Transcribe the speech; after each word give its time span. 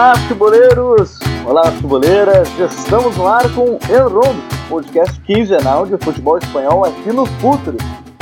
Olá, 0.00 0.16
futeboleiros! 0.16 1.18
Olá, 1.46 1.72
futeboleiras! 1.72 2.48
Estamos 2.58 3.18
no 3.18 3.26
ar 3.26 3.42
com 3.54 3.78
El 3.86 4.08
Rondo, 4.08 4.42
podcast 4.66 5.20
quinzenal 5.20 5.84
de 5.84 5.98
futebol 5.98 6.38
espanhol 6.38 6.86
aqui 6.86 7.12
no 7.12 7.26
Futre. 7.26 7.76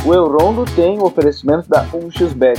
O 0.05 0.13
El 0.13 0.27
Rondo 0.27 0.65
tem 0.75 0.99
o 0.99 1.05
oferecimento 1.05 1.69
da 1.69 1.85
1xBet. 1.85 2.59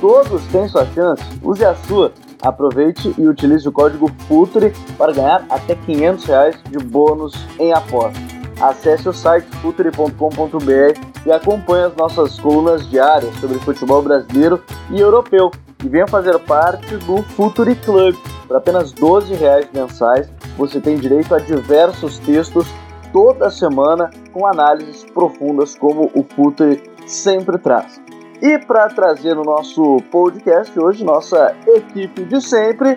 Todos 0.00 0.42
têm 0.46 0.66
sua 0.66 0.86
chance, 0.94 1.22
use 1.42 1.62
a 1.62 1.74
sua. 1.74 2.10
Aproveite 2.40 3.14
e 3.18 3.28
utilize 3.28 3.68
o 3.68 3.72
código 3.72 4.10
FUTRE 4.26 4.72
para 4.96 5.12
ganhar 5.12 5.44
até 5.50 5.74
500 5.74 6.24
reais 6.24 6.56
de 6.70 6.78
bônus 6.78 7.34
em 7.58 7.70
aposta. 7.70 8.18
Acesse 8.62 9.06
o 9.06 9.12
site 9.12 9.46
futre.com.br 9.60 10.98
e 11.26 11.30
acompanhe 11.30 11.84
as 11.84 11.96
nossas 11.96 12.40
colunas 12.40 12.88
diárias 12.88 13.34
sobre 13.40 13.58
futebol 13.58 14.00
brasileiro 14.00 14.58
e 14.90 15.00
europeu 15.00 15.50
e 15.84 15.88
venha 15.88 16.06
fazer 16.06 16.38
parte 16.40 16.96
do 16.96 17.22
Futuri 17.22 17.76
Club. 17.76 18.16
Por 18.48 18.56
apenas 18.56 18.90
12 18.92 19.34
reais 19.34 19.68
mensais, 19.72 20.28
você 20.56 20.80
tem 20.80 20.96
direito 20.96 21.34
a 21.34 21.38
diversos 21.38 22.18
textos 22.20 22.66
toda 23.12 23.50
semana 23.50 24.10
com 24.32 24.46
análises 24.46 25.04
profundas 25.04 25.76
como 25.76 26.10
o 26.14 26.24
Futuri 26.34 26.82
sempre 27.06 27.58
traz. 27.58 28.00
E 28.40 28.58
para 28.58 28.88
trazer 28.88 29.34
no 29.34 29.44
nosso 29.44 29.98
podcast 30.10 30.78
hoje, 30.78 31.04
nossa 31.04 31.54
equipe 31.66 32.24
de 32.24 32.40
sempre, 32.40 32.96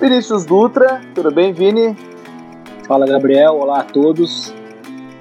Vinícius 0.00 0.44
Dutra. 0.44 1.00
Tudo 1.14 1.30
bem, 1.32 1.52
Vini? 1.52 1.96
Fala, 2.86 3.06
Gabriel. 3.06 3.58
Olá 3.58 3.80
a 3.80 3.84
todos. 3.84 4.54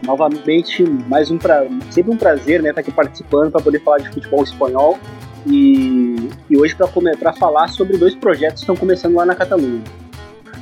Novamente, 0.04 0.84
mais 1.08 1.32
um 1.32 1.38
pra... 1.38 1.66
sempre 1.90 2.14
um 2.14 2.18
prazer 2.18 2.62
né, 2.62 2.70
estar 2.70 2.82
aqui 2.82 2.92
participando 2.92 3.52
para 3.52 3.62
poder 3.62 3.84
falar 3.84 3.98
de 3.98 4.10
futebol 4.10 4.44
espanhol 4.44 4.98
e, 5.46 6.27
e 6.50 6.58
hoje 6.58 6.76
para 6.76 7.34
falar 7.34 7.68
sobre 7.70 7.98
dois 7.98 8.16
projetos 8.16 8.56
que 8.56 8.72
estão 8.72 8.76
começando 8.76 9.16
lá 9.16 9.26
na 9.26 9.36
Catalunha. 9.36 9.82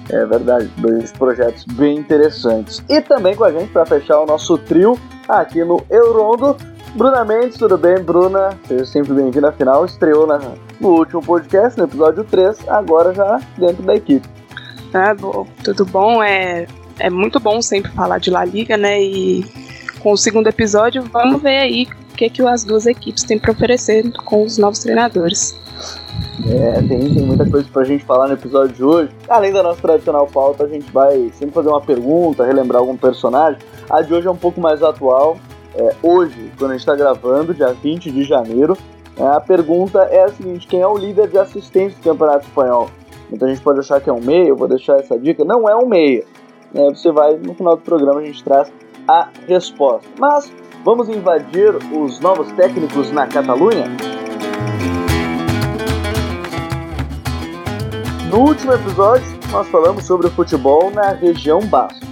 É 0.09 0.25
verdade, 0.25 0.69
dois 0.77 1.11
projetos 1.11 1.63
bem 1.65 1.97
interessantes. 1.97 2.83
E 2.87 3.01
também 3.01 3.35
com 3.35 3.43
a 3.43 3.51
gente 3.51 3.71
para 3.71 3.85
fechar 3.85 4.19
o 4.19 4.25
nosso 4.25 4.57
trio 4.57 4.99
aqui 5.27 5.63
no 5.63 5.83
Eurondo, 5.89 6.55
Bruna 6.95 7.25
Mendes, 7.25 7.57
tudo 7.57 7.77
bem, 7.77 7.99
Bruna? 7.99 8.57
Seja 8.67 8.85
sempre 8.85 9.13
bem-vinda, 9.13 9.49
afinal, 9.49 9.83
estreou 9.83 10.25
na, 10.25 10.39
no 10.79 10.89
último 10.89 11.21
podcast, 11.21 11.77
no 11.77 11.85
episódio 11.85 12.23
3, 12.23 12.69
agora 12.69 13.13
já 13.13 13.41
dentro 13.57 13.83
da 13.83 13.95
equipe. 13.95 14.27
Ah, 14.93 15.13
bom, 15.13 15.45
tudo 15.61 15.85
bom? 15.85 16.23
É, 16.23 16.65
é 16.99 17.09
muito 17.09 17.37
bom 17.39 17.61
sempre 17.61 17.91
falar 17.91 18.19
de 18.19 18.29
La 18.29 18.45
Liga, 18.45 18.77
né? 18.77 19.01
E 19.03 19.43
com 19.99 20.13
o 20.13 20.17
segundo 20.17 20.47
episódio, 20.47 21.03
vamos 21.11 21.41
ver 21.41 21.57
aí 21.57 21.87
o 22.13 22.15
que, 22.15 22.29
que 22.29 22.41
as 22.43 22.63
duas 22.63 22.85
equipes 22.85 23.23
têm 23.23 23.37
para 23.37 23.51
oferecer 23.51 24.09
com 24.23 24.43
os 24.43 24.57
novos 24.57 24.79
treinadores. 24.79 25.64
É, 26.47 26.81
tem, 26.81 27.13
tem 27.13 27.25
muita 27.25 27.49
coisa 27.49 27.67
pra 27.71 27.83
gente 27.83 28.03
falar 28.03 28.27
no 28.27 28.33
episódio 28.33 28.75
de 28.75 28.83
hoje. 28.83 29.11
Além 29.29 29.51
da 29.51 29.63
nossa 29.63 29.81
tradicional 29.81 30.27
pauta, 30.27 30.65
a 30.65 30.67
gente 30.67 30.91
vai 30.91 31.31
sempre 31.33 31.53
fazer 31.53 31.69
uma 31.69 31.81
pergunta, 31.81 32.43
relembrar 32.43 32.81
algum 32.81 32.97
personagem. 32.97 33.59
A 33.89 34.01
de 34.01 34.13
hoje 34.13 34.27
é 34.27 34.31
um 34.31 34.35
pouco 34.37 34.59
mais 34.59 34.83
atual. 34.83 35.37
É, 35.75 35.95
hoje, 36.01 36.51
quando 36.57 36.71
a 36.71 36.73
gente 36.73 36.81
está 36.81 36.95
gravando, 36.95 37.53
dia 37.53 37.73
20 37.73 38.11
de 38.11 38.23
janeiro, 38.23 38.77
é, 39.17 39.23
a 39.23 39.39
pergunta 39.39 39.99
é 40.03 40.23
a 40.23 40.29
seguinte: 40.29 40.67
quem 40.67 40.81
é 40.81 40.87
o 40.87 40.97
líder 40.97 41.29
de 41.29 41.37
assistência 41.37 41.97
do 41.97 42.03
Campeonato 42.03 42.45
Espanhol? 42.45 42.89
Então 43.31 43.47
a 43.47 43.51
gente 43.51 43.63
pode 43.63 43.79
achar 43.79 43.99
que 44.01 44.09
é 44.09 44.13
um 44.13 44.21
meia, 44.21 44.49
eu 44.49 44.55
vou 44.55 44.67
deixar 44.67 44.99
essa 44.99 45.17
dica. 45.17 45.43
Não 45.43 45.67
é 45.69 45.75
um 45.75 45.87
meia. 45.87 46.23
É, 46.73 46.89
você 46.89 47.11
vai, 47.11 47.35
no 47.37 47.53
final 47.53 47.75
do 47.75 47.81
programa, 47.81 48.19
a 48.19 48.23
gente 48.23 48.43
traz 48.43 48.71
a 49.07 49.29
resposta. 49.47 50.07
Mas 50.19 50.51
Vamos 50.85 51.09
invadir 51.09 51.73
os 51.91 52.19
novos 52.19 52.51
técnicos 52.51 53.11
na 53.11 53.25
Catalunha? 53.25 53.85
No 58.35 58.41
último 58.41 58.73
episódio, 58.73 59.25
nós 59.49 59.65
falamos 59.69 60.05
sobre 60.05 60.27
o 60.27 60.29
futebol 60.29 60.91
na 60.91 61.11
região 61.11 61.65
Basco. 61.69 62.05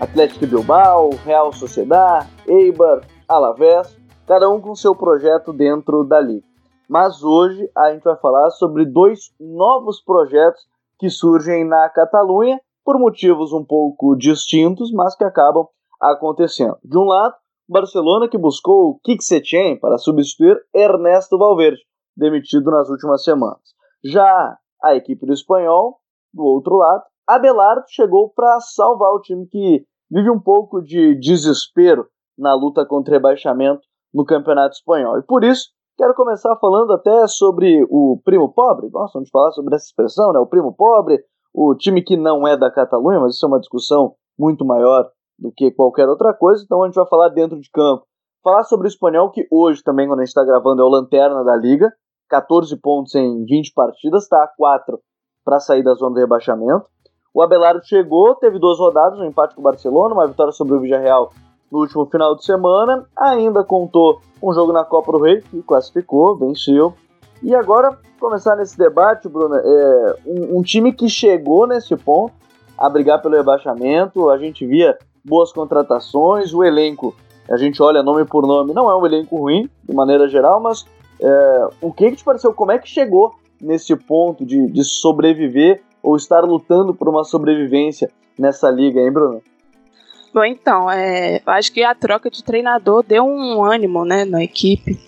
Atlético 0.00 0.46
Bilbao, 0.46 1.10
Real 1.24 1.52
Sociedad, 1.52 2.24
Eibar, 2.46 3.00
Alavés, 3.26 4.00
cada 4.28 4.48
um 4.48 4.60
com 4.60 4.76
seu 4.76 4.94
projeto 4.94 5.52
dentro 5.52 6.04
da 6.04 6.20
liga. 6.20 6.46
Mas 6.88 7.20
hoje 7.20 7.68
a 7.76 7.92
gente 7.92 8.04
vai 8.04 8.16
falar 8.18 8.50
sobre 8.50 8.84
dois 8.84 9.34
novos 9.40 10.00
projetos 10.00 10.62
que 11.00 11.10
surgem 11.10 11.64
na 11.64 11.88
Catalunha 11.88 12.60
por 12.84 12.96
motivos 12.96 13.52
um 13.52 13.64
pouco 13.64 14.14
distintos, 14.14 14.92
mas 14.92 15.16
que 15.16 15.24
acabam 15.24 15.66
acontecendo. 16.00 16.78
De 16.84 16.96
um 16.96 17.06
lado, 17.06 17.34
Barcelona 17.68 18.28
que 18.28 18.38
buscou 18.38 19.00
Kik 19.02 19.24
Setien 19.24 19.80
para 19.80 19.98
substituir 19.98 20.60
Ernesto 20.72 21.36
Valverde, 21.36 21.82
demitido 22.16 22.70
nas 22.70 22.88
últimas 22.88 23.24
semanas. 23.24 23.74
Já 24.04 24.56
a 24.82 24.94
equipe 24.94 25.26
do 25.26 25.32
espanhol, 25.32 25.98
do 26.32 26.44
outro 26.44 26.76
lado, 26.76 27.02
Abelardo 27.26 27.84
chegou 27.88 28.30
para 28.30 28.60
salvar 28.60 29.12
o 29.12 29.20
time 29.20 29.46
que 29.46 29.84
vive 30.10 30.30
um 30.30 30.40
pouco 30.40 30.80
de 30.80 31.18
desespero 31.18 32.06
na 32.38 32.54
luta 32.54 32.86
contra 32.86 33.10
o 33.10 33.14
rebaixamento 33.14 33.82
no 34.14 34.24
Campeonato 34.24 34.76
Espanhol. 34.76 35.18
E 35.18 35.22
por 35.22 35.42
isso, 35.42 35.70
quero 35.96 36.14
começar 36.14 36.54
falando 36.56 36.92
até 36.92 37.26
sobre 37.26 37.84
o 37.90 38.20
primo 38.24 38.52
pobre. 38.52 38.88
Gostam 38.88 39.22
de 39.22 39.30
falar 39.30 39.50
sobre 39.52 39.74
essa 39.74 39.86
expressão, 39.86 40.32
né? 40.32 40.38
O 40.38 40.46
primo 40.46 40.72
pobre, 40.72 41.18
o 41.52 41.74
time 41.74 42.02
que 42.02 42.16
não 42.16 42.46
é 42.46 42.56
da 42.56 42.70
Catalunha, 42.70 43.18
mas 43.18 43.34
isso 43.34 43.44
é 43.44 43.48
uma 43.48 43.60
discussão 43.60 44.14
muito 44.38 44.64
maior 44.64 45.10
do 45.38 45.52
que 45.52 45.70
qualquer 45.70 46.08
outra 46.08 46.32
coisa, 46.32 46.62
então 46.64 46.82
a 46.82 46.86
gente 46.86 46.94
vai 46.94 47.06
falar 47.06 47.28
dentro 47.28 47.60
de 47.60 47.70
campo. 47.70 48.04
Falar 48.42 48.64
sobre 48.64 48.86
o 48.86 48.88
espanhol, 48.88 49.30
que 49.30 49.46
hoje 49.50 49.82
também, 49.82 50.06
quando 50.06 50.20
a 50.20 50.22
gente 50.22 50.28
está 50.28 50.44
gravando, 50.44 50.80
é 50.80 50.84
o 50.84 50.88
lanterna 50.88 51.42
da 51.44 51.56
liga, 51.56 51.92
14 52.28 52.76
pontos 52.76 53.14
em 53.14 53.44
20 53.44 53.72
partidas, 53.72 54.24
está 54.24 54.42
a 54.42 54.48
4 54.48 54.98
para 55.44 55.60
sair 55.60 55.82
da 55.82 55.94
zona 55.94 56.14
de 56.14 56.20
rebaixamento. 56.20 56.86
O 57.32 57.42
Abelardo 57.42 57.84
chegou, 57.84 58.34
teve 58.34 58.58
duas 58.58 58.78
rodadas, 58.78 59.18
um 59.18 59.24
empate 59.24 59.54
com 59.54 59.60
o 59.60 59.64
Barcelona, 59.64 60.14
uma 60.14 60.26
vitória 60.26 60.52
sobre 60.52 60.74
o 60.74 60.80
Villarreal 60.80 61.32
no 61.70 61.80
último 61.80 62.06
final 62.06 62.36
de 62.36 62.44
semana, 62.44 63.04
ainda 63.16 63.64
contou 63.64 64.20
um 64.42 64.52
jogo 64.52 64.72
na 64.72 64.84
Copa 64.84 65.12
do 65.12 65.18
Rei, 65.18 65.40
que 65.42 65.62
classificou, 65.62 66.36
venceu. 66.36 66.94
E 67.42 67.54
agora, 67.54 67.98
começar 68.18 68.56
nesse 68.56 68.78
debate, 68.78 69.28
Bruno, 69.28 69.56
é 69.56 70.16
um, 70.26 70.58
um 70.58 70.62
time 70.62 70.92
que 70.92 71.08
chegou 71.08 71.66
nesse 71.66 71.96
ponto 71.96 72.32
a 72.78 72.88
brigar 72.88 73.20
pelo 73.20 73.36
rebaixamento, 73.36 74.30
a 74.30 74.38
gente 74.38 74.66
via 74.66 74.96
boas 75.24 75.52
contratações, 75.52 76.54
o 76.54 76.62
elenco, 76.62 77.14
a 77.50 77.56
gente 77.56 77.82
olha 77.82 78.02
nome 78.02 78.24
por 78.24 78.46
nome, 78.46 78.72
não 78.72 78.90
é 78.90 78.96
um 78.96 79.04
elenco 79.04 79.36
ruim, 79.36 79.68
de 79.82 79.94
maneira 79.94 80.28
geral, 80.28 80.60
mas 80.60 80.86
é, 81.20 81.68
o 81.80 81.92
que, 81.92 82.10
que 82.10 82.16
te 82.16 82.24
pareceu? 82.24 82.52
Como 82.52 82.72
é 82.72 82.78
que 82.78 82.88
chegou 82.88 83.34
nesse 83.60 83.94
ponto 83.96 84.44
de, 84.44 84.70
de 84.70 84.84
sobreviver 84.84 85.82
ou 86.02 86.16
estar 86.16 86.40
lutando 86.40 86.94
por 86.94 87.08
uma 87.08 87.24
sobrevivência 87.24 88.10
nessa 88.38 88.70
liga, 88.70 89.00
hein, 89.00 89.10
Bruno? 89.10 89.42
Bom, 90.36 90.44
então, 90.44 90.90
é, 90.90 91.40
acho 91.46 91.72
que 91.72 91.82
a 91.82 91.94
troca 91.94 92.30
de 92.30 92.44
treinador 92.44 93.02
deu 93.02 93.24
um 93.24 93.64
ânimo 93.64 94.04
né, 94.04 94.26
na 94.26 94.44
equipe. 94.44 95.00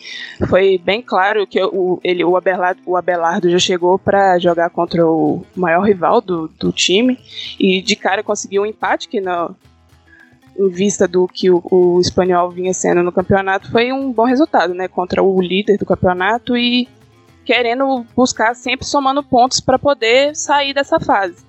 Foi 0.48 0.78
bem 0.78 1.02
claro 1.02 1.46
que 1.46 1.62
o, 1.62 2.00
ele, 2.02 2.24
o, 2.24 2.34
Abelardo, 2.34 2.80
o 2.86 2.96
Abelardo 2.96 3.50
já 3.50 3.58
chegou 3.58 3.98
para 3.98 4.38
jogar 4.38 4.70
contra 4.70 5.06
o 5.06 5.44
maior 5.54 5.82
rival 5.82 6.22
do, 6.22 6.48
do 6.48 6.72
time 6.72 7.18
e 7.60 7.82
de 7.82 7.94
cara 7.94 8.22
conseguiu 8.22 8.62
um 8.62 8.66
empate 8.66 9.06
que 9.06 9.20
não, 9.20 9.54
em 10.58 10.68
vista 10.68 11.06
do 11.06 11.28
que 11.28 11.50
o, 11.50 11.62
o 11.70 12.00
espanhol 12.00 12.50
vinha 12.50 12.74
sendo 12.74 13.02
no 13.02 13.12
campeonato, 13.12 13.70
foi 13.70 13.92
um 13.92 14.12
bom 14.12 14.24
resultado, 14.24 14.74
né? 14.74 14.88
Contra 14.88 15.22
o 15.22 15.40
líder 15.40 15.78
do 15.78 15.86
campeonato 15.86 16.56
e 16.56 16.88
querendo 17.44 18.04
buscar 18.14 18.54
sempre 18.54 18.84
somando 18.84 19.22
pontos 19.22 19.60
para 19.60 19.78
poder 19.78 20.34
sair 20.34 20.74
dessa 20.74 20.98
fase. 20.98 21.46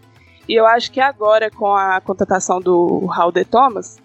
E 0.47 0.53
eu 0.53 0.65
acho 0.65 0.91
que 0.91 1.01
agora, 1.01 1.49
com 1.51 1.75
a 1.75 1.99
contratação 1.99 2.61
do 2.61 3.05
Raul 3.05 3.31
de 3.31 3.43
Thomas, 3.43 3.97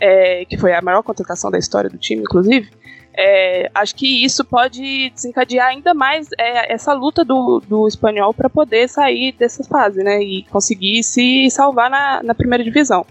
é, 0.00 0.44
que 0.44 0.56
foi 0.56 0.74
a 0.74 0.82
maior 0.82 1.02
contratação 1.02 1.50
da 1.50 1.58
história 1.58 1.88
do 1.88 1.98
time, 1.98 2.22
inclusive, 2.22 2.70
é, 3.18 3.70
acho 3.74 3.94
que 3.94 4.24
isso 4.24 4.44
pode 4.44 5.08
desencadear 5.10 5.68
ainda 5.68 5.94
mais 5.94 6.28
é, 6.38 6.70
essa 6.72 6.92
luta 6.92 7.24
do, 7.24 7.62
do 7.66 7.88
espanhol 7.88 8.34
para 8.34 8.50
poder 8.50 8.88
sair 8.88 9.32
dessa 9.32 9.64
fase, 9.64 10.02
né? 10.02 10.22
E 10.22 10.42
conseguir 10.44 11.02
se 11.02 11.50
salvar 11.50 11.88
na, 11.88 12.22
na 12.22 12.34
primeira 12.34 12.62
divisão. 12.62 13.06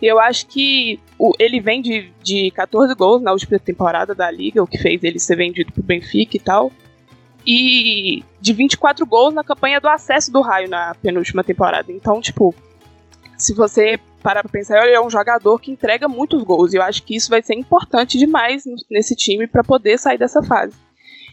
E 0.00 0.06
eu 0.06 0.20
acho 0.20 0.46
que 0.46 1.00
o, 1.18 1.32
ele 1.38 1.58
vem 1.58 1.80
de, 1.80 2.12
de 2.22 2.50
14 2.50 2.94
gols 2.94 3.22
na 3.22 3.32
última 3.32 3.58
temporada 3.58 4.14
da 4.14 4.30
Liga, 4.30 4.62
o 4.62 4.66
que 4.66 4.76
fez 4.76 5.02
ele 5.02 5.18
ser 5.18 5.36
vendido 5.36 5.72
para 5.72 5.80
o 5.80 5.84
Benfica 5.84 6.36
e 6.36 6.40
tal. 6.40 6.70
E 7.46 8.22
de 8.38 8.52
24 8.52 9.06
gols 9.06 9.32
na 9.32 9.42
campanha 9.42 9.80
do 9.80 9.88
acesso 9.88 10.30
do 10.30 10.42
Raio 10.42 10.68
na 10.68 10.94
penúltima 10.96 11.42
temporada. 11.42 11.90
Então, 11.90 12.20
tipo, 12.20 12.54
se 13.38 13.54
você 13.54 13.98
parar 14.26 14.42
pra 14.42 14.50
pensar, 14.50 14.84
ele 14.84 14.96
é 14.96 15.00
um 15.00 15.08
jogador 15.08 15.56
que 15.60 15.70
entrega 15.70 16.08
muitos 16.08 16.42
gols. 16.42 16.74
E 16.74 16.78
eu 16.78 16.82
acho 16.82 17.00
que 17.04 17.14
isso 17.14 17.30
vai 17.30 17.40
ser 17.42 17.54
importante 17.54 18.18
demais 18.18 18.64
nesse 18.90 19.14
time 19.14 19.46
para 19.46 19.62
poder 19.62 19.96
sair 20.00 20.18
dessa 20.18 20.42
fase. 20.42 20.74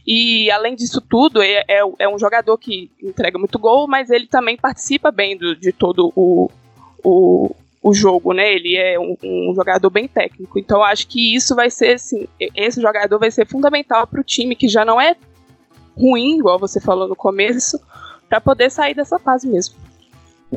E 0.06 0.52
além 0.52 0.76
disso 0.76 1.02
tudo, 1.02 1.42
é, 1.42 1.64
é, 1.68 1.82
é, 1.98 2.08
um 2.08 2.20
jogador 2.20 2.56
que 2.56 2.92
entrega 3.02 3.40
muito 3.40 3.58
gol, 3.58 3.88
mas 3.88 4.12
ele 4.12 4.28
também 4.28 4.56
participa 4.56 5.10
bem 5.10 5.36
do, 5.36 5.56
de 5.56 5.72
todo 5.72 6.14
o, 6.16 6.52
o, 7.04 7.56
o 7.82 7.94
jogo, 7.96 8.32
né? 8.32 8.54
Ele 8.54 8.78
é 8.78 9.00
um, 9.00 9.18
um, 9.24 9.54
jogador 9.56 9.90
bem 9.90 10.08
técnico. 10.08 10.60
Então 10.60 10.84
acho 10.84 11.08
que 11.08 11.34
isso 11.34 11.56
vai 11.56 11.72
ser, 11.72 11.96
assim, 11.96 12.28
esse 12.56 12.80
jogador 12.80 13.18
vai 13.18 13.32
ser 13.32 13.48
fundamental 13.48 14.06
para 14.06 14.22
o 14.22 14.24
time 14.24 14.56
que 14.56 14.68
já 14.68 14.86
não 14.86 15.02
é 15.02 15.16
ruim, 15.98 16.38
igual 16.38 16.60
você 16.60 16.80
falou 16.80 17.08
no 17.08 17.16
começo, 17.16 17.80
para 18.30 18.40
poder 18.40 18.70
sair 18.70 18.94
dessa 18.94 19.18
fase 19.18 19.48
mesmo. 19.48 19.93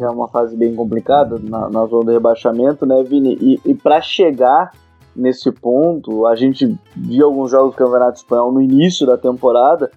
É 0.04 0.08
uma 0.08 0.28
fase 0.28 0.56
bem 0.56 0.74
complicada 0.74 1.38
na, 1.42 1.68
na 1.68 1.86
zona 1.86 2.04
do 2.06 2.12
rebaixamento, 2.12 2.84
né, 2.86 3.02
Vini? 3.02 3.36
E, 3.40 3.60
e 3.64 3.74
para 3.74 4.00
chegar 4.00 4.72
nesse 5.14 5.50
ponto, 5.50 6.26
a 6.26 6.36
gente 6.36 6.78
viu 6.94 7.26
alguns 7.26 7.50
jogos 7.50 7.74
do 7.74 7.78
Campeonato 7.78 8.18
Espanhol 8.18 8.52
no 8.52 8.60
início 8.60 9.06
da 9.06 9.16
temporada. 9.16 9.90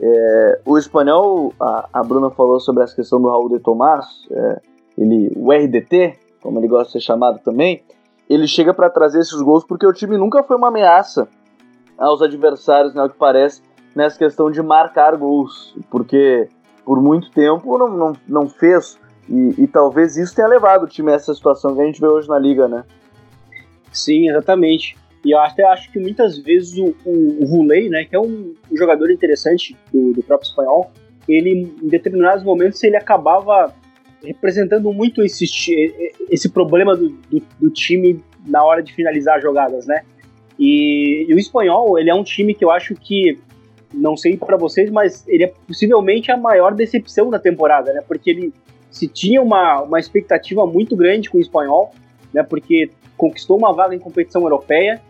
É, 0.00 0.60
o 0.64 0.78
espanhol, 0.78 1.52
a, 1.60 1.88
a, 1.92 2.02
Bruna 2.02 2.30
falou 2.30 2.58
sobre 2.60 2.82
essa 2.82 2.94
questão 2.94 3.20
do 3.20 3.28
Raul 3.28 3.48
de 3.48 3.58
Tomás, 3.60 4.06
é, 4.30 4.60
ele, 4.98 5.32
o 5.36 5.52
RDT, 5.52 6.18
como 6.42 6.58
ele 6.58 6.68
gosta 6.68 6.86
de 6.86 6.92
ser 6.92 7.00
chamado 7.00 7.38
também, 7.40 7.82
ele 8.28 8.46
chega 8.46 8.74
para 8.74 8.90
trazer 8.90 9.20
esses 9.20 9.40
gols 9.40 9.64
porque 9.64 9.86
o 9.86 9.92
time 9.92 10.16
nunca 10.18 10.42
foi 10.42 10.56
uma 10.56 10.68
ameaça 10.68 11.28
aos 11.96 12.20
adversários, 12.20 12.94
né, 12.94 13.02
o 13.02 13.08
que 13.08 13.16
parece, 13.16 13.62
nessa 13.94 14.18
questão 14.18 14.50
de 14.50 14.62
marcar 14.62 15.16
gols, 15.16 15.74
porque 15.90 16.48
por 16.84 17.00
muito 17.00 17.30
tempo 17.30 17.78
não, 17.78 17.88
não, 17.88 18.12
não 18.28 18.48
fez, 18.48 18.98
e, 19.28 19.62
e 19.62 19.66
talvez 19.66 20.16
isso 20.16 20.34
tenha 20.34 20.48
levado 20.48 20.84
o 20.84 20.88
time 20.88 21.10
a 21.12 21.14
essa 21.14 21.34
situação 21.34 21.74
que 21.74 21.82
a 21.82 21.86
gente 21.86 22.00
vê 22.00 22.06
hoje 22.06 22.28
na 22.28 22.38
liga, 22.38 22.68
né? 22.68 22.84
Sim, 23.92 24.28
exatamente. 24.28 24.96
E 25.24 25.32
eu 25.32 25.38
até 25.38 25.64
acho 25.64 25.90
que 25.90 25.98
muitas 25.98 26.38
vezes 26.38 26.78
o, 26.78 26.94
o, 27.04 27.60
o 27.60 27.64
né, 27.64 28.04
que 28.04 28.14
é 28.14 28.20
um, 28.20 28.54
um 28.70 28.76
jogador 28.76 29.10
interessante 29.10 29.76
do, 29.92 30.12
do, 30.12 30.22
próprio 30.22 30.48
espanhol, 30.48 30.92
ele 31.28 31.74
em 31.82 31.88
determinados 31.88 32.44
momentos 32.44 32.82
ele 32.84 32.96
acabava 32.96 33.74
representando 34.22 34.92
muito 34.92 35.22
esse, 35.22 35.44
esse 36.30 36.48
problema 36.48 36.94
do, 36.94 37.08
do, 37.08 37.42
do 37.60 37.70
time 37.70 38.22
na 38.46 38.64
hora 38.64 38.82
de 38.82 38.92
finalizar 38.92 39.40
jogadas, 39.40 39.86
né? 39.86 40.02
E, 40.58 41.26
e, 41.28 41.34
o 41.34 41.38
espanhol, 41.38 41.98
ele 41.98 42.08
é 42.08 42.14
um 42.14 42.22
time 42.22 42.54
que 42.54 42.64
eu 42.64 42.70
acho 42.70 42.94
que, 42.94 43.38
não 43.92 44.16
sei 44.16 44.36
para 44.36 44.56
vocês, 44.56 44.90
mas 44.90 45.26
ele 45.26 45.44
é 45.44 45.52
possivelmente 45.66 46.30
a 46.30 46.36
maior 46.36 46.74
decepção 46.74 47.28
da 47.30 47.38
temporada, 47.38 47.92
né? 47.92 48.02
Porque 48.06 48.30
ele 48.30 48.54
se 48.96 49.06
tinha 49.06 49.42
uma, 49.42 49.82
uma 49.82 50.00
expectativa 50.00 50.66
muito 50.66 50.96
grande 50.96 51.28
com 51.28 51.36
o 51.36 51.40
espanhol, 51.40 51.92
né? 52.32 52.42
Porque 52.42 52.90
conquistou 53.14 53.58
uma 53.58 53.70
vaga 53.70 53.94
em 53.94 53.98
competição 53.98 54.40
europeia 54.40 55.02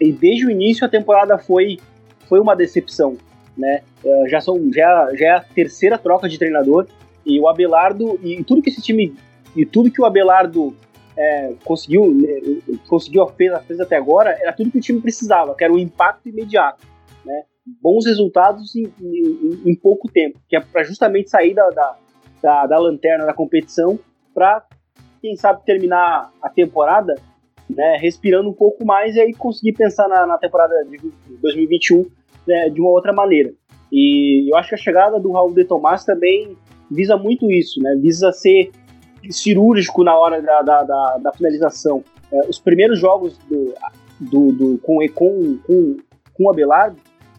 e 0.00 0.12
desde 0.12 0.46
o 0.46 0.50
início 0.50 0.86
a 0.86 0.88
temporada 0.88 1.36
foi, 1.36 1.80
foi 2.28 2.38
uma 2.38 2.54
decepção, 2.54 3.16
né? 3.58 3.82
É, 4.04 4.28
já, 4.28 4.40
são, 4.40 4.72
já, 4.72 5.10
já 5.14 5.26
é 5.26 5.30
a 5.30 5.40
terceira 5.40 5.98
troca 5.98 6.28
de 6.28 6.38
treinador 6.38 6.86
e 7.26 7.40
o 7.40 7.48
Abelardo 7.48 8.16
e 8.22 8.44
tudo 8.44 8.62
que 8.62 8.70
esse 8.70 8.80
time 8.80 9.12
e 9.56 9.66
tudo 9.66 9.90
que 9.90 10.00
o 10.00 10.04
Abelardo 10.04 10.72
é, 11.16 11.54
conseguiu 11.64 12.14
né, 12.14 12.40
conseguiu 12.86 13.26
fez, 13.26 13.52
fez 13.66 13.80
até 13.80 13.96
agora 13.96 14.38
era 14.40 14.52
tudo 14.52 14.70
que 14.70 14.78
o 14.78 14.80
time 14.80 15.00
precisava, 15.00 15.56
que 15.56 15.64
era 15.64 15.72
um 15.72 15.78
impacto 15.78 16.28
imediato, 16.28 16.86
né? 17.24 17.42
Bons 17.82 18.06
resultados 18.06 18.76
em, 18.76 18.84
em, 19.02 19.62
em 19.66 19.74
pouco 19.74 20.08
tempo, 20.08 20.38
que 20.48 20.54
é 20.54 20.60
para 20.60 20.84
justamente 20.84 21.28
sair 21.28 21.54
da, 21.54 21.68
da, 21.70 21.96
da, 22.42 22.66
da 22.66 22.78
lanterna 22.78 23.26
da 23.26 23.34
competição 23.34 23.98
para 24.34 24.64
quem 25.20 25.36
sabe 25.36 25.64
terminar 25.64 26.30
a 26.42 26.48
temporada 26.48 27.14
né, 27.68 27.98
respirando 28.00 28.48
um 28.48 28.52
pouco 28.52 28.84
mais 28.84 29.14
e 29.14 29.20
aí 29.20 29.32
conseguir 29.32 29.72
pensar 29.74 30.08
na, 30.08 30.26
na 30.26 30.38
temporada 30.38 30.74
de 30.84 30.98
2021 31.40 32.06
né, 32.46 32.68
de 32.68 32.80
uma 32.80 32.90
outra 32.90 33.12
maneira. 33.12 33.52
E 33.92 34.50
eu 34.50 34.56
acho 34.56 34.70
que 34.70 34.74
a 34.74 34.78
chegada 34.78 35.18
do 35.18 35.32
Raul 35.32 35.54
de 35.54 35.64
Tomás 35.64 36.04
também 36.04 36.56
visa 36.90 37.16
muito 37.16 37.50
isso, 37.50 37.80
né, 37.80 37.96
visa 38.00 38.32
ser 38.32 38.70
cirúrgico 39.30 40.02
na 40.02 40.16
hora 40.16 40.40
da, 40.40 40.62
da, 40.62 40.82
da, 40.82 41.18
da 41.18 41.32
finalização. 41.32 42.02
É, 42.32 42.48
os 42.48 42.58
primeiros 42.58 42.98
jogos 42.98 43.38
do, 43.48 43.74
do, 44.18 44.52
do, 44.52 44.78
com, 44.78 44.98
com, 45.14 45.58
com, 45.58 45.96
com 46.34 46.44
o 46.44 46.50
Abelardo, 46.50 46.96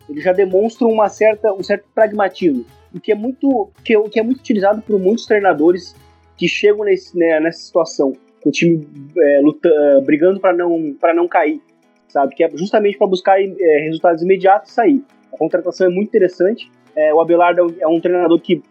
eles 0.09 0.23
já 0.23 0.33
demonstram 0.33 0.89
uma 0.89 1.09
certa, 1.09 1.53
um 1.53 1.63
certo 1.63 1.85
pragmatismo, 1.93 2.65
o 2.93 2.99
que 2.99 3.11
é 3.11 3.15
muito, 3.15 3.71
que 3.83 3.95
é, 3.95 4.09
que 4.09 4.19
é 4.19 4.23
muito 4.23 4.39
utilizado 4.39 4.81
por 4.81 4.99
muitos 4.99 5.25
treinadores 5.25 5.95
que 6.37 6.47
chegam 6.47 6.85
nesse, 6.85 7.17
né, 7.17 7.39
nessa 7.39 7.59
situação, 7.59 8.13
com 8.41 8.49
o 8.49 8.51
time 8.51 8.87
é, 9.17 9.41
luta, 9.41 9.69
é, 9.69 10.01
brigando 10.01 10.39
para 10.39 10.53
não, 10.53 10.95
não 11.15 11.27
cair, 11.27 11.61
sabe? 12.07 12.33
Que 12.33 12.43
é 12.43 12.51
justamente 12.55 12.97
para 12.97 13.05
buscar 13.05 13.39
é, 13.39 13.77
resultados 13.83 14.23
imediatos 14.23 14.71
e 14.71 14.73
sair. 14.73 15.03
A 15.31 15.37
contratação 15.37 15.85
é 15.85 15.89
muito 15.89 16.07
interessante. 16.09 16.71
É, 16.95 17.13
o 17.13 17.21
Abelardo 17.21 17.75
é 17.79 17.87
um, 17.87 17.97
é 17.97 18.01
treinador 18.01 18.39
que, 18.39 18.63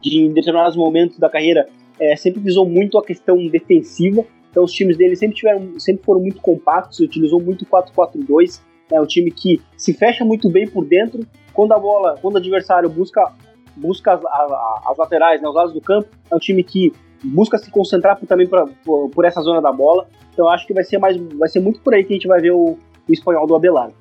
de, 0.00 0.22
em 0.22 0.32
determinados 0.32 0.74
momentos 0.74 1.18
da 1.18 1.28
carreira, 1.28 1.68
sempre 2.16 2.40
visou 2.40 2.66
muito 2.66 2.98
a 2.98 3.04
questão 3.04 3.46
defensiva. 3.46 4.24
Então, 4.50 4.64
os 4.64 4.72
times 4.72 4.96
dele 4.96 5.14
sempre, 5.14 5.36
tiveram, 5.36 5.78
sempre 5.78 6.02
foram 6.04 6.20
muito 6.20 6.40
compactos, 6.40 6.98
utilizou 6.98 7.40
muito 7.40 7.64
4-4-2. 7.66 8.60
É 8.90 9.00
um 9.00 9.06
time 9.06 9.30
que 9.30 9.60
se 9.76 9.92
fecha 9.92 10.24
muito 10.24 10.48
bem 10.50 10.66
por 10.66 10.84
dentro. 10.84 11.24
Quando 11.52 11.72
a 11.72 11.78
bola, 11.78 12.18
quando 12.20 12.34
o 12.34 12.38
adversário 12.38 12.88
busca 12.88 13.32
busca 13.76 14.14
as, 14.14 14.24
a, 14.24 14.82
as 14.86 14.98
laterais, 14.98 15.40
né, 15.40 15.48
os 15.48 15.54
lados 15.54 15.72
do 15.72 15.80
campo. 15.80 16.08
É 16.30 16.34
um 16.34 16.38
time 16.38 16.62
que 16.62 16.92
busca 17.24 17.58
se 17.58 17.70
concentrar 17.70 18.18
também 18.26 18.46
pra, 18.46 18.66
por, 18.84 19.10
por, 19.10 19.24
essa 19.24 19.40
zona 19.40 19.60
da 19.60 19.72
bola. 19.72 20.06
Então 20.32 20.48
acho 20.48 20.66
que 20.66 20.74
vai 20.74 20.84
ser 20.84 20.98
mais, 20.98 21.16
vai 21.16 21.48
ser 21.48 21.60
muito 21.60 21.80
por 21.80 21.94
aí 21.94 22.04
que 22.04 22.12
a 22.12 22.16
gente 22.16 22.28
vai 22.28 22.40
ver 22.40 22.52
o, 22.52 22.76
o 23.08 23.12
espanhol 23.12 23.46
do 23.46 23.54
Abelardo. 23.54 23.94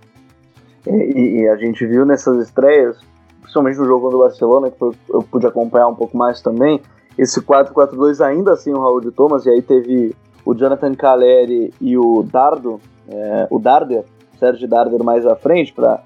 E, 0.88 1.42
e, 1.42 1.48
a 1.48 1.56
gente 1.58 1.86
viu 1.86 2.06
nessas 2.06 2.48
estreias, 2.48 2.98
principalmente 3.42 3.78
no 3.78 3.86
jogo 3.86 4.10
do 4.10 4.20
Barcelona, 4.20 4.72
que 4.72 4.82
eu 4.82 5.22
pude 5.30 5.46
acompanhar 5.46 5.88
um 5.88 5.96
pouco 5.96 6.18
mais 6.18 6.42
também, 6.42 6.82
esse 7.18 7.40
4-4-2 7.42 8.26
ainda 8.26 8.54
assim 8.54 8.72
o 8.72 8.80
Raul 8.80 9.00
de 9.00 9.12
Thomas, 9.12 9.46
e 9.46 9.50
aí 9.52 9.62
teve 9.62 10.16
o 10.44 10.56
Jonathan 10.56 10.96
Caleri 10.96 11.72
e 11.80 11.98
o 11.98 12.24
Dardo, 12.24 12.80
é, 13.08 13.48
o 13.52 13.60
Darder, 13.60 14.04
Sérgio 14.40 14.68
Darder 14.68 15.04
mais 15.04 15.26
à 15.26 15.36
frente, 15.36 15.72
para 15.72 16.02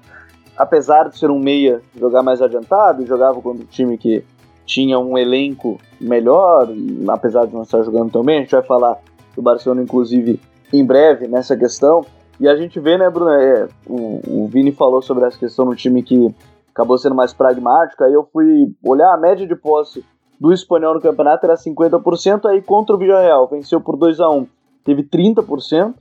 apesar 0.56 1.08
de 1.08 1.18
ser 1.18 1.30
um 1.30 1.38
meia, 1.38 1.82
jogar 1.98 2.22
mais 2.22 2.40
adiantado, 2.40 3.06
jogava 3.06 3.40
contra 3.40 3.62
um 3.62 3.66
time 3.66 3.98
que 3.98 4.24
tinha 4.64 4.98
um 4.98 5.16
elenco 5.16 5.78
melhor, 6.00 6.68
apesar 7.08 7.46
de 7.46 7.54
não 7.54 7.62
estar 7.62 7.82
jogando 7.82 8.10
tão 8.10 8.24
bem. 8.24 8.38
A 8.38 8.40
gente 8.40 8.50
vai 8.50 8.62
falar 8.62 8.98
do 9.34 9.42
Barcelona, 9.42 9.82
inclusive, 9.82 10.40
em 10.72 10.84
breve 10.84 11.28
nessa 11.28 11.56
questão. 11.56 12.04
E 12.40 12.48
a 12.48 12.56
gente 12.56 12.78
vê, 12.80 12.98
né, 12.98 13.08
Bruno? 13.08 13.30
É, 13.30 13.68
o, 13.86 14.44
o 14.44 14.48
Vini 14.48 14.72
falou 14.72 15.00
sobre 15.00 15.24
essa 15.24 15.38
questão 15.38 15.64
no 15.64 15.76
time 15.76 16.02
que 16.02 16.34
acabou 16.74 16.98
sendo 16.98 17.14
mais 17.14 17.32
pragmático. 17.32 18.02
Aí 18.02 18.12
eu 18.12 18.28
fui 18.32 18.74
olhar 18.84 19.14
a 19.14 19.16
média 19.16 19.46
de 19.46 19.54
posse 19.54 20.04
do 20.38 20.52
espanhol 20.52 20.94
no 20.94 21.00
campeonato, 21.00 21.46
era 21.46 21.54
50%. 21.54 22.46
Aí 22.46 22.60
contra 22.60 22.94
o 22.94 22.98
Villarreal, 22.98 23.48
venceu 23.48 23.80
por 23.80 23.96
2 23.96 24.20
a 24.20 24.28
1 24.28 24.46
teve 24.86 25.02
30%, 25.02 25.94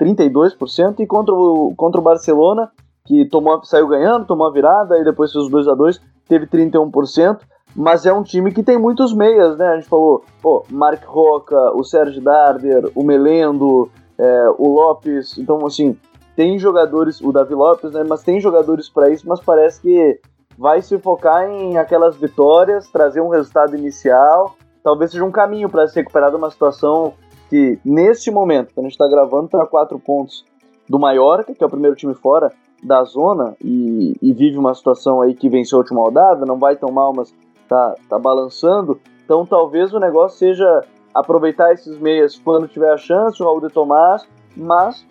32%. 0.00 1.00
E 1.00 1.06
contra 1.06 1.32
o, 1.32 1.72
contra 1.76 2.00
o 2.00 2.04
Barcelona, 2.04 2.70
que 3.04 3.24
tomou, 3.26 3.62
saiu 3.64 3.88
ganhando, 3.88 4.26
tomou 4.26 4.46
a 4.46 4.52
virada, 4.52 4.98
e 4.98 5.04
depois 5.04 5.32
fez 5.32 5.44
os 5.44 5.50
2 5.50 5.68
a 5.68 5.74
2 5.74 6.00
teve 6.28 6.46
31%, 6.46 7.40
mas 7.74 8.06
é 8.06 8.12
um 8.12 8.22
time 8.22 8.52
que 8.52 8.62
tem 8.62 8.78
muitos 8.78 9.14
meias, 9.14 9.56
né? 9.56 9.66
A 9.68 9.74
gente 9.76 9.88
falou, 9.88 10.24
pô, 10.40 10.64
Mark 10.70 11.04
Roca, 11.04 11.72
o 11.74 11.82
Sérgio 11.84 12.22
Darder, 12.22 12.90
o 12.94 13.02
Melendo, 13.02 13.90
é, 14.18 14.48
o 14.58 14.72
Lopes, 14.74 15.36
então 15.38 15.64
assim, 15.66 15.96
tem 16.36 16.58
jogadores, 16.58 17.20
o 17.20 17.32
Davi 17.32 17.54
Lopes, 17.54 17.92
né? 17.92 18.04
Mas 18.08 18.22
tem 18.22 18.40
jogadores 18.40 18.88
para 18.88 19.10
isso, 19.10 19.28
mas 19.28 19.40
parece 19.40 19.80
que 19.80 20.20
vai 20.56 20.80
se 20.82 20.98
focar 20.98 21.48
em 21.48 21.76
aquelas 21.78 22.16
vitórias, 22.16 22.88
trazer 22.90 23.20
um 23.20 23.28
resultado 23.28 23.76
inicial, 23.76 24.54
talvez 24.82 25.10
seja 25.10 25.24
um 25.24 25.30
caminho 25.30 25.68
para 25.68 25.86
se 25.86 25.96
recuperar 25.96 26.30
de 26.30 26.36
uma 26.36 26.50
situação 26.50 27.14
que, 27.48 27.78
neste 27.84 28.30
momento, 28.30 28.72
quando 28.74 28.86
a 28.86 28.88
gente 28.88 28.98
está 28.98 29.08
gravando, 29.08 29.46
está 29.46 29.66
quatro 29.66 29.98
pontos 29.98 30.44
do 30.88 30.98
Mallorca, 30.98 31.54
que 31.54 31.62
é 31.62 31.66
o 31.66 31.70
primeiro 31.70 31.96
time 31.96 32.14
fora, 32.14 32.52
da 32.82 33.04
zona 33.04 33.54
e, 33.62 34.16
e, 34.20 34.32
vive 34.32 34.58
uma 34.58 34.74
situação 34.74 35.20
aí 35.20 35.34
que 35.34 35.48
venceu 35.48 35.78
a 35.78 35.82
última 35.82 36.00
rodada, 36.00 36.44
não 36.44 36.58
vai 36.58 36.74
tão 36.74 36.90
mal, 36.90 37.12
mas 37.14 37.32
tá, 37.68 37.94
tá 38.08 38.18
balançando. 38.18 39.00
Então 39.24 39.46
talvez 39.46 39.94
o 39.94 40.00
negócio 40.00 40.38
seja 40.38 40.84
aproveitar 41.14 41.72
esses 41.72 41.98
meias 41.98 42.36
quando 42.38 42.66
tiver 42.66 42.92
a 42.92 42.96
chance, 42.96 43.40
o 43.40 43.46
Raul 43.46 43.60
de 43.60 43.72
Tomás, 43.72 44.26
mas 44.56 45.06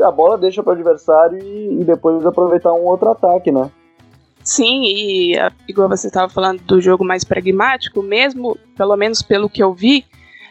a 0.00 0.10
bola 0.10 0.38
deixa 0.38 0.62
para 0.62 0.70
o 0.70 0.74
adversário 0.74 1.38
e, 1.38 1.80
e, 1.80 1.84
depois 1.84 2.24
aproveitar 2.24 2.72
um 2.72 2.84
outro 2.84 3.10
ataque, 3.10 3.50
né? 3.50 3.70
Sim, 4.44 4.84
e 4.84 5.36
igual 5.66 5.88
você 5.88 6.06
estava 6.06 6.28
falando 6.28 6.60
do 6.60 6.80
jogo 6.80 7.04
mais 7.04 7.24
pragmático, 7.24 8.00
mesmo, 8.02 8.56
pelo 8.76 8.96
menos 8.96 9.20
pelo 9.20 9.50
que 9.50 9.60
eu 9.60 9.74
vi, 9.74 10.04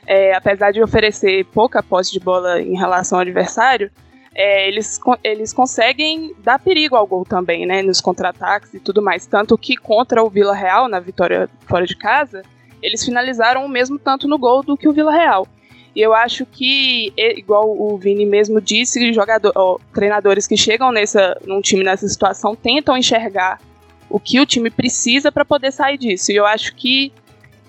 é, 0.05 0.35
apesar 0.35 0.71
de 0.71 0.83
oferecer 0.83 1.45
pouca 1.45 1.81
posse 1.81 2.11
de 2.11 2.19
bola 2.19 2.61
em 2.61 2.75
relação 2.75 3.17
ao 3.17 3.21
adversário, 3.21 3.89
é, 4.35 4.67
eles, 4.67 4.99
eles 5.23 5.53
conseguem 5.53 6.35
dar 6.43 6.59
perigo 6.59 6.97
ao 6.97 7.07
gol 7.07 7.23
também, 7.23 7.65
né? 7.65 7.81
Nos 7.81 8.01
contra-ataques 8.01 8.73
e 8.73 8.79
tudo 8.81 9.01
mais. 9.01 9.25
Tanto 9.25 9.57
que 9.57 9.77
contra 9.77 10.21
o 10.21 10.29
Vila 10.29 10.53
Real, 10.53 10.89
na 10.89 10.99
vitória 10.99 11.49
fora 11.65 11.87
de 11.87 11.95
casa, 11.95 12.43
eles 12.83 13.03
finalizaram 13.03 13.65
o 13.65 13.69
mesmo 13.69 13.97
tanto 13.97 14.27
no 14.27 14.37
gol 14.37 14.61
do 14.61 14.75
que 14.75 14.89
o 14.89 14.91
Vila 14.91 15.13
Real. 15.13 15.47
E 15.95 16.01
eu 16.01 16.13
acho 16.13 16.45
que, 16.45 17.13
igual 17.15 17.69
o 17.69 17.97
Vini 17.97 18.25
mesmo 18.25 18.59
disse, 18.59 19.13
jogador, 19.13 19.53
ó, 19.55 19.77
treinadores 19.93 20.45
que 20.45 20.57
chegam 20.57 20.91
nessa, 20.91 21.39
num 21.45 21.61
time 21.61 21.85
nessa 21.85 22.05
situação 22.05 22.53
tentam 22.53 22.97
enxergar 22.97 23.61
o 24.09 24.19
que 24.19 24.37
o 24.41 24.45
time 24.45 24.69
precisa 24.69 25.31
para 25.31 25.45
poder 25.45 25.71
sair 25.71 25.97
disso. 25.97 26.33
E 26.33 26.35
eu 26.35 26.45
acho 26.45 26.75
que 26.75 27.13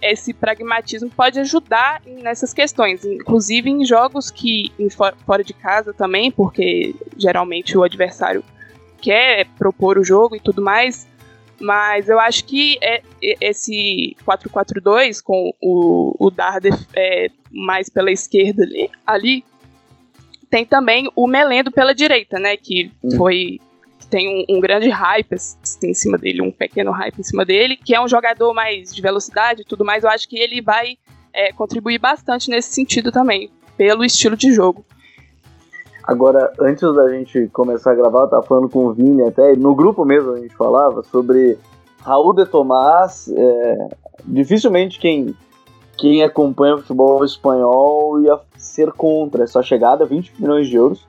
esse 0.01 0.33
pragmatismo 0.33 1.11
pode 1.11 1.39
ajudar 1.41 2.03
nessas 2.07 2.53
questões, 2.53 3.05
inclusive 3.05 3.71
em 3.71 3.85
jogos 3.85 4.31
que 4.31 4.73
em 4.79 4.89
fora 4.91 5.43
de 5.43 5.53
casa 5.53 5.93
também, 5.93 6.31
porque 6.31 6.95
geralmente 7.17 7.77
o 7.77 7.83
adversário 7.83 8.45
quer 9.01 9.47
propor 9.59 9.99
o 9.99 10.05
jogo 10.05 10.37
e 10.37 10.41
tudo 10.41 10.63
mais. 10.63 11.07
Mas 11.59 12.09
eu 12.09 12.21
acho 12.21 12.45
que 12.45 12.77
é, 12.83 13.03
esse 13.23 14.15
4-4-2 14.27 15.23
com 15.23 15.55
o, 15.61 16.15
o 16.19 16.31
Darder 16.31 16.79
é, 16.95 17.31
mais 17.51 17.89
pela 17.89 18.13
esquerda 18.13 18.63
ali, 18.63 18.91
ali, 19.07 19.45
tem 20.51 20.67
também 20.67 21.11
o 21.17 21.27
Melendo 21.27 21.73
pela 21.73 21.95
direita, 21.95 22.39
né? 22.39 22.59
Que 22.59 22.93
hum. 23.03 23.17
Tem 24.09 24.47
um, 24.49 24.57
um, 24.57 24.61
grande 24.61 24.89
hype 24.89 25.35
assim, 25.35 25.91
em 25.91 25.95
cima 25.95 26.17
dele, 26.19 26.43
um 26.43 26.51
pequeno 26.51 26.91
hype 26.91 27.19
em 27.19 27.23
cima 27.23 27.45
dele, 27.45 27.77
que 27.77 27.95
é 27.95 28.01
um 28.01 28.09
jogador 28.09 28.53
mais 28.55 28.95
de 28.95 29.03
velocidade 29.03 29.63
e 29.63 29.65
tudo 29.65 29.85
mais. 29.85 30.05
Eu 30.05 30.11
acho 30.11 30.29
que 30.29 30.39
ele 30.39 30.61
vai 30.61 30.97
é, 31.33 31.53
contribuir 31.53 31.99
bastante 31.99 32.51
nesse 32.51 32.71
sentido 32.71 33.13
também, 33.13 33.51
pelo 33.77 34.05
estilo 34.05 34.37
de 34.37 34.53
jogo. 34.53 34.85
Agora, 36.05 36.53
antes 36.61 36.83
da 36.95 37.09
gente 37.11 37.49
começar 37.49 37.91
a 37.91 37.95
gravar, 37.95 38.21
eu 38.21 38.29
tava 38.29 38.43
falando 38.45 38.69
com 38.69 38.87
o 38.87 38.93
Vini 38.93 39.23
até, 39.23 39.57
no 39.57 39.75
grupo 39.75 40.05
mesmo 40.05 40.33
a 40.33 40.37
gente 40.39 40.55
falava 40.55 41.03
sobre 41.03 41.59
Raul 42.01 42.33
de 42.33 42.47
Tomás. 42.47 43.29
É, 43.37 43.89
dificilmente 44.25 45.01
quem, 45.01 45.35
quem 45.97 46.23
acompanha 46.23 46.77
o 46.77 46.79
futebol 46.79 47.25
espanhol 47.25 48.21
ia 48.21 48.39
ser 48.57 48.93
contra 48.93 49.43
essa 49.43 49.63
chegada, 49.63 50.05
20 50.05 50.33
milhões 50.39 50.69
de 50.69 50.77
euros, 50.77 51.07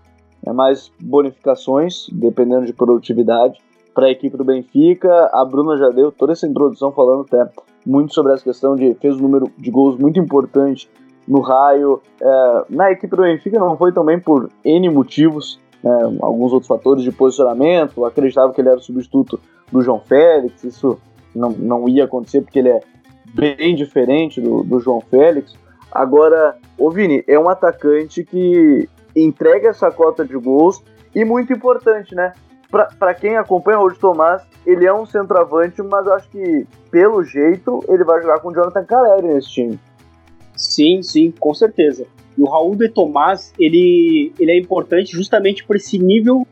é 0.47 0.53
mais 0.53 0.91
bonificações, 0.99 2.07
dependendo 2.11 2.65
de 2.65 2.73
produtividade, 2.73 3.59
para 3.93 4.07
a 4.07 4.11
equipe 4.11 4.37
do 4.37 4.43
Benfica. 4.43 5.29
A 5.33 5.43
Bruna 5.43 5.77
já 5.77 5.89
deu 5.89 6.11
toda 6.11 6.31
essa 6.31 6.47
introdução 6.47 6.91
falando 6.91 7.21
até 7.21 7.49
muito 7.85 8.13
sobre 8.13 8.33
essa 8.33 8.43
questão 8.43 8.75
de 8.75 8.93
fez 8.95 9.15
um 9.15 9.23
número 9.23 9.51
de 9.57 9.71
gols 9.71 9.97
muito 9.97 10.19
importante 10.19 10.89
no 11.27 11.41
raio. 11.41 12.01
É, 12.21 12.65
na 12.69 12.91
equipe 12.91 13.15
do 13.15 13.23
Benfica 13.23 13.59
não 13.59 13.77
foi 13.77 13.91
também 13.91 14.19
por 14.19 14.49
N 14.63 14.89
motivos, 14.89 15.59
né, 15.83 16.17
alguns 16.21 16.53
outros 16.53 16.67
fatores 16.67 17.03
de 17.03 17.11
posicionamento, 17.11 18.05
acreditava 18.05 18.53
que 18.53 18.61
ele 18.61 18.69
era 18.69 18.77
o 18.77 18.81
substituto 18.81 19.39
do 19.71 19.81
João 19.81 19.99
Félix, 19.99 20.63
isso 20.63 20.97
não, 21.35 21.51
não 21.51 21.89
ia 21.89 22.05
acontecer 22.05 22.41
porque 22.41 22.59
ele 22.59 22.69
é 22.69 22.79
bem 23.33 23.75
diferente 23.75 24.39
do, 24.39 24.63
do 24.63 24.79
João 24.79 25.01
Félix. 25.01 25.55
Agora, 25.91 26.55
o 26.77 26.89
Vini 26.89 27.23
é 27.27 27.39
um 27.39 27.49
atacante 27.49 28.23
que 28.23 28.87
entrega 29.23 29.69
essa 29.69 29.91
cota 29.91 30.25
de 30.25 30.35
gols 30.35 30.83
e 31.15 31.23
muito 31.25 31.53
importante, 31.53 32.13
né? 32.13 32.33
Para 32.69 33.13
quem 33.13 33.37
acompanha 33.37 33.79
o 33.79 33.87
Raul 33.87 33.95
Tomás, 33.95 34.41
ele 34.65 34.85
é 34.85 34.93
um 34.93 35.05
centroavante, 35.05 35.81
mas 35.81 36.05
eu 36.05 36.13
acho 36.13 36.29
que, 36.29 36.67
pelo 36.91 37.23
jeito, 37.23 37.81
ele 37.87 38.03
vai 38.03 38.21
jogar 38.21 38.39
com 38.39 38.49
o 38.49 38.53
Jonathan 38.53 38.83
Caleri 38.83 39.27
nesse 39.27 39.49
time. 39.49 39.79
Sim, 40.55 41.01
sim, 41.01 41.31
com 41.39 41.53
certeza. 41.53 42.05
E 42.37 42.41
o 42.41 42.45
Raul 42.45 42.75
de 42.75 42.89
Tomás, 42.89 43.53
ele, 43.57 44.33
ele 44.37 44.51
é 44.51 44.59
importante 44.59 45.11
justamente 45.11 45.63
por 45.63 45.77
esse 45.77 45.97
nível 45.97 46.45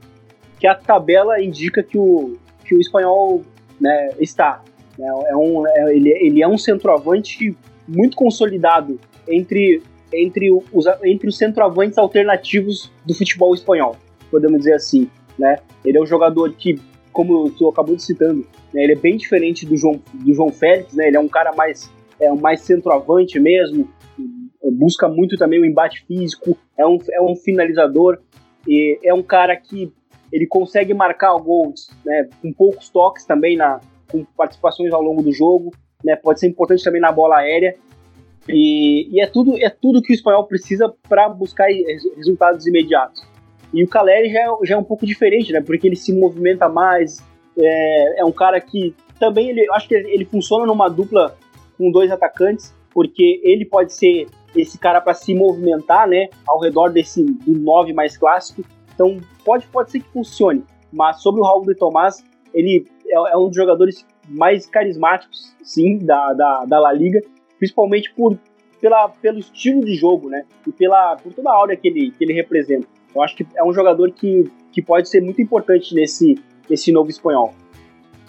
que 0.60 0.66
a 0.66 0.74
tabela 0.74 1.42
indica 1.42 1.84
que 1.84 1.98
o, 1.98 2.38
que 2.64 2.74
o 2.74 2.80
espanhol 2.80 3.44
né, 3.80 4.12
está. 4.20 4.64
É, 4.98 5.36
um, 5.36 5.68
é, 5.68 5.96
ele, 5.96 6.10
ele 6.10 6.42
é 6.42 6.48
um 6.48 6.58
centroavante 6.58 7.56
muito 7.88 8.16
consolidado 8.16 9.00
entre, 9.28 9.84
entre, 10.24 10.52
os, 10.52 10.86
entre 11.04 11.28
os 11.28 11.38
centroavantes 11.38 11.98
alternativos 11.98 12.92
do 13.06 13.14
futebol 13.14 13.54
espanhol, 13.54 13.96
podemos 14.32 14.60
dizer 14.60 14.74
assim. 14.74 15.10
Né? 15.38 15.58
Ele 15.84 15.98
é 15.98 16.02
um 16.02 16.06
jogador 16.06 16.54
que, 16.54 16.80
como 17.12 17.50
tu 17.52 17.68
acabou 17.68 17.96
de 17.96 18.04
citando, 18.04 18.46
né, 18.74 18.84
ele 18.84 18.94
é 18.94 18.96
bem 18.96 19.18
diferente 19.18 19.66
do 19.66 19.76
João, 19.76 20.02
do 20.14 20.34
João 20.34 20.52
Félix, 20.52 20.94
né? 20.94 21.08
ele 21.08 21.18
é 21.18 21.20
um 21.20 21.28
cara 21.28 21.54
mais, 21.54 21.92
é, 22.20 22.32
mais 22.32 22.62
centroavante 22.62 23.40
mesmo, 23.40 23.90
busca 24.72 25.08
muito 25.08 25.38
também 25.38 25.60
o 25.60 25.66
embate 25.66 26.06
físico, 26.06 26.58
é 26.78 26.86
um, 26.86 26.98
é 27.12 27.22
um 27.22 27.36
finalizador, 27.36 28.20
e 28.68 29.00
é 29.04 29.14
um 29.14 29.22
cara 29.22 29.56
que 29.56 29.94
ele 30.32 30.48
consegue 30.48 30.94
marcar 30.94 31.36
gols 31.38 31.90
né, 32.04 32.28
com 32.42 32.52
poucos 32.52 32.90
toques 32.90 33.26
também, 33.26 33.56
na, 33.56 33.80
com 34.12 34.26
participações 34.38 34.92
ao 34.92 35.02
longo 35.02 35.22
do 35.22 35.32
jogo, 35.32 35.72
né, 36.04 36.16
pode 36.16 36.40
ser 36.40 36.48
importante 36.48 36.84
também 36.84 37.02
na 37.02 37.12
bola 37.12 37.38
aérea, 37.38 37.76
e, 38.48 39.10
e 39.12 39.22
é, 39.22 39.28
tudo, 39.28 39.58
é 39.58 39.70
tudo 39.70 40.02
que 40.02 40.14
o 40.14 40.16
espanhol 40.16 40.46
precisa 40.46 40.94
para 41.08 41.28
buscar 41.30 41.68
resultados 42.16 42.66
imediatos. 42.68 43.24
E 43.74 43.84
o 43.84 43.88
Caleri 43.88 44.32
já, 44.32 44.40
é, 44.40 44.48
já 44.64 44.76
é 44.76 44.78
um 44.78 44.84
pouco 44.84 45.06
diferente, 45.06 45.52
né, 45.52 45.62
porque 45.62 45.88
ele 45.88 45.96
se 45.96 46.14
movimenta 46.14 46.70
mais, 46.70 47.18
é, 47.58 48.22
é 48.22 48.26
um 48.26 48.32
cara 48.32 48.60
que 48.62 48.96
também, 49.20 49.50
ele, 49.50 49.66
acho 49.74 49.88
que 49.88 49.96
ele 49.96 50.26
funciona 50.26 50.66
numa 50.66 50.90
dupla 50.90 51.36
com 51.78 51.92
dois 51.92 52.12
atacantes, 52.12 52.74
porque 52.94 53.42
ele 53.44 53.66
pode 53.66 53.94
ser 53.94 54.28
esse 54.56 54.78
cara 54.78 55.02
para 55.02 55.14
se 55.14 55.34
movimentar, 55.34 56.08
né, 56.08 56.30
ao 56.48 56.60
redor 56.60 56.90
desse 56.90 57.24
do 57.24 57.58
9 57.60 57.94
mais 57.94 58.16
clássico. 58.18 58.64
Então 58.94 59.20
pode, 59.44 59.68
pode 59.68 59.92
ser 59.92 60.00
que 60.00 60.10
funcione, 60.10 60.64
mas 60.92 61.22
sobre 61.22 61.42
o 61.42 61.44
Raul 61.44 61.66
de 61.66 61.76
Tomás, 61.76 62.24
ele 62.54 62.88
é, 63.08 63.16
é 63.34 63.38
um 63.38 63.48
dos 63.48 63.56
jogadores 63.56 64.06
mais 64.30 64.66
carismáticos, 64.66 65.54
sim, 65.62 65.98
da, 66.00 66.34
da, 66.34 66.66
da 66.66 66.80
La 66.80 66.94
Liga, 66.94 67.22
principalmente 67.66 68.14
por, 68.14 68.38
pela, 68.80 69.10
pelo 69.10 69.40
estilo 69.40 69.84
de 69.84 69.96
jogo, 69.96 70.30
né, 70.30 70.46
e 70.68 70.72
pela, 70.72 71.16
por 71.16 71.34
toda 71.34 71.50
a 71.50 71.54
aura 71.54 71.76
que 71.76 71.88
ele, 71.88 72.12
que 72.12 72.24
ele 72.24 72.34
representa. 72.34 72.88
Eu 73.14 73.22
acho 73.24 73.36
que 73.36 73.48
é 73.56 73.64
um 73.64 73.74
jogador 73.74 74.12
que, 74.12 74.52
que 74.72 74.82
pode 74.82 75.10
ser 75.10 75.22
muito 75.22 75.42
importante 75.42 75.96
nesse, 75.96 76.36
nesse 76.70 76.92
novo 76.92 77.10
espanhol. 77.10 77.54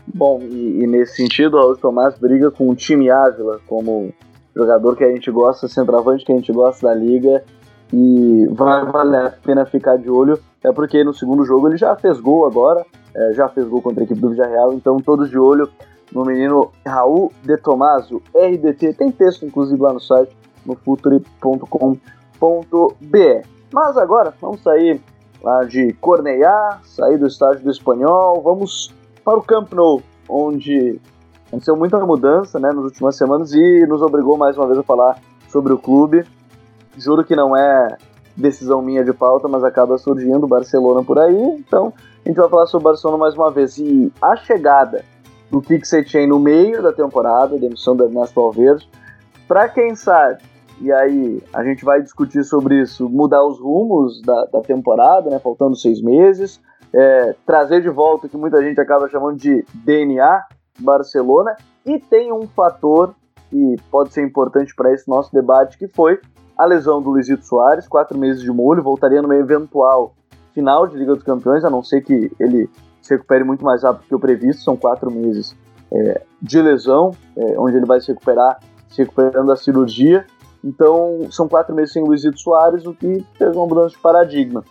Bom, 0.06 0.40
e, 0.40 0.82
e 0.82 0.86
nesse 0.86 1.16
sentido, 1.16 1.56
o 1.56 1.60
Raul 1.60 1.76
Tomás 1.76 2.16
briga 2.18 2.50
com 2.50 2.68
o 2.70 2.74
time 2.74 3.10
Ávila 3.10 3.60
como 3.66 4.14
jogador 4.54 4.96
que 4.96 5.04
a 5.04 5.10
gente 5.10 5.30
gosta, 5.30 5.68
centroavante 5.68 6.24
que 6.24 6.32
a 6.32 6.36
gente 6.36 6.52
gosta 6.52 6.86
da 6.86 6.94
liga 6.94 7.44
e 7.92 8.46
vai 8.52 8.84
valer 8.86 9.26
a 9.26 9.30
pena 9.30 9.66
ficar 9.66 9.96
de 9.96 10.08
olho, 10.08 10.38
é 10.64 10.72
porque 10.72 11.04
no 11.04 11.12
segundo 11.12 11.44
jogo 11.44 11.68
ele 11.68 11.76
já 11.76 11.94
fez 11.96 12.18
gol 12.20 12.46
agora, 12.46 12.86
é, 13.14 13.32
já 13.34 13.48
fez 13.48 13.66
gol 13.66 13.82
contra 13.82 14.02
a 14.02 14.04
equipe 14.04 14.20
do 14.20 14.30
Villarreal, 14.30 14.72
então 14.72 14.96
todos 14.98 15.28
de 15.28 15.38
olho 15.38 15.68
no 16.12 16.24
menino 16.24 16.70
Raul 16.86 17.32
de 17.42 17.56
Tomaso, 17.56 18.22
RDT, 18.34 18.94
tem 18.94 19.10
texto 19.10 19.44
inclusive 19.44 19.80
lá 19.80 19.92
no 19.92 20.00
site, 20.00 20.36
no 20.64 20.74
futuri.com.br. 20.76 21.98
Mas 23.72 23.96
agora, 23.96 24.34
vamos 24.40 24.62
sair 24.62 25.00
lá 25.42 25.64
de 25.64 25.92
Corneiá, 25.94 26.80
sair 26.84 27.18
do 27.18 27.26
estádio 27.26 27.64
do 27.64 27.70
Espanhol, 27.70 28.40
vamos 28.42 28.94
para 29.24 29.38
o 29.38 29.42
Camp 29.42 29.72
Nou, 29.72 30.02
onde 30.28 31.00
Aconteceu 31.48 31.76
muita 31.76 32.04
mudança 32.04 32.58
né, 32.58 32.72
nas 32.72 32.84
últimas 32.84 33.16
semanas 33.16 33.52
e 33.52 33.86
nos 33.86 34.02
obrigou 34.02 34.36
mais 34.36 34.56
uma 34.58 34.66
vez 34.66 34.78
a 34.78 34.82
falar 34.82 35.18
sobre 35.48 35.72
o 35.72 35.78
clube. 35.78 36.24
Juro 36.98 37.24
que 37.24 37.36
não 37.36 37.56
é 37.56 37.96
decisão 38.36 38.82
minha 38.82 39.04
de 39.04 39.12
pauta, 39.12 39.46
mas 39.46 39.62
acaba 39.62 39.96
surgindo 39.96 40.46
Barcelona 40.48 41.04
por 41.04 41.20
aí. 41.20 41.40
Então 41.58 41.92
a 42.24 42.28
gente 42.28 42.36
vai 42.36 42.48
falar 42.48 42.66
sobre 42.66 42.88
o 42.88 42.90
Barcelona 42.90 43.18
mais 43.18 43.34
uma 43.36 43.50
vez. 43.50 43.78
E 43.78 44.12
a 44.20 44.34
chegada 44.34 45.04
do 45.50 45.60
Kik 45.60 45.86
Setien 45.86 46.26
no 46.26 46.38
meio 46.38 46.82
da 46.82 46.92
temporada, 46.92 47.58
demissão 47.58 47.96
do 47.96 48.04
Ernesto 48.04 48.40
Valverde, 48.40 48.88
para 49.46 49.68
quem 49.68 49.94
sabe, 49.94 50.42
e 50.80 50.92
aí 50.92 51.42
a 51.52 51.64
gente 51.64 51.84
vai 51.84 52.02
discutir 52.02 52.44
sobre 52.44 52.82
isso, 52.82 53.08
mudar 53.08 53.44
os 53.44 53.58
rumos 53.58 54.20
da, 54.22 54.44
da 54.46 54.60
temporada, 54.60 55.30
né, 55.30 55.38
faltando 55.38 55.76
seis 55.76 56.02
meses, 56.02 56.60
é, 56.92 57.34
trazer 57.46 57.80
de 57.80 57.88
volta 57.88 58.26
o 58.26 58.30
que 58.30 58.36
muita 58.36 58.62
gente 58.62 58.80
acaba 58.80 59.08
chamando 59.08 59.36
de 59.36 59.64
DNA, 59.74 60.42
Barcelona. 60.78 61.56
E 61.84 61.98
tem 61.98 62.32
um 62.32 62.46
fator 62.48 63.14
que 63.48 63.76
pode 63.90 64.12
ser 64.12 64.24
importante 64.24 64.74
para 64.74 64.92
esse 64.92 65.08
nosso 65.08 65.32
debate, 65.32 65.78
que 65.78 65.88
foi 65.88 66.20
a 66.58 66.64
lesão 66.64 67.00
do 67.00 67.10
Luizito 67.10 67.44
Soares, 67.44 67.86
quatro 67.86 68.18
meses 68.18 68.42
de 68.42 68.50
molho, 68.50 68.82
voltaria 68.82 69.22
numa 69.22 69.36
eventual 69.36 70.14
final 70.52 70.86
de 70.86 70.96
Liga 70.96 71.14
dos 71.14 71.22
Campeões, 71.22 71.64
a 71.64 71.70
não 71.70 71.82
ser 71.82 72.00
que 72.00 72.32
ele 72.40 72.68
se 73.06 73.14
recupere 73.14 73.44
muito 73.44 73.64
mais 73.64 73.82
rápido 73.82 74.06
que 74.06 74.14
o 74.14 74.20
previsto, 74.20 74.62
são 74.62 74.76
quatro 74.76 75.10
meses 75.10 75.56
é, 75.92 76.22
de 76.42 76.60
lesão, 76.60 77.12
é, 77.36 77.58
onde 77.58 77.76
ele 77.76 77.86
vai 77.86 78.00
se 78.00 78.08
recuperar, 78.08 78.58
se 78.88 79.02
recuperando 79.02 79.46
da 79.46 79.56
cirurgia. 79.56 80.26
Então, 80.64 81.28
são 81.30 81.48
quatro 81.48 81.74
meses 81.74 81.92
sem 81.92 82.02
Luizito 82.02 82.38
Soares, 82.38 82.86
o 82.86 82.94
que 82.94 83.24
fez 83.38 83.56
uma 83.56 83.66
mudança 83.66 83.94
de 83.94 84.02
paradigma. 84.02 84.64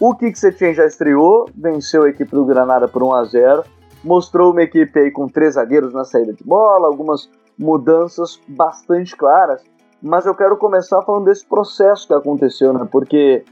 O 0.00 0.14
Kik 0.14 0.38
Setien 0.38 0.74
já 0.74 0.86
estreou, 0.86 1.48
venceu 1.54 2.04
a 2.04 2.08
equipe 2.08 2.30
do 2.30 2.44
Granada 2.44 2.88
por 2.88 3.02
1 3.02 3.12
a 3.14 3.24
0 3.24 3.64
mostrou 4.04 4.52
uma 4.52 4.62
equipe 4.62 5.00
aí 5.00 5.10
com 5.10 5.26
três 5.26 5.54
zagueiros 5.54 5.94
na 5.94 6.04
saída 6.04 6.32
de 6.34 6.44
bola, 6.44 6.86
algumas 6.86 7.30
mudanças 7.58 8.38
bastante 8.46 9.16
claras. 9.16 9.62
Mas 10.02 10.26
eu 10.26 10.34
quero 10.34 10.56
começar 10.58 11.00
falando 11.02 11.24
desse 11.24 11.46
processo 11.46 12.06
que 12.06 12.12
aconteceu, 12.12 12.74
né? 12.74 12.86
Porque 12.90 13.42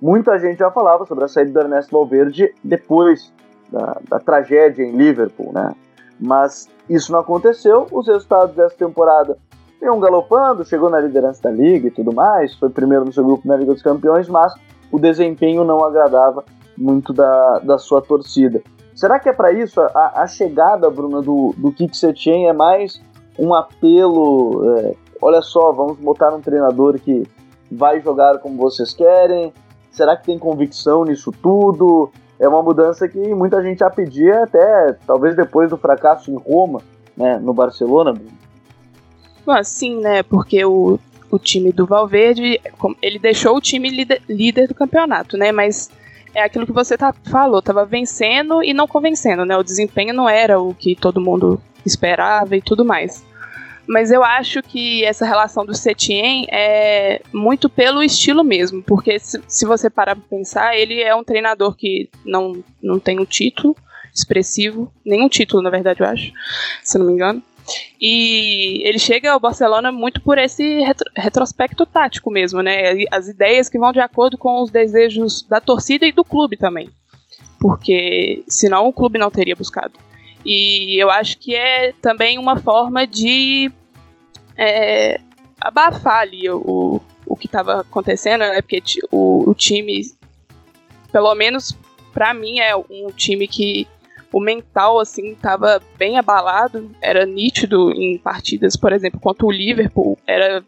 muita 0.00 0.38
gente 0.38 0.58
já 0.58 0.70
falava 0.70 1.04
sobre 1.04 1.24
a 1.24 1.28
saída 1.28 1.52
do 1.52 1.60
Ernesto 1.60 1.92
Valverde 1.92 2.54
depois 2.64 3.30
da, 3.70 4.00
da 4.08 4.18
tragédia 4.18 4.82
em 4.82 4.96
Liverpool, 4.96 5.52
né? 5.52 5.74
Mas 6.18 6.68
isso 6.88 7.12
não 7.12 7.20
aconteceu. 7.20 7.86
Os 7.90 8.06
resultados 8.06 8.54
dessa 8.54 8.76
temporada 8.76 9.36
iam 9.82 9.98
galopando, 9.98 10.64
chegou 10.64 10.90
na 10.90 11.00
liderança 11.00 11.42
da 11.42 11.50
liga 11.50 11.88
e 11.88 11.90
tudo 11.90 12.12
mais, 12.14 12.54
foi 12.54 12.68
primeiro 12.68 13.04
no 13.04 13.12
seu 13.12 13.24
grupo 13.24 13.48
na 13.48 13.56
Liga 13.56 13.72
dos 13.72 13.82
Campeões, 13.82 14.28
mas 14.28 14.52
o 14.92 14.98
desempenho 14.98 15.64
não 15.64 15.82
agradava 15.82 16.44
muito 16.76 17.12
da, 17.12 17.60
da 17.60 17.78
sua 17.78 18.02
torcida. 18.02 18.62
Será 18.94 19.18
que 19.18 19.28
é 19.28 19.32
para 19.32 19.52
isso? 19.52 19.80
A, 19.80 20.22
a, 20.22 20.26
chegada, 20.26 20.90
Bruna, 20.90 21.22
do, 21.22 21.54
do 21.56 21.72
Kik 21.72 21.96
Setien 21.96 22.48
é 22.48 22.52
mais 22.52 23.00
um 23.38 23.54
apelo. 23.54 24.76
É, 24.76 24.94
olha 25.22 25.40
só, 25.40 25.72
vamos 25.72 25.98
botar 25.98 26.34
um 26.34 26.40
treinador 26.40 26.98
que 26.98 27.22
vai 27.70 28.00
jogar 28.00 28.38
como 28.40 28.56
vocês 28.58 28.92
querem. 28.92 29.54
Será 29.90 30.16
que 30.16 30.26
tem 30.26 30.38
convicção 30.38 31.04
nisso 31.04 31.32
tudo? 31.32 32.10
É 32.40 32.48
uma 32.48 32.62
mudança 32.62 33.06
que 33.06 33.18
muita 33.34 33.62
gente 33.62 33.80
já 33.80 33.90
pedia 33.90 34.44
até 34.44 34.96
talvez 35.06 35.36
depois 35.36 35.68
do 35.68 35.76
fracasso 35.76 36.30
em 36.30 36.36
Roma, 36.36 36.80
né, 37.14 37.38
no 37.38 37.52
Barcelona. 37.52 38.14
Sim, 39.62 40.00
né? 40.00 40.22
Porque 40.22 40.64
o, 40.64 40.98
o 41.30 41.38
time 41.38 41.70
do 41.70 41.86
Valverde, 41.86 42.60
ele 43.02 43.18
deixou 43.18 43.56
o 43.56 43.60
time 43.60 43.90
líder, 43.90 44.22
líder 44.28 44.68
do 44.68 44.74
campeonato, 44.74 45.36
né? 45.36 45.52
Mas 45.52 45.90
é 46.34 46.42
aquilo 46.42 46.66
que 46.66 46.72
você 46.72 46.96
tá, 46.96 47.12
falou, 47.30 47.60
tava 47.60 47.84
vencendo 47.84 48.62
e 48.62 48.72
não 48.72 48.86
convencendo, 48.86 49.44
né? 49.44 49.56
O 49.56 49.62
desempenho 49.62 50.14
não 50.14 50.28
era 50.28 50.58
o 50.60 50.72
que 50.72 50.96
todo 50.96 51.20
mundo 51.20 51.60
esperava 51.84 52.56
e 52.56 52.62
tudo 52.62 52.84
mais. 52.84 53.24
Mas 53.90 54.12
eu 54.12 54.22
acho 54.22 54.62
que 54.62 55.04
essa 55.04 55.26
relação 55.26 55.66
do 55.66 55.74
Setien 55.74 56.46
é 56.48 57.20
muito 57.32 57.68
pelo 57.68 58.04
estilo 58.04 58.44
mesmo, 58.44 58.84
porque 58.84 59.18
se, 59.18 59.42
se 59.48 59.66
você 59.66 59.90
parar 59.90 60.14
pra 60.14 60.24
pensar, 60.30 60.76
ele 60.76 61.02
é 61.02 61.12
um 61.12 61.24
treinador 61.24 61.74
que 61.74 62.08
não, 62.24 62.62
não 62.80 63.00
tem 63.00 63.18
um 63.18 63.24
título 63.24 63.76
expressivo, 64.14 64.92
nenhum 65.04 65.28
título, 65.28 65.60
na 65.60 65.70
verdade, 65.70 66.02
eu 66.02 66.06
acho, 66.06 66.30
se 66.84 66.96
não 66.98 67.06
me 67.06 67.14
engano. 67.14 67.42
E 68.00 68.80
ele 68.86 68.98
chega 69.00 69.32
ao 69.32 69.40
Barcelona 69.40 69.90
muito 69.90 70.20
por 70.20 70.38
esse 70.38 70.82
retro, 70.82 71.10
retrospecto 71.16 71.84
tático 71.84 72.30
mesmo, 72.30 72.62
né? 72.62 72.92
As 73.10 73.26
ideias 73.26 73.68
que 73.68 73.78
vão 73.78 73.90
de 73.90 73.98
acordo 73.98 74.38
com 74.38 74.62
os 74.62 74.70
desejos 74.70 75.42
da 75.42 75.60
torcida 75.60 76.06
e 76.06 76.12
do 76.12 76.22
clube 76.22 76.56
também. 76.56 76.88
Porque 77.58 78.44
senão 78.48 78.86
o 78.86 78.92
clube 78.92 79.18
não 79.18 79.32
teria 79.32 79.56
buscado. 79.56 79.98
E 80.44 80.96
eu 80.96 81.10
acho 81.10 81.38
que 81.38 81.56
é 81.56 81.92
também 82.00 82.38
uma 82.38 82.56
forma 82.56 83.04
de 83.04 83.70
é, 84.60 85.18
abafar 85.58 86.20
ali 86.20 86.50
o, 86.50 87.00
o 87.26 87.36
que 87.36 87.46
estava 87.46 87.80
acontecendo, 87.80 88.40
né? 88.40 88.60
Porque 88.60 88.82
o, 89.10 89.48
o 89.48 89.54
time, 89.54 90.02
pelo 91.10 91.34
menos 91.34 91.76
para 92.12 92.34
mim, 92.34 92.58
é 92.58 92.76
um 92.76 93.10
time 93.16 93.48
que 93.48 93.88
o 94.32 94.38
mental, 94.38 95.00
assim, 95.00 95.34
tava 95.34 95.80
bem 95.96 96.18
abalado. 96.18 96.90
Era 97.00 97.24
nítido 97.24 97.90
em 97.92 98.18
partidas, 98.18 98.76
por 98.76 98.92
exemplo, 98.92 99.18
contra 99.18 99.46
o 99.46 99.50
Liverpool. 99.50 100.18
Era. 100.26 100.62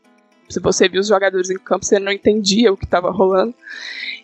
Se 0.49 0.61
você 0.61 0.87
viu 0.88 1.00
os 1.00 1.08
jogadores 1.08 1.49
em 1.49 1.58
campo, 1.58 1.84
você 1.84 1.99
não 1.99 2.12
entendia 2.12 2.72
o 2.72 2.76
que 2.76 2.84
estava 2.84 3.11
rolando. 3.11 3.54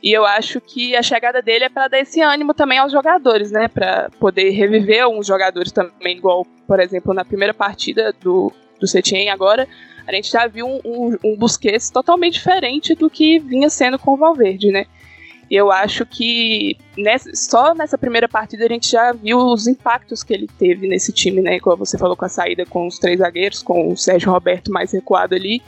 E 0.02 0.12
eu 0.12 0.26
acho 0.26 0.60
que 0.60 0.94
a 0.94 1.02
chegada 1.02 1.40
dele 1.40 1.64
é 1.64 1.68
para 1.68 1.88
dar 1.88 2.00
esse 2.00 2.20
ânimo 2.20 2.52
também 2.52 2.78
aos 2.78 2.92
jogadores, 2.92 3.50
né? 3.50 3.66
Para 3.68 4.10
poder 4.18 4.50
reviver 4.50 5.02
alguns 5.02 5.26
jogadores 5.26 5.72
também, 5.72 6.18
igual, 6.18 6.46
por 6.66 6.80
exemplo, 6.80 7.14
na 7.14 7.24
primeira 7.24 7.54
partida 7.54 8.12
do, 8.20 8.52
do 8.78 8.86
Setien 8.86 9.30
agora, 9.30 9.68
a 10.06 10.14
gente 10.14 10.30
já 10.30 10.46
viu 10.46 10.66
um, 10.66 10.80
um, 10.84 11.16
um 11.24 11.36
Busquets 11.36 11.90
totalmente 11.90 12.34
diferente 12.34 12.94
do 12.94 13.10
que 13.10 13.38
vinha 13.38 13.68
sendo 13.68 13.98
com 13.98 14.12
o 14.12 14.16
Valverde, 14.16 14.70
né? 14.70 14.86
eu 15.50 15.72
acho 15.72 16.04
que 16.04 16.76
nessa, 16.96 17.34
só 17.34 17.74
nessa 17.74 17.96
primeira 17.96 18.28
partida 18.28 18.66
a 18.66 18.68
gente 18.68 18.90
já 18.90 19.12
viu 19.12 19.38
os 19.38 19.66
impactos 19.66 20.22
que 20.22 20.34
ele 20.34 20.46
teve 20.58 20.86
nesse 20.86 21.10
time, 21.10 21.40
né? 21.40 21.58
Como 21.58 21.76
você 21.76 21.96
falou 21.96 22.16
com 22.16 22.24
a 22.26 22.28
saída 22.28 22.66
com 22.66 22.86
os 22.86 22.98
três 22.98 23.18
zagueiros, 23.18 23.62
com 23.62 23.90
o 23.90 23.96
Sérgio 23.96 24.30
Roberto 24.30 24.70
mais 24.70 24.92
recuado 24.92 25.34
ali. 25.34 25.62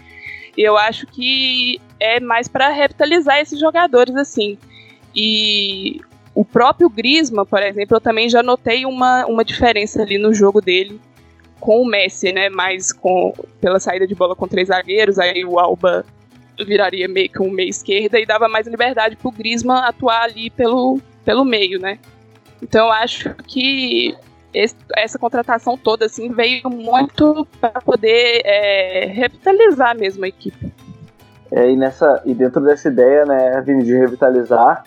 E 0.57 0.62
eu 0.62 0.76
acho 0.76 1.07
que 1.07 1.81
é 1.99 2.21
mais 2.21 2.47
para 2.47 2.69
revitalizar 2.69 3.38
esses 3.38 3.59
jogadores 3.59 4.14
assim. 4.17 4.59
E 5.17 6.00
o 6.35 6.45
próprio 6.45 6.90
Grisma, 6.90 7.47
por 7.47 7.62
exemplo, 7.62 7.97
eu 7.97 8.00
também 8.00 8.29
já 8.29 8.43
notei 8.43 8.85
uma, 8.85 9.25
uma 9.26 9.45
diferença 9.45 10.02
ali 10.02 10.19
no 10.19 10.35
jogo 10.35 10.61
dele 10.61 11.00
com 11.61 11.83
o 11.83 11.87
Messi, 11.87 12.32
né? 12.32 12.49
Mais 12.49 12.93
com 12.93 13.32
pela 13.61 13.78
saída 13.78 14.06
de 14.06 14.15
bola 14.15 14.34
com 14.34 14.49
três 14.49 14.69
zagueiros, 14.69 15.19
aí 15.19 15.45
o 15.45 15.58
Alba 15.58 16.04
viraria 16.65 17.08
meio 17.08 17.28
que 17.28 17.41
um 17.43 17.50
meio 17.50 17.69
esquerda 17.69 18.19
e 18.19 18.26
dava 18.26 18.49
mais 18.49 18.67
liberdade 18.67 19.17
pro 19.17 19.30
Griezmann 19.30 19.82
atuar 19.84 20.25
ali 20.25 20.50
pelo, 20.50 21.00
pelo 21.25 21.45
meio, 21.45 21.78
né? 21.78 21.99
Então 22.63 22.87
eu 22.87 22.93
acho 22.93 23.34
que 23.47 24.15
esse, 24.52 24.76
essa 24.97 25.19
contratação 25.19 25.76
toda 25.76 26.06
assim 26.06 26.32
veio 26.32 26.69
muito 26.69 27.47
para 27.61 27.80
poder 27.80 28.43
é, 28.45 29.06
revitalizar 29.06 29.97
mesmo 29.97 30.25
a 30.25 30.28
equipe. 30.28 30.73
É, 31.52 31.71
e, 31.71 31.76
nessa, 31.76 32.23
e 32.25 32.34
dentro 32.34 32.61
dessa 32.61 32.89
ideia, 32.89 33.25
né, 33.25 33.61
de 33.63 33.93
revitalizar, 33.95 34.84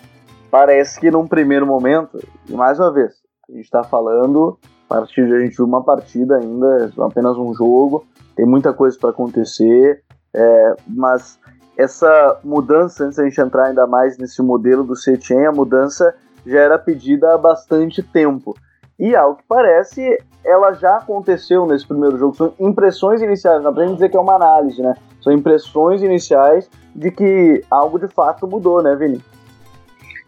parece 0.50 0.98
que 0.98 1.10
num 1.10 1.26
primeiro 1.26 1.66
momento, 1.66 2.18
e 2.48 2.52
mais 2.52 2.78
uma 2.78 2.92
vez, 2.92 3.12
a 3.48 3.52
gente 3.52 3.64
está 3.64 3.82
falando, 3.82 4.58
a 4.88 4.94
partir 4.94 5.26
de 5.26 5.34
a 5.34 5.40
gente 5.40 5.56
viu 5.56 5.66
uma 5.66 5.82
partida 5.82 6.36
ainda, 6.36 6.92
apenas 6.98 7.36
um 7.36 7.54
jogo, 7.54 8.06
tem 8.36 8.46
muita 8.46 8.72
coisa 8.72 8.96
para 8.98 9.10
acontecer, 9.10 10.02
é, 10.32 10.76
mas 10.88 11.38
essa 11.76 12.38
mudança, 12.44 13.04
antes 13.04 13.16
da 13.16 13.24
gente 13.24 13.40
entrar 13.40 13.66
ainda 13.66 13.86
mais 13.86 14.16
nesse 14.18 14.42
modelo 14.42 14.84
do 14.84 14.96
Setien, 14.96 15.46
a 15.46 15.52
mudança 15.52 16.14
já 16.46 16.60
era 16.60 16.78
pedida 16.78 17.34
há 17.34 17.38
bastante 17.38 18.02
tempo. 18.02 18.54
E 18.98 19.14
ao 19.16 19.34
que 19.34 19.42
parece, 19.48 20.18
ela 20.44 20.72
já 20.72 20.98
aconteceu 20.98 21.66
nesse 21.66 21.86
primeiro 21.86 22.16
jogo. 22.16 22.36
São 22.36 22.54
impressões 22.60 23.20
iniciais, 23.22 23.62
não 23.62 23.74
pra 23.74 23.84
gente 23.84 23.94
dizer 23.94 24.08
que 24.08 24.16
é 24.16 24.20
uma 24.20 24.34
análise, 24.34 24.80
né? 24.80 24.94
São 25.20 25.32
impressões 25.32 26.02
iniciais 26.02 26.70
de 26.94 27.10
que 27.10 27.64
algo 27.70 27.98
de 27.98 28.06
fato 28.06 28.46
mudou, 28.46 28.82
né, 28.82 28.94
Vini? 28.94 29.20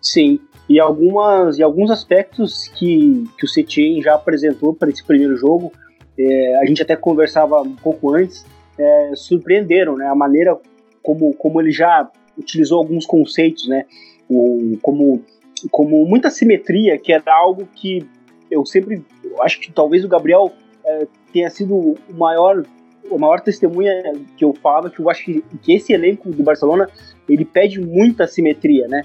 Sim, 0.02 0.40
e 0.68 0.80
algumas 0.80 1.58
e 1.58 1.62
alguns 1.62 1.90
aspectos 1.90 2.68
que, 2.68 3.24
que 3.38 3.44
o 3.44 3.48
Setien 3.48 4.02
já 4.02 4.14
apresentou 4.14 4.74
para 4.74 4.90
esse 4.90 5.04
primeiro 5.04 5.36
jogo, 5.36 5.72
é, 6.18 6.56
a 6.56 6.64
gente 6.64 6.82
até 6.82 6.96
conversava 6.96 7.60
um 7.62 7.76
pouco 7.76 8.14
antes, 8.14 8.44
é, 8.78 9.12
surpreenderam, 9.14 9.96
né? 9.96 10.06
A 10.08 10.14
maneira 10.14 10.58
como, 11.02 11.32
como 11.34 11.60
ele 11.60 11.70
já 11.70 12.10
utilizou 12.36 12.78
alguns 12.78 13.06
conceitos, 13.06 13.68
né? 13.68 13.84
O, 14.28 14.76
como, 14.82 15.22
como 15.70 16.04
muita 16.04 16.30
simetria, 16.30 16.98
que 16.98 17.12
era 17.12 17.32
algo 17.32 17.68
que 17.74 18.04
eu 18.50 18.64
sempre 18.66 19.04
eu 19.24 19.42
acho 19.42 19.60
que 19.60 19.70
talvez 19.72 20.04
o 20.04 20.08
Gabriel 20.08 20.52
é, 20.84 21.06
tenha 21.32 21.50
sido 21.50 21.74
o 21.74 21.96
maior 22.12 22.64
o 23.08 23.18
maior 23.18 23.40
testemunha 23.40 23.92
que 24.36 24.44
eu 24.44 24.52
falo 24.54 24.90
que 24.90 24.98
eu 24.98 25.08
acho 25.08 25.24
que, 25.24 25.44
que 25.62 25.72
esse 25.72 25.92
elenco 25.92 26.30
do 26.30 26.42
Barcelona 26.42 26.88
ele 27.28 27.44
pede 27.44 27.80
muita 27.80 28.26
simetria, 28.26 28.88
né? 28.88 29.02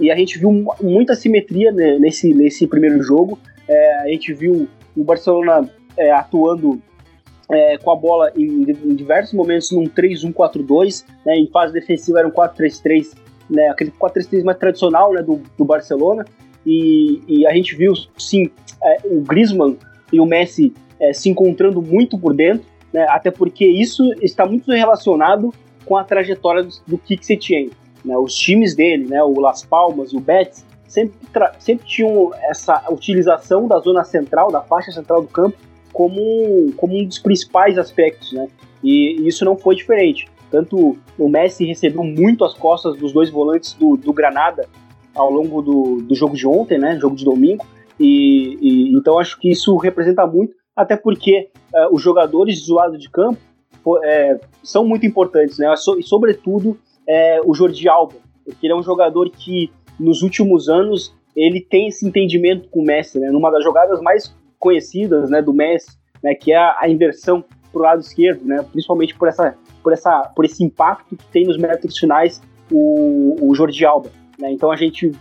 E 0.00 0.10
a 0.10 0.16
gente 0.16 0.38
viu 0.38 0.50
muita 0.80 1.14
simetria 1.14 1.70
nesse, 1.70 2.32
nesse 2.32 2.66
primeiro 2.66 3.02
jogo. 3.02 3.38
É, 3.68 3.94
a 4.00 4.08
gente 4.08 4.32
viu 4.32 4.66
o 4.96 5.04
Barcelona 5.04 5.68
é, 5.96 6.10
atuando 6.10 6.80
é, 7.50 7.76
com 7.78 7.90
a 7.90 7.96
bola 7.96 8.32
em, 8.36 8.70
em, 8.70 8.94
diversos 8.94 9.34
momentos 9.34 9.70
num 9.72 9.84
3-1-4-2, 9.84 11.04
né, 11.26 11.36
em 11.36 11.48
fase 11.48 11.72
defensiva 11.72 12.20
era 12.20 12.28
um 12.28 12.30
4-3-3, 12.30 13.14
né, 13.48 13.68
aquele 13.68 13.90
4-3-3 13.90 14.44
mais 14.44 14.58
tradicional 14.58 15.12
né, 15.12 15.22
do, 15.22 15.42
do 15.58 15.64
Barcelona, 15.64 16.24
e, 16.64 17.20
e, 17.26 17.46
a 17.46 17.52
gente 17.52 17.74
viu, 17.74 17.92
sim, 18.16 18.50
é, 18.82 18.98
o 19.04 19.20
Griezmann 19.22 19.76
e 20.12 20.20
o 20.20 20.26
Messi 20.26 20.72
é, 21.00 21.12
se 21.12 21.28
encontrando 21.28 21.82
muito 21.82 22.18
por 22.18 22.34
dentro, 22.34 22.64
né, 22.92 23.06
até 23.08 23.30
porque 23.30 23.66
isso 23.66 24.12
está 24.22 24.46
muito 24.46 24.70
relacionado 24.70 25.52
com 25.84 25.96
a 25.96 26.04
trajetória 26.04 26.62
do, 26.62 26.70
do 26.86 26.98
Kik 26.98 27.24
Setien. 27.24 27.70
Né, 28.04 28.16
os 28.16 28.34
times 28.34 28.74
dele, 28.74 29.06
né, 29.06 29.22
o 29.22 29.38
Las 29.40 29.64
Palmas 29.64 30.12
e 30.12 30.16
o 30.16 30.20
Betis, 30.20 30.64
sempre, 30.86 31.14
sempre 31.58 31.86
tinham 31.86 32.32
essa 32.48 32.84
utilização 32.90 33.68
da 33.68 33.78
zona 33.78 34.04
central, 34.04 34.50
da 34.50 34.60
faixa 34.60 34.90
central 34.90 35.22
do 35.22 35.28
campo, 35.28 35.56
como, 35.92 36.72
como 36.76 36.98
um 36.98 37.04
dos 37.04 37.18
principais 37.18 37.78
aspectos, 37.78 38.32
né? 38.32 38.48
E, 38.82 39.26
isso 39.26 39.44
não 39.44 39.56
foi 39.56 39.76
diferente. 39.76 40.28
Tanto 40.50 40.96
o 41.18 41.28
Messi 41.28 41.64
recebeu 41.64 42.02
muito 42.02 42.44
as 42.44 42.54
costas 42.54 42.96
dos 42.96 43.12
dois 43.12 43.30
volantes 43.30 43.72
do, 43.74 43.96
do 43.96 44.12
Granada 44.12 44.68
ao 45.14 45.30
longo 45.30 45.62
do, 45.62 46.02
do 46.02 46.14
jogo 46.14 46.36
de 46.36 46.46
ontem, 46.46 46.78
né? 46.78 46.98
Jogo 46.98 47.14
de 47.14 47.24
domingo. 47.24 47.64
E, 47.98 48.56
e 48.60 48.96
então 48.96 49.18
acho 49.18 49.38
que 49.38 49.50
isso 49.50 49.76
representa 49.76 50.26
muito, 50.26 50.54
até 50.74 50.96
porque 50.96 51.50
uh, 51.74 51.94
os 51.94 52.02
jogadores 52.02 52.66
do 52.66 52.74
lado 52.74 52.96
de 52.96 53.10
campo 53.10 53.38
é, 54.02 54.40
são 54.62 54.86
muito 54.86 55.06
importantes, 55.06 55.58
né? 55.58 55.72
E 55.98 56.02
sobretudo 56.02 56.78
é, 57.10 57.40
o 57.44 57.52
Jordi 57.52 57.88
Alba, 57.88 58.14
porque 58.44 58.66
ele 58.66 58.72
é 58.72 58.76
um 58.76 58.82
jogador 58.84 59.28
que 59.30 59.68
nos 59.98 60.22
últimos 60.22 60.68
anos 60.68 61.12
ele 61.34 61.60
tem 61.60 61.88
esse 61.88 62.06
entendimento 62.06 62.68
com 62.68 62.80
o 62.80 62.84
Messi, 62.84 63.18
né? 63.18 63.30
Numa 63.30 63.50
das 63.50 63.64
jogadas 63.64 64.00
mais 64.00 64.32
conhecidas 64.60 65.28
né, 65.28 65.42
do 65.42 65.52
Messi, 65.52 65.98
né, 66.22 66.34
que 66.34 66.52
é 66.52 66.56
a, 66.56 66.88
inversão 66.88 67.42
para 67.72 67.80
o 67.80 67.82
lado 67.82 68.00
esquerdo, 68.00 68.44
né, 68.44 68.62
principalmente 68.70 69.14
por, 69.16 69.26
essa, 69.26 69.56
por, 69.82 69.92
essa, 69.92 70.30
por 70.36 70.44
esse 70.44 70.62
impacto 70.62 71.16
que 71.16 71.24
tem 71.32 71.46
nos 71.46 71.56
metros 71.56 71.96
finais 71.98 72.42
o, 72.70 73.36
o 73.40 73.54
Jordi 73.54 73.84
Alba. 73.86 74.10
Né, 74.38 74.52
então 74.52 74.70
a 74.70 74.76
gente 74.76 75.12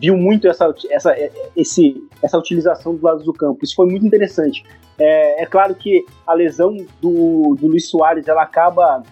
viu 0.00 0.16
muito 0.16 0.48
essa, 0.48 0.74
essa, 0.90 1.14
esse, 1.56 2.02
essa 2.20 2.36
utilização 2.36 2.94
dos 2.94 3.02
lados 3.02 3.24
do 3.24 3.32
campo. 3.32 3.60
Isso 3.62 3.76
foi 3.76 3.86
muito 3.86 4.04
interessante. 4.04 4.64
É, 4.98 5.42
é 5.42 5.46
claro 5.46 5.74
que 5.76 6.04
a 6.26 6.34
lesão 6.34 6.76
do, 7.00 7.54
do 7.54 7.68
Luiz 7.68 7.88
Soares 7.88 8.26
ela 8.26 8.42
acaba, 8.42 9.02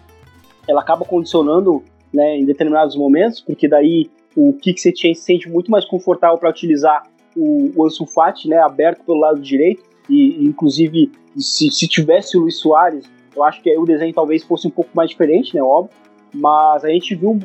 ela 0.68 0.81
acaba 0.81 1.05
condicionando 1.05 1.85
né, 2.16 2.38
em 2.38 2.44
determinados 2.44 2.96
momentos, 2.96 3.40
porque 3.40 3.68
daí 3.68 4.11
o 4.35 4.52
Kik 4.55 4.81
Setien 4.81 5.14
se 5.14 5.22
sente 5.22 5.48
muito 5.48 5.70
mais 5.70 5.85
confortável 5.85 6.38
para 6.38 6.50
utilizar 6.50 7.05
o, 7.37 7.70
o 7.76 7.87
Ansu 7.87 8.07
Fati, 8.07 8.48
né, 8.48 8.59
aberto 8.59 9.05
pelo 9.05 9.20
lado 9.20 9.40
direito, 9.40 9.83
e 10.09 10.44
inclusive 10.44 11.12
se, 11.37 11.70
se 11.70 11.87
tivesse 11.87 12.37
o 12.37 12.40
Luiz 12.40 12.57
Soares, 12.57 13.05
eu 13.35 13.44
acho 13.44 13.62
que 13.62 13.76
o 13.76 13.85
desenho 13.85 14.14
talvez 14.14 14.42
fosse 14.42 14.66
um 14.66 14.70
pouco 14.70 14.90
mais 14.94 15.11
diferente, 15.11 15.55
né, 15.55 15.62
óbvio, 15.62 15.94
mas 16.35 16.85
a 16.85 16.88
gente 16.88 17.14
viu 17.14 17.38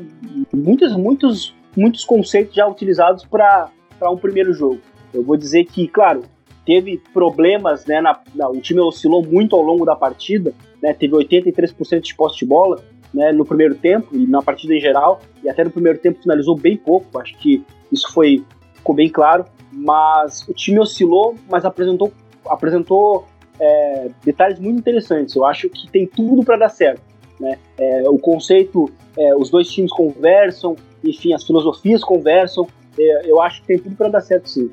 muitos, 0.53 0.95
muitos, 0.95 1.55
muitos 1.75 2.05
conceitos 2.05 2.55
já 2.55 2.67
utilizados 2.67 3.25
para 3.25 3.69
um 4.09 4.17
primeiro 4.17 4.53
jogo. 4.53 4.79
Eu 5.13 5.23
vou 5.23 5.35
dizer 5.35 5.65
que, 5.65 5.87
claro, 5.87 6.23
teve 6.65 7.01
problemas, 7.13 7.85
né? 7.85 8.01
Na, 8.01 8.19
na, 8.33 8.49
o 8.49 8.61
time 8.61 8.79
oscilou 8.79 9.25
muito 9.25 9.55
ao 9.55 9.61
longo 9.61 9.85
da 9.85 9.95
partida, 9.95 10.53
né? 10.81 10.93
Teve 10.93 11.13
83% 11.15 12.01
de 12.01 12.15
posse 12.15 12.39
de 12.39 12.45
bola, 12.45 12.83
né? 13.13 13.31
No 13.31 13.45
primeiro 13.45 13.75
tempo 13.75 14.15
e 14.15 14.25
na 14.25 14.41
partida 14.41 14.73
em 14.73 14.79
geral, 14.79 15.21
e 15.43 15.49
até 15.49 15.63
no 15.63 15.71
primeiro 15.71 15.99
tempo 15.99 16.21
finalizou 16.21 16.55
bem 16.55 16.77
pouco. 16.77 17.19
Acho 17.19 17.37
que 17.37 17.63
isso 17.91 18.11
foi 18.13 18.43
ficou 18.73 18.95
bem 18.95 19.09
claro. 19.09 19.45
Mas 19.71 20.47
o 20.49 20.53
time 20.53 20.79
oscilou, 20.79 21.35
mas 21.49 21.63
apresentou 21.63 22.11
apresentou 22.45 23.25
é, 23.59 24.09
detalhes 24.23 24.59
muito 24.59 24.79
interessantes. 24.79 25.35
Eu 25.35 25.45
acho 25.45 25.69
que 25.69 25.89
tem 25.89 26.07
tudo 26.07 26.43
para 26.43 26.57
dar 26.57 26.69
certo. 26.69 27.01
Né? 27.39 27.57
É, 27.77 28.09
o 28.09 28.17
conceito, 28.17 28.91
é, 29.17 29.35
os 29.35 29.49
dois 29.49 29.69
times 29.69 29.91
conversam, 29.91 30.75
enfim, 31.03 31.33
as 31.33 31.43
filosofias 31.43 32.03
conversam. 32.03 32.67
É, 32.99 33.29
eu 33.29 33.41
acho 33.41 33.61
que 33.61 33.67
tem 33.67 33.79
tudo 33.79 33.95
para 33.95 34.09
dar 34.09 34.21
certo 34.21 34.49
sim. 34.49 34.71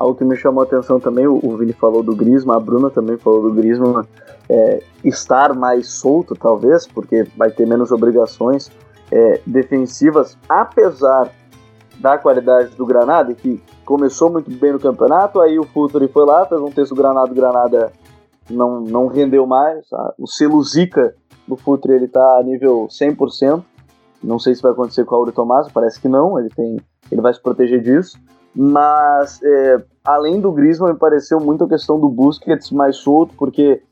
Algo 0.00 0.14
que 0.14 0.24
me 0.24 0.34
chamou 0.34 0.62
a 0.62 0.64
atenção 0.64 0.98
também, 0.98 1.26
o 1.26 1.56
Vini 1.58 1.74
falou 1.74 2.02
do 2.02 2.16
Grisma, 2.16 2.56
a 2.56 2.58
Bruna 2.58 2.88
também 2.88 3.18
falou 3.18 3.42
do 3.42 3.52
Grisma, 3.52 4.08
é, 4.48 4.82
estar 5.04 5.52
mais 5.52 5.88
solto 5.88 6.34
talvez, 6.34 6.86
porque 6.86 7.26
vai 7.36 7.50
ter 7.50 7.66
menos 7.66 7.92
obrigações 7.92 8.72
é, 9.12 9.42
defensivas, 9.46 10.38
apesar 10.48 11.30
da 11.98 12.16
qualidade 12.16 12.74
do 12.76 12.86
Granada, 12.86 13.34
que 13.34 13.62
começou 13.84 14.30
muito 14.30 14.50
bem 14.50 14.72
no 14.72 14.80
campeonato, 14.80 15.38
aí 15.38 15.58
o 15.58 15.64
Futuri 15.64 16.08
foi 16.08 16.24
lá, 16.24 16.46
fez 16.46 16.58
um 16.62 16.70
texto 16.70 16.94
Granada, 16.94 17.30
o 17.30 17.34
Granada 17.34 17.92
não, 18.48 18.80
não 18.80 19.06
rendeu 19.06 19.46
mais, 19.46 19.84
o 20.18 20.26
selo 20.26 20.64
Zica 20.64 21.14
do 21.46 21.58
Futuri 21.58 21.92
ele 21.92 22.08
tá 22.08 22.38
a 22.38 22.42
nível 22.42 22.88
100%, 22.90 23.62
não 24.24 24.38
sei 24.38 24.54
se 24.54 24.62
vai 24.62 24.72
acontecer 24.72 25.04
com 25.04 25.14
o 25.14 25.18
Auri 25.18 25.32
Tomás, 25.32 25.70
parece 25.70 26.00
que 26.00 26.08
não, 26.08 26.38
ele, 26.38 26.48
tem, 26.48 26.80
ele 27.12 27.20
vai 27.20 27.34
se 27.34 27.42
proteger 27.42 27.82
disso, 27.82 28.18
mas 28.54 29.40
é, 29.42 29.82
além 30.04 30.40
do 30.40 30.52
Griezmann, 30.52 30.92
me 30.92 30.98
pareceu 30.98 31.38
muito 31.40 31.64
a 31.64 31.68
questão 31.68 31.98
do 31.98 32.08
Busquets 32.08 32.70
mais 32.70 32.96
solto, 32.96 33.34
porque 33.36 33.82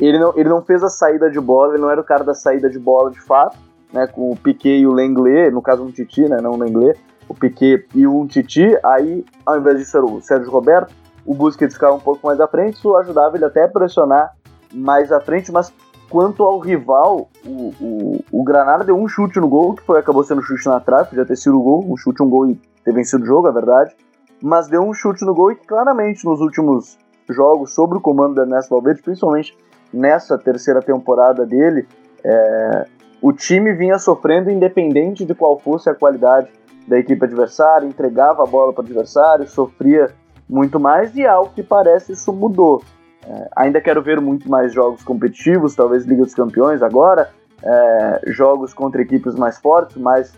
ele 0.00 0.18
não, 0.18 0.32
ele 0.36 0.48
não 0.48 0.62
fez 0.62 0.82
a 0.82 0.88
saída 0.88 1.30
de 1.30 1.40
bola, 1.40 1.74
ele 1.74 1.82
não 1.82 1.90
era 1.90 2.00
o 2.00 2.04
cara 2.04 2.24
da 2.24 2.34
saída 2.34 2.70
de 2.70 2.78
bola 2.78 3.10
de 3.10 3.20
fato, 3.20 3.58
né, 3.92 4.06
com 4.06 4.30
o 4.30 4.36
Piquet 4.36 4.80
e 4.80 4.86
o 4.86 4.92
Lenglet, 4.92 5.50
no 5.50 5.62
caso 5.62 5.82
um 5.82 5.90
Titi, 5.90 6.22
né, 6.28 6.40
não 6.40 6.52
o 6.52 6.56
Lenglet, 6.56 6.98
o 7.28 7.34
Piquet 7.34 7.86
e 7.94 8.06
um 8.06 8.26
Titi, 8.26 8.78
aí 8.84 9.24
ao 9.44 9.58
invés 9.58 9.78
disso 9.78 9.96
era 9.96 10.06
o 10.06 10.20
Sérgio 10.20 10.50
Roberto, 10.50 10.94
o 11.26 11.34
Busquets 11.34 11.74
ficava 11.74 11.94
um 11.94 12.00
pouco 12.00 12.26
mais 12.26 12.40
à 12.40 12.46
frente, 12.46 12.76
isso 12.76 12.96
ajudava 12.96 13.36
ele 13.36 13.44
até 13.44 13.64
a 13.64 13.68
pressionar 13.68 14.34
mais 14.72 15.12
à 15.12 15.20
frente, 15.20 15.52
mas 15.52 15.72
quanto 16.08 16.42
ao 16.42 16.58
rival, 16.58 17.28
o, 17.44 17.72
o, 17.80 18.24
o 18.32 18.42
Granada 18.42 18.84
deu 18.84 18.96
um 18.96 19.06
chute 19.06 19.38
no 19.38 19.48
gol, 19.48 19.74
que 19.74 19.82
foi, 19.82 19.98
acabou 19.98 20.24
sendo 20.24 20.40
um 20.40 20.44
chute 20.44 20.66
na 20.66 20.80
trave, 20.80 21.10
podia 21.10 21.26
ter 21.26 21.36
sido 21.36 21.58
o 21.58 21.62
gol, 21.62 21.84
um 21.86 21.96
chute, 21.96 22.22
um 22.22 22.28
gol 22.30 22.46
e 22.46 22.58
ter 22.88 22.92
vencido 22.94 23.22
o 23.22 23.26
jogo, 23.26 23.48
é 23.48 23.52
verdade, 23.52 23.94
mas 24.40 24.66
deu 24.68 24.82
um 24.82 24.94
chute 24.94 25.24
no 25.24 25.34
gol 25.34 25.52
e 25.52 25.56
claramente 25.56 26.24
nos 26.24 26.40
últimos 26.40 26.98
jogos 27.28 27.74
sobre 27.74 27.98
o 27.98 28.00
comando 28.00 28.34
da 28.34 28.42
Ernesto 28.42 28.70
Valverde, 28.70 29.02
principalmente 29.02 29.56
nessa 29.92 30.38
terceira 30.38 30.80
temporada 30.80 31.44
dele, 31.44 31.86
é, 32.24 32.86
o 33.20 33.32
time 33.32 33.74
vinha 33.74 33.98
sofrendo 33.98 34.50
independente 34.50 35.24
de 35.24 35.34
qual 35.34 35.58
fosse 35.58 35.90
a 35.90 35.94
qualidade 35.94 36.48
da 36.86 36.98
equipe 36.98 37.22
adversária, 37.22 37.86
entregava 37.86 38.42
a 38.42 38.46
bola 38.46 38.72
para 38.72 38.82
o 38.82 38.84
adversário, 38.84 39.46
sofria 39.46 40.10
muito 40.48 40.80
mais 40.80 41.14
e 41.14 41.26
ao 41.26 41.50
que 41.50 41.62
parece 41.62 42.12
isso 42.12 42.32
mudou. 42.32 42.82
É, 43.26 43.48
ainda 43.54 43.80
quero 43.82 44.02
ver 44.02 44.18
muito 44.20 44.48
mais 44.48 44.72
jogos 44.72 45.02
competitivos, 45.02 45.74
talvez 45.74 46.06
Liga 46.06 46.22
dos 46.22 46.34
Campeões 46.34 46.80
agora, 46.80 47.30
é, 47.62 48.22
jogos 48.28 48.72
contra 48.72 49.02
equipes 49.02 49.34
mais 49.34 49.58
fortes, 49.58 49.96
mais 49.96 50.32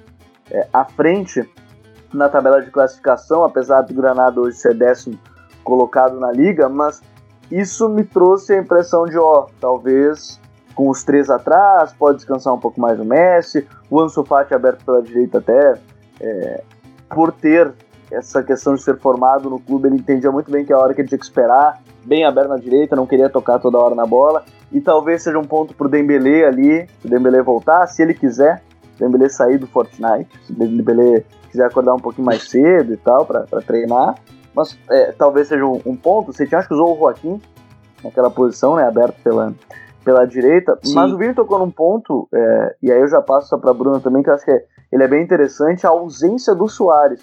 é, 0.51 0.67
à 0.73 0.85
frente 0.85 1.49
na 2.13 2.29
tabela 2.29 2.63
de 2.63 2.71
classificação, 2.71 3.45
apesar 3.45 3.83
do 3.83 3.95
Granada 3.95 4.41
hoje 4.41 4.57
ser 4.57 4.75
décimo 4.75 5.19
colocado 5.63 6.19
na 6.19 6.33
liga, 6.33 6.69
mas 6.69 7.03
isso 7.51 7.89
me 7.89 8.05
trouxe 8.05 8.55
a 8.55 8.59
impressão 8.59 9.05
de, 9.05 9.19
ó, 9.19 9.47
talvez 9.61 10.41
com 10.75 10.89
os 10.89 11.05
três 11.05 11.29
atrás, 11.29 11.93
pode 11.93 12.19
descansar 12.19 12.55
um 12.55 12.59
pouco 12.59 12.81
mais 12.81 12.99
o 12.99 13.05
Messi, 13.05 13.67
o 13.91 14.01
Ansu 14.01 14.25
Fati 14.25 14.55
aberto 14.55 14.85
pela 14.85 15.03
direita 15.03 15.39
até, 15.39 15.75
é, 16.21 16.63
por 17.09 17.33
ter 17.33 17.73
essa 18.11 18.43
questão 18.43 18.75
de 18.75 18.83
ser 18.83 18.99
formado 18.99 19.51
no 19.51 19.59
clube, 19.61 19.89
ele 19.89 19.97
entendia 19.97 20.31
muito 20.33 20.51
bem 20.51 20.65
que 20.65 20.73
é 20.73 20.77
a 20.77 20.79
hora 20.79 20.95
que 20.95 21.01
ele 21.01 21.09
tinha 21.09 21.19
que 21.19 21.25
esperar, 21.25 21.83
bem 22.05 22.25
aberto 22.25 22.49
na 22.49 22.57
direita, 22.57 22.97
não 22.97 23.07
queria 23.07 23.29
tocar 23.29 23.59
toda 23.59 23.79
hora 23.79 23.95
na 23.95 24.07
bola, 24.07 24.45
e 24.73 24.81
talvez 24.81 25.23
seja 25.23 25.39
um 25.39 25.45
ponto 25.45 25.75
pro 25.75 25.89
Dembélé 25.89 26.45
ali, 26.45 26.89
se 27.01 27.07
o 27.07 27.11
Dembélé 27.11 27.43
voltar, 27.43 27.87
se 27.87 28.03
ele 28.03 28.15
quiser, 28.15 28.63
o 29.01 29.09
Dembélé 29.09 29.29
sair 29.29 29.59
do 29.59 29.67
Fortnite, 29.67 30.29
se 30.45 30.53
o 30.53 30.55
Dembélé 30.55 31.25
quiser 31.51 31.67
acordar 31.67 31.95
um 31.95 32.01
pouquinho 32.01 32.27
mais 32.27 32.49
cedo 32.49 32.93
e 32.93 32.97
tal, 32.97 33.25
para 33.25 33.45
treinar. 33.67 34.17
Mas 34.55 34.79
é, 34.91 35.13
talvez 35.13 35.49
seja 35.49 35.65
um, 35.65 35.81
um, 35.87 35.97
ponto. 35.97 36.33
Você 36.33 36.47
tinha 36.47 36.59
acho 36.59 36.69
que 36.69 36.75
usou 36.75 36.95
o 36.95 36.99
Joaquim 36.99 37.41
naquela 38.05 38.31
posição, 38.31 38.77
né? 38.77 38.87
Aberto 38.87 39.17
pela, 39.23 39.55
pela 40.05 40.27
direita. 40.27 40.79
Sim. 40.83 40.95
Mas 40.95 41.13
o 41.13 41.17
Vini 41.17 41.35
tocou 41.35 41.59
num 41.59 41.71
ponto, 41.71 42.29
é, 42.33 42.77
e 42.83 42.93
aí 42.93 43.01
eu 43.01 43.09
já 43.09 43.23
passo 43.23 43.59
para 43.59 43.73
Bruna 43.73 44.01
também, 44.01 44.23
que 44.23 44.31
eu 44.31 44.35
acho 44.35 44.45
que 44.45 44.51
é, 44.51 44.65
ele 44.93 45.05
é 45.05 45.09
bem 45.09 45.23
interessante, 45.23 45.87
a 45.87 45.91
ausência 45.91 46.55
do 46.55 46.69
Soares. 46.69 47.23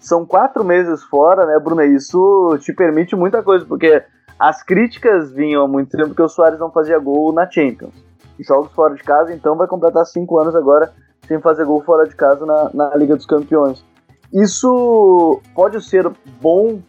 São 0.00 0.24
quatro 0.24 0.64
meses 0.64 1.02
fora, 1.04 1.44
né, 1.46 1.58
Bruna? 1.58 1.84
Isso 1.84 2.56
te 2.60 2.72
permite 2.72 3.16
muita 3.16 3.42
coisa, 3.42 3.64
porque 3.64 4.02
as 4.38 4.62
críticas 4.62 5.32
vinham 5.32 5.64
há 5.64 5.68
muito 5.68 5.96
tempo 5.96 6.14
que 6.14 6.22
o 6.22 6.28
Soares 6.28 6.60
não 6.60 6.70
fazia 6.70 6.98
gol 6.98 7.32
na 7.32 7.50
Champions. 7.50 7.94
Jogos 8.38 8.70
fora 8.72 8.94
de 8.94 9.02
casa, 9.02 9.34
então 9.34 9.56
vai 9.56 9.66
completar 9.66 10.06
cinco 10.06 10.38
anos 10.38 10.54
agora 10.54 10.92
sem 11.28 11.40
fazer 11.40 11.64
gol 11.66 11.82
fora 11.82 12.08
de 12.08 12.16
casa 12.16 12.44
na, 12.44 12.70
na 12.72 12.96
Liga 12.96 13.14
dos 13.14 13.26
Campeões. 13.26 13.84
Isso 14.32 15.40
pode 15.54 15.80
ser 15.82 16.10
bom, 16.40 16.80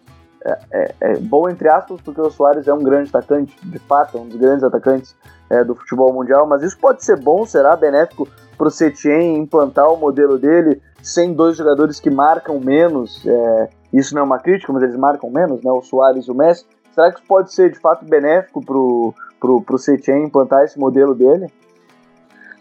é, 0.44 0.60
é, 0.72 0.96
é, 1.02 1.18
bom 1.18 1.50
entre 1.50 1.70
aspas, 1.70 2.02
porque 2.02 2.20
o 2.20 2.32
Soares 2.32 2.68
é 2.68 2.74
um 2.74 2.84
grande 2.84 3.10
atacante, 3.10 3.56
de 3.62 3.80
fato, 3.80 4.18
é 4.18 4.22
um 4.22 4.28
dos 4.28 4.38
grandes 4.38 4.64
atacantes 4.64 5.16
é, 5.50 5.64
do 5.64 5.76
futebol 5.76 6.14
mundial, 6.14 6.48
mas 6.48 6.64
isso 6.64 6.78
pode 6.80 7.04
ser 7.04 7.20
bom, 7.20 7.46
será 7.46 7.76
benéfico 7.76 8.28
para 8.58 8.68
o 8.68 8.72
Setien 8.72 9.38
implantar 9.38 9.92
o 9.92 9.98
modelo 9.98 10.38
dele 10.38 10.82
sem 11.02 11.34
dois 11.34 11.56
jogadores 11.56 12.00
que 12.00 12.10
marcam 12.10 12.60
menos. 12.60 13.26
É, 13.26 13.70
isso 13.94 14.14
não 14.14 14.22
é 14.22 14.26
uma 14.26 14.40
crítica, 14.40 14.72
mas 14.74 14.84
eles 14.84 14.98
marcam 14.98 15.30
menos, 15.30 15.64
né? 15.64 15.72
O 15.72 15.82
Soares 15.82 16.26
e 16.26 16.32
o 16.32 16.36
Messi. 16.36 16.66
Será 16.94 17.10
que 17.12 17.20
isso 17.20 17.28
pode 17.28 17.54
ser 17.54 17.72
de 17.72 17.80
fato 17.80 18.06
benéfico 18.06 18.64
para 18.64 18.76
o 18.78 19.78
Setien 19.78 20.26
implantar 20.26 20.66
esse 20.66 20.78
modelo 20.78 21.16
dele? 21.16 21.48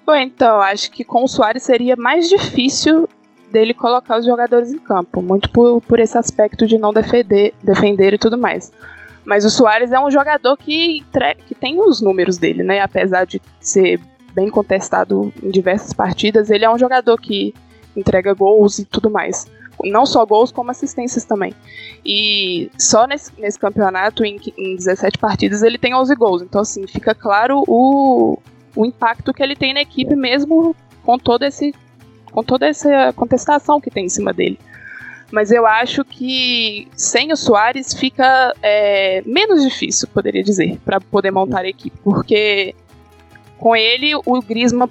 Bom, 0.08 0.16
então, 0.16 0.58
acho 0.62 0.90
que 0.90 1.04
com 1.04 1.24
o 1.24 1.28
Soares 1.28 1.64
seria 1.64 1.94
mais 1.94 2.30
difícil 2.30 3.06
dele 3.52 3.74
colocar 3.74 4.18
os 4.18 4.24
jogadores 4.24 4.72
em 4.72 4.78
campo, 4.78 5.20
muito 5.20 5.50
por, 5.50 5.82
por 5.82 6.00
esse 6.00 6.16
aspecto 6.16 6.66
de 6.66 6.78
não 6.78 6.94
defender, 6.94 7.52
defender 7.62 8.14
e 8.14 8.18
tudo 8.18 8.38
mais. 8.38 8.72
Mas 9.22 9.44
o 9.44 9.50
Soares 9.50 9.92
é 9.92 10.00
um 10.00 10.10
jogador 10.10 10.56
que, 10.56 11.04
que 11.46 11.54
tem 11.54 11.78
os 11.78 12.00
números 12.00 12.38
dele, 12.38 12.62
né? 12.62 12.80
Apesar 12.80 13.26
de 13.26 13.38
ser 13.60 14.00
bem 14.32 14.48
contestado 14.48 15.30
em 15.42 15.50
diversas 15.50 15.92
partidas, 15.92 16.48
ele 16.48 16.64
é 16.64 16.70
um 16.70 16.78
jogador 16.78 17.20
que 17.20 17.52
entrega 17.94 18.32
gols 18.32 18.78
e 18.78 18.86
tudo 18.86 19.10
mais. 19.10 19.46
Não 19.84 20.06
só 20.06 20.24
gols, 20.24 20.50
como 20.50 20.70
assistências 20.70 21.26
também. 21.26 21.52
E 22.02 22.70
só 22.78 23.06
nesse, 23.06 23.30
nesse 23.38 23.58
campeonato, 23.58 24.24
em, 24.24 24.40
em 24.56 24.74
17 24.74 25.18
partidas, 25.18 25.62
ele 25.62 25.76
tem 25.76 25.94
11 25.94 26.14
gols. 26.14 26.40
Então, 26.40 26.62
assim, 26.62 26.86
fica 26.86 27.14
claro 27.14 27.62
o, 27.68 28.38
o 28.74 28.84
impacto 28.84 29.32
que 29.32 29.42
ele 29.42 29.56
tem 29.56 29.74
na 29.74 29.80
equipe, 29.80 30.14
mesmo 30.14 30.74
com 31.04 31.18
todo 31.18 31.44
esse 31.44 31.74
com 32.30 32.42
toda 32.42 32.66
essa 32.66 33.12
contestação 33.14 33.80
que 33.80 33.90
tem 33.90 34.04
em 34.04 34.08
cima 34.10 34.32
dele. 34.32 34.58
Mas 35.30 35.50
eu 35.50 35.66
acho 35.66 36.04
que 36.04 36.88
sem 36.96 37.32
o 37.32 37.36
Soares 37.36 37.92
fica 37.94 38.54
é, 38.62 39.22
menos 39.26 39.62
difícil, 39.62 40.08
poderia 40.08 40.42
dizer, 40.42 40.78
para 40.84 41.00
poder 41.00 41.30
montar 41.30 41.60
a 41.60 41.68
equipe, 41.68 41.96
porque 42.02 42.74
com 43.58 43.74
ele 43.74 44.14
o 44.14 44.40
Griezmann 44.40 44.88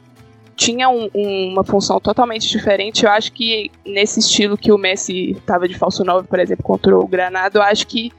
tinha 0.56 0.90
um, 0.90 1.10
um, 1.14 1.52
uma 1.54 1.64
função 1.64 2.00
totalmente 2.00 2.48
diferente. 2.50 3.06
Eu 3.06 3.12
acho 3.12 3.32
que 3.32 3.72
nesse 3.86 4.20
estilo 4.20 4.58
que 4.58 4.72
o 4.72 4.78
Messi 4.78 5.32
estava 5.32 5.68
de 5.68 5.78
falso 5.78 6.04
9, 6.04 6.28
por 6.28 6.40
exemplo, 6.40 6.64
contra 6.64 6.98
o 6.98 7.08
Granada, 7.08 7.60
eu 7.60 7.64
acho 7.64 7.88
que 7.88 8.12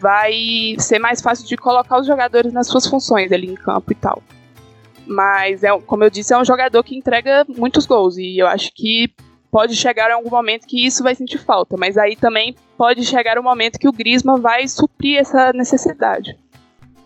vai 0.00 0.76
ser 0.78 0.98
mais 0.98 1.20
fácil 1.20 1.46
de 1.46 1.56
colocar 1.56 1.98
os 1.98 2.06
jogadores 2.06 2.52
nas 2.52 2.66
suas 2.66 2.86
funções 2.86 3.32
ali 3.32 3.48
em 3.48 3.54
campo 3.54 3.92
e 3.92 3.94
tal. 3.94 4.22
Mas, 5.06 5.62
é, 5.62 5.78
como 5.80 6.04
eu 6.04 6.10
disse, 6.10 6.34
é 6.34 6.38
um 6.38 6.44
jogador 6.44 6.82
que 6.82 6.96
entrega 6.96 7.46
muitos 7.56 7.86
gols. 7.86 8.16
E 8.16 8.38
eu 8.38 8.46
acho 8.46 8.72
que 8.74 9.12
pode 9.50 9.74
chegar 9.76 10.10
algum 10.10 10.30
momento 10.30 10.66
que 10.66 10.84
isso 10.84 11.02
vai 11.02 11.14
sentir 11.14 11.38
falta. 11.38 11.76
Mas 11.76 11.96
aí 11.96 12.16
também 12.16 12.54
pode 12.76 13.04
chegar 13.04 13.38
um 13.38 13.42
momento 13.42 13.78
que 13.78 13.88
o 13.88 13.92
Griezmann 13.92 14.40
vai 14.40 14.66
suprir 14.68 15.18
essa 15.18 15.52
necessidade. 15.52 16.36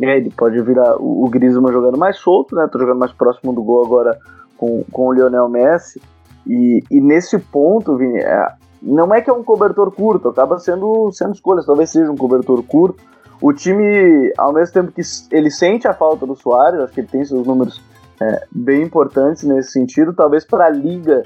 É, 0.01 0.17
ele 0.17 0.31
pode 0.31 0.61
virar 0.63 0.97
o, 0.97 1.29
Griezmann 1.29 1.73
jogando 1.73 1.99
mais 1.99 2.17
solto, 2.17 2.57
né? 2.57 2.67
Tô 2.73 2.79
jogando 2.79 2.99
mais 2.99 3.13
próximo 3.13 3.53
do 3.53 3.63
gol 3.63 3.85
agora 3.85 4.19
com, 4.57 4.83
com 4.91 5.09
o 5.09 5.13
Lionel 5.13 5.49
Messi. 5.49 6.01
E, 6.47 6.83
e 6.91 7.01
nesse 7.01 7.39
ponto, 7.39 7.97
Vini, 7.97 8.19
é, 8.19 8.49
não 8.83 9.15
é 9.15 9.21
que 9.21 9.29
é 9.29 9.33
um 9.33 9.45
cobertor 9.45 9.93
curto, 9.93 10.29
acaba 10.29 10.59
sendo, 10.59 11.11
sendo 11.13 11.35
escolha, 11.35 11.63
talvez 11.65 11.91
seja 11.91 12.11
um 12.11 12.17
cobertor 12.17 12.63
curto. 12.63 13.03
O 13.43 13.53
time, 13.53 14.33
ao 14.37 14.53
mesmo 14.53 14.73
tempo 14.73 14.93
que 14.93 15.03
ele 15.31 15.51
sente 15.51 15.87
a 15.87 15.95
falta 15.95 16.27
do 16.27 16.35
Soares, 16.35 16.81
acho 16.81 16.93
que 16.93 17.01
ele 17.01 17.09
tem 17.09 17.25
seus 17.25 17.47
números 17.47 17.81
é, 18.21 18.47
bem 18.51 18.83
importantes 18.83 19.45
nesse 19.45 19.73
sentido. 19.73 20.13
Talvez 20.13 20.45
para 20.45 20.67
a 20.67 20.71
liga 20.71 21.23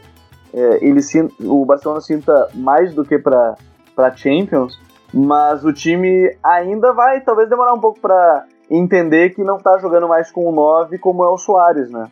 é, 0.52 0.84
ele 0.86 1.02
sinta, 1.02 1.34
o 1.40 1.64
Barcelona 1.64 2.00
sinta 2.00 2.48
mais 2.54 2.94
do 2.94 3.04
que 3.04 3.18
para 3.18 3.56
para 3.94 4.14
Champions, 4.16 4.80
mas 5.12 5.64
o 5.64 5.72
time 5.72 6.36
ainda 6.42 6.92
vai 6.92 7.20
talvez 7.20 7.48
demorar 7.48 7.72
um 7.72 7.80
pouco 7.80 8.00
para 8.00 8.44
entender 8.68 9.30
que 9.30 9.44
não 9.44 9.58
tá 9.58 9.78
jogando 9.78 10.08
mais 10.08 10.32
com 10.32 10.48
o 10.48 10.52
9 10.52 10.98
como 10.98 11.24
é 11.24 11.28
o 11.28 11.38
Soares, 11.38 11.90
né? 11.90 12.08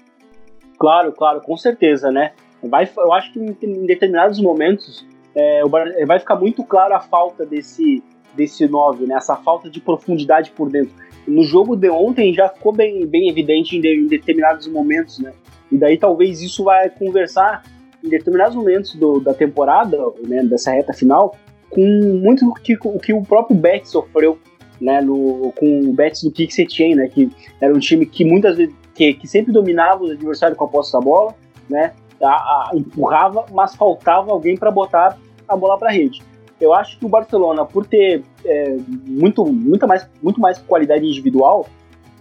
Claro, 0.79 1.12
claro, 1.12 1.40
com 1.40 1.57
certeza, 1.57 2.11
né? 2.11 2.33
Vai, 2.62 2.88
eu 2.97 3.12
acho 3.12 3.33
que 3.33 3.40
em, 3.40 3.87
determinados 3.87 4.40
momentos 4.40 5.05
é, 5.35 5.62
vai 6.07 6.21
ficar 6.21 6.37
muito 6.37 6.62
claro 6.62 6.95
a 6.95 7.01
falta 7.01 7.45
desse, 7.45 8.03
desse 8.35 8.68
9, 8.68 9.07
né? 9.07 9.16
Essa 9.16 9.35
falta 9.37 9.68
de 9.68 9.81
profundidade 9.81 10.53
por 10.53 10.71
dentro. 10.71 10.95
No 11.26 11.42
jogo 11.44 11.76
de 11.76 11.88
ontem 11.88 12.35
já 12.35 12.48
ficou 12.48 12.72
bem, 12.72 13.06
bem 13.06 13.28
evidente 13.28 13.76
em, 13.76 13.80
de, 13.80 13.94
em 13.94 14.06
determinados 14.06 14.66
momentos, 14.66 15.18
né? 15.18 15.32
E 15.70 15.78
daí 15.78 15.96
talvez 15.96 16.42
isso 16.42 16.64
vai 16.64 16.90
conversar 16.90 17.62
em 18.04 18.08
determinados 18.08 18.54
momentos 18.54 18.94
do, 18.94 19.20
da 19.20 19.32
temporada, 19.32 19.96
né, 20.26 20.42
dessa 20.42 20.72
reta 20.72 20.92
final, 20.92 21.37
com 21.70 21.80
muito 21.80 22.48
o 22.48 22.54
que, 22.54 22.76
o 22.85 22.98
que 22.98 23.12
o 23.12 23.22
próprio 23.22 23.56
Betis 23.56 23.90
sofreu, 23.90 24.38
né, 24.80 25.00
no, 25.00 25.52
com 25.56 25.80
o 25.80 25.92
Betis 25.92 26.22
do 26.24 26.30
Kick 26.30 26.52
Setien, 26.52 26.96
né, 26.96 27.08
que 27.08 27.30
era 27.61 27.72
um 27.72 27.78
time 27.78 28.04
que 28.04 28.24
muitas 28.24 28.56
vezes, 28.56 28.74
que, 28.94 29.14
que 29.14 29.26
sempre 29.26 29.52
dominava 29.52 30.02
os 30.02 30.11
adversários 30.11 30.58
com 30.58 30.64
a 30.64 30.68
posse 30.68 30.92
da 30.92 31.00
bola, 31.00 31.35
né, 31.70 31.92
a, 32.20 32.28
a, 32.28 32.70
empurrava, 32.74 33.46
mas 33.52 33.74
faltava 33.74 34.32
alguém 34.32 34.56
para 34.56 34.70
botar 34.70 35.16
a 35.48 35.56
bola 35.56 35.78
para 35.78 35.90
rede. 35.90 36.22
Eu 36.61 36.74
acho 36.74 36.98
que 36.98 37.06
o 37.06 37.08
Barcelona, 37.08 37.64
por 37.64 37.87
ter 37.87 38.22
é, 38.44 38.76
muito, 39.07 39.44
muito, 39.44 39.87
mais, 39.87 40.09
muito 40.22 40.40
mais 40.40 40.59
qualidade 40.59 41.07
individual, 41.07 41.66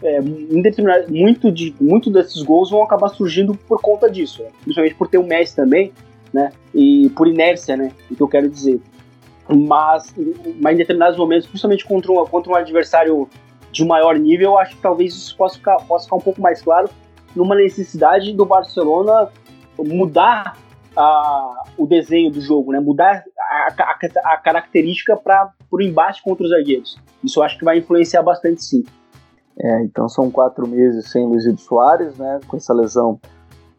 é, 0.04 0.20
muito, 1.08 1.52
de, 1.52 1.76
muito 1.80 2.10
desses 2.10 2.42
gols 2.42 2.72
vão 2.72 2.84
acabar 2.84 3.10
surgindo 3.10 3.54
por 3.56 3.80
conta 3.82 4.10
disso, 4.10 4.42
né? 4.42 4.50
principalmente 4.62 4.96
por 4.96 5.08
ter 5.08 5.18
o 5.18 5.24
Messi 5.24 5.56
também, 5.56 5.92
né? 6.34 6.52
E 6.74 7.10
por 7.16 7.28
inércia, 7.28 7.76
né? 7.76 7.92
O 8.10 8.16
que 8.16 8.22
eu 8.22 8.28
quero 8.28 8.50
dizer. 8.50 8.80
Mas, 9.48 10.16
mas 10.62 10.74
em 10.74 10.78
determinados 10.78 11.18
momentos, 11.18 11.46
principalmente 11.46 11.86
contra 11.86 12.12
um, 12.12 12.26
contra 12.26 12.52
um 12.52 12.56
adversário 12.56 13.28
de 13.72 13.86
maior 13.86 14.18
nível, 14.18 14.52
eu 14.52 14.58
acho 14.58 14.76
que 14.76 14.82
talvez 14.82 15.14
isso 15.14 15.36
possa 15.36 15.58
ficar, 15.58 15.76
possa 15.82 16.06
ficar 16.06 16.16
um 16.16 16.22
pouco 16.22 16.42
mais 16.42 16.62
claro 16.62 16.90
numa 17.36 17.56
necessidade 17.56 18.34
do 18.34 18.46
Barcelona 18.46 19.30
mudar 19.78 20.58
a, 20.96 21.64
o 21.78 21.88
desenho 21.88 22.32
do 22.32 22.42
jogo, 22.42 22.72
né? 22.72 22.80
mudar 22.80 23.24
a, 23.40 23.74
a, 23.78 24.34
a 24.34 24.38
característica 24.38 25.16
para 25.16 25.52
o 25.72 25.82
embate 25.82 26.22
contra 26.22 26.44
os 26.44 26.50
zagueiros. 26.50 27.00
Isso 27.24 27.40
eu 27.40 27.44
acho 27.44 27.58
que 27.58 27.66
vai 27.66 27.78
influenciar 27.78 28.22
bastante 28.22 28.64
sim. 28.64 28.84
É, 29.58 29.84
então 29.84 30.10
são 30.10 30.30
quatro 30.30 30.68
meses 30.68 31.10
sem 31.10 31.26
Luizito 31.26 31.62
Soares, 31.62 32.18
né, 32.18 32.40
com 32.48 32.58
essa 32.58 32.74
lesão. 32.74 33.20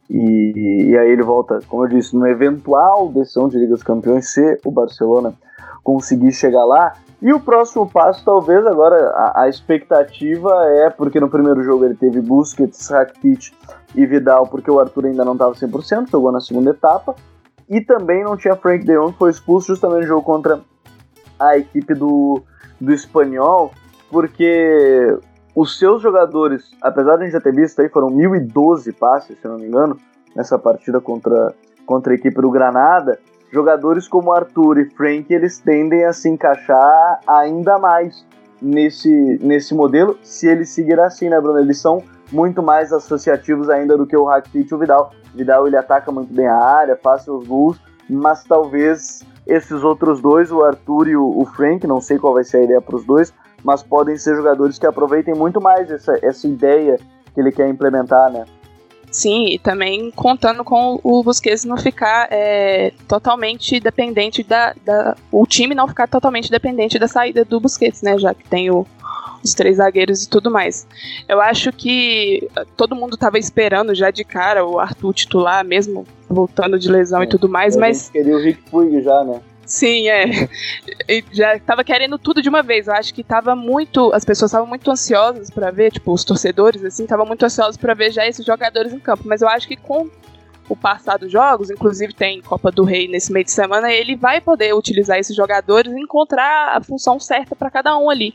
E, 0.09 0.91
e 0.91 0.99
aí 0.99 1.11
ele 1.11 1.23
volta, 1.23 1.61
como 1.69 1.85
eu 1.85 1.89
disse, 1.89 2.15
no 2.15 2.27
eventual 2.27 3.09
decisão 3.09 3.49
de 3.49 3.59
Liga 3.59 3.73
dos 3.73 3.83
Campeões, 3.83 4.33
se 4.33 4.59
o 4.65 4.71
Barcelona 4.71 5.35
conseguir 5.83 6.33
chegar 6.33 6.65
lá. 6.65 6.95
E 7.21 7.33
o 7.33 7.41
próximo 7.41 7.89
passo, 7.89 8.25
talvez 8.25 8.67
agora, 8.67 8.97
a, 9.11 9.43
a 9.43 9.49
expectativa 9.49 10.51
é, 10.67 10.91
porque 10.91 11.21
no 11.21 11.31
primeiro 11.31 11.63
jogo 11.63 11.85
ele 11.85 11.95
teve 11.95 12.21
Busquets, 12.21 12.89
Rakitic 12.89 13.55
e 13.95 14.05
Vidal, 14.07 14.47
porque 14.47 14.71
o 14.71 14.81
Arthur 14.81 15.07
ainda 15.07 15.25
não 15.25 15.35
estava 15.35 15.55
100%, 15.55 16.11
jogou 16.11 16.33
na 16.33 16.41
segunda 16.41 16.71
etapa. 16.71 17.15
E 17.69 17.81
também 17.81 18.25
não 18.25 18.37
tinha 18.37 18.57
Frank 18.57 18.85
de 18.85 18.93
Jong, 18.93 19.13
que 19.13 19.19
foi 19.19 19.31
expulso 19.31 19.69
justamente 19.69 20.03
no 20.03 20.09
jogo 20.09 20.23
contra 20.23 20.61
a 21.49 21.59
equipe 21.59 21.95
do, 21.95 22.43
do 22.81 22.93
Espanhol, 22.93 23.73
porque 24.11 25.19
os 25.55 25.79
seus 25.79 26.03
jogadores, 26.03 26.71
apesar 26.81 27.17
de 27.17 27.23
a 27.23 27.25
gente 27.25 27.33
já 27.33 27.41
ter 27.41 27.55
visto 27.55 27.81
aí, 27.81 27.89
foram 27.89 28.09
1.012 28.09 28.95
passes, 28.95 29.39
se 29.39 29.47
não 29.47 29.59
me 29.59 29.67
engano, 29.67 29.99
nessa 30.35 30.59
partida 30.59 31.01
contra, 31.01 31.55
contra 31.85 32.13
a 32.13 32.17
equipe 32.17 32.41
do 32.41 32.51
Granada. 32.51 33.19
Jogadores 33.53 34.09
como 34.09 34.33
Arthur 34.33 34.79
e 34.79 34.91
Frank, 34.91 35.33
eles 35.33 35.59
tendem 35.59 36.05
a 36.05 36.13
se 36.13 36.29
encaixar 36.29 37.21
ainda 37.27 37.79
mais 37.79 38.25
nesse, 38.63 39.39
nesse 39.43 39.75
modelo, 39.75 40.19
se 40.23 40.49
ele 40.49 40.65
seguir 40.65 40.99
assim, 40.99 41.29
né, 41.29 41.39
Bruno? 41.39 41.59
Eles 41.59 41.79
são 41.79 42.03
muito 42.31 42.63
mais 42.63 42.93
associativos 42.93 43.69
ainda 43.69 43.97
do 43.97 44.07
que 44.07 44.17
o 44.17 44.25
Rakitic 44.25 44.71
e 44.71 44.75
o 44.75 44.79
Vidal. 44.79 45.13
Vidal, 45.35 45.67
ele 45.67 45.77
ataca 45.77 46.11
muito 46.11 46.33
bem 46.33 46.47
a 46.47 46.57
área, 46.57 46.97
faz 46.97 47.23
seus 47.23 47.47
gols, 47.47 47.79
mas 48.09 48.43
talvez 48.45 49.23
esses 49.47 49.83
outros 49.83 50.21
dois, 50.21 50.51
o 50.53 50.63
Arthur 50.63 51.09
e 51.09 51.17
o, 51.17 51.41
o 51.41 51.45
Frank, 51.47 51.87
não 51.87 52.01
sei 52.01 52.19
qual 52.19 52.35
vai 52.35 52.45
ser 52.45 52.59
a 52.59 52.63
ideia 52.65 52.81
para 52.81 52.97
os 52.97 53.05
dois, 53.05 53.33
mas 53.65 53.83
podem 53.83 54.17
ser 54.17 54.37
jogadores 54.37 54.79
que 54.79 54.87
aproveitem 54.87 55.35
muito 55.35 55.61
mais 55.61 55.91
essa, 55.91 56.19
essa 56.23 56.47
ideia 56.47 56.99
que 57.35 57.41
ele 57.41 57.53
quer 57.53 57.69
implementar, 57.69 58.31
né? 58.31 58.45
Sim, 59.11 59.45
e 59.49 59.59
também 59.59 60.11
contando 60.11 60.65
com 60.65 60.99
o 61.03 61.23
Busquets 61.23 61.67
não 61.67 61.77
ficar 61.77 62.29
é, 62.31 62.93
totalmente 63.07 63.79
dependente 63.79 64.43
da, 64.43 64.75
da, 64.87 65.15
O 65.31 65.47
time 65.47 65.75
não 65.75 65.87
ficar 65.87 66.09
totalmente 66.09 66.51
dependente 66.51 66.99
da 66.99 67.07
saída 67.07 67.45
do 67.45 67.61
Busquets, 67.61 68.01
né? 68.01 68.17
Já 68.19 68.33
que 68.33 68.49
tem 68.49 68.71
o, 68.71 68.87
os 69.43 69.55
três 69.55 69.77
zagueiros 69.77 70.25
e 70.25 70.29
tudo 70.29 70.51
mais. 70.51 70.87
Eu 71.29 71.41
acho 71.41 71.73
que 71.73 72.49
todo 72.77 72.95
mundo 72.95 73.15
estava 73.15 73.39
esperando 73.39 73.95
já 73.95 74.11
de 74.11 74.25
cara 74.25 74.65
o 74.65 74.79
Arthur 74.79 75.13
titular, 75.13 75.65
mesmo 75.65 76.07
voltando 76.29 76.79
de 76.79 76.91
lesão 76.91 77.21
é, 77.21 77.25
e 77.25 77.29
tudo 77.29 77.49
mais, 77.49 77.77
mas. 77.77 78.11
Queria 78.11 78.37
o 78.37 78.41
Rick 78.41 78.63
Puig 78.71 79.03
já, 79.03 79.25
né? 79.25 79.41
Sim, 79.65 80.09
é. 80.09 80.49
Já 81.33 81.59
tava 81.59 81.83
querendo 81.83 82.19
tudo 82.19 82.43
de 82.43 82.49
uma 82.49 82.63
vez. 82.63 82.89
Eu 82.89 82.95
acho 82.95 83.15
que 83.15 83.23
tava 83.23 83.57
muito. 83.57 84.13
As 84.13 84.25
pessoas 84.25 84.51
estavam 84.51 84.67
muito 84.67 84.91
ansiosas 84.91 85.51
para 85.51 85.71
ver, 85.71 85.93
tipo, 85.93 86.13
os 86.13 86.25
torcedores, 86.25 86.85
assim, 86.85 87.05
estavam 87.05 87.25
muito 87.25 87.45
ansiosos 87.45 87.77
para 87.77 87.95
ver 87.95 88.11
já 88.11 88.27
esses 88.27 88.45
jogadores 88.45 88.93
em 88.93 88.99
campo. 88.99 89.23
Mas 89.25 89.41
eu 89.41 89.49
acho 89.49 89.67
que 89.67 89.77
com 89.77 90.11
o 90.69 90.77
passar 90.77 91.19
dos 91.19 91.31
jogos, 91.31 91.71
inclusive 91.71 92.13
tem 92.13 92.41
Copa 92.41 92.71
do 92.71 92.85
Rei 92.85 93.09
nesse 93.09 93.33
meio 93.33 93.45
de 93.45 93.51
semana, 93.51 93.93
ele 93.93 94.17
vai 94.17 94.41
poder 94.41 94.75
utilizar 94.75 95.19
esses 95.19 95.35
jogadores 95.35 95.93
e 95.93 96.01
encontrar 96.01 96.77
a 96.77 96.83
função 96.83 97.19
certa 97.19 97.55
para 97.55 97.71
cada 97.71 97.97
um 97.99 98.09
ali. 98.09 98.35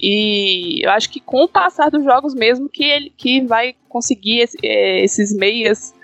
E 0.00 0.84
eu 0.84 0.90
acho 0.90 1.10
que 1.10 1.20
com 1.20 1.44
o 1.44 1.48
passar 1.48 1.90
dos 1.90 2.02
jogos 2.02 2.34
mesmo 2.34 2.68
que 2.68 2.84
ele 2.84 3.12
que 3.16 3.42
vai 3.42 3.74
conseguir 3.88 4.40
esse, 4.40 4.58
é, 4.62 5.04
esses 5.04 5.34
meias 5.34 5.94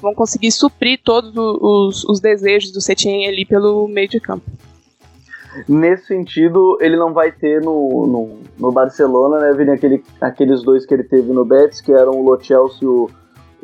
vão 0.00 0.14
conseguir 0.14 0.50
suprir 0.50 1.00
todos 1.02 1.32
os, 1.36 2.04
os 2.04 2.20
desejos 2.20 2.72
do 2.72 2.80
Setien 2.80 3.28
ali 3.28 3.44
pelo 3.44 3.86
meio 3.88 4.08
de 4.08 4.20
campo. 4.20 4.44
Nesse 5.68 6.06
sentido, 6.06 6.78
ele 6.80 6.96
não 6.96 7.12
vai 7.12 7.32
ter 7.32 7.60
no, 7.60 8.06
no, 8.06 8.38
no 8.58 8.72
Barcelona, 8.72 9.40
né, 9.40 9.52
Vini, 9.52 9.72
aquele, 9.72 10.02
aqueles 10.20 10.62
dois 10.62 10.86
que 10.86 10.94
ele 10.94 11.02
teve 11.02 11.32
no 11.32 11.44
Betis, 11.44 11.80
que 11.80 11.92
eram 11.92 12.12
o 12.12 12.22
Lo 12.22 12.38
e 12.40 12.86
o, 12.86 13.10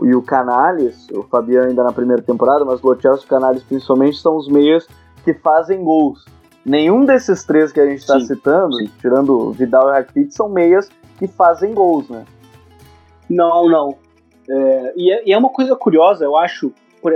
e 0.03 0.15
o 0.15 0.21
Canales, 0.21 1.09
o 1.11 1.23
Fabiano 1.23 1.69
ainda 1.69 1.85
na 1.85 1.93
primeira 1.93 2.21
temporada, 2.21 2.65
mas 2.65 2.83
o 2.83 2.89
Lo 2.89 2.99
e 3.03 3.07
o 3.07 3.29
Canales 3.29 3.63
principalmente 3.63 4.19
são 4.19 4.37
os 4.37 4.49
meias 4.49 4.87
que 5.25 5.33
fazem 5.35 5.83
gols. 5.83 6.25
Nenhum 6.67 7.05
desses 7.05 7.45
três 7.45 7.71
que 7.71 7.79
a 7.79 7.87
gente 7.87 8.01
está 8.01 8.19
citando, 8.19 8.77
sim. 8.79 8.91
tirando 9.01 9.53
Vidal 9.53 9.89
e 9.89 9.93
Rakitic, 9.93 10.33
são 10.33 10.49
meias 10.49 10.89
que 11.17 11.29
fazem 11.29 11.73
gols, 11.73 12.09
né? 12.09 12.25
Não, 13.31 13.69
não. 13.69 13.97
É, 14.51 14.93
e, 14.97 15.13
é, 15.13 15.23
e, 15.29 15.33
é, 15.33 15.39
uma 15.39 15.49
coisa 15.49 15.77
curiosa, 15.77 16.25
eu 16.25 16.37
acho, 16.37 16.73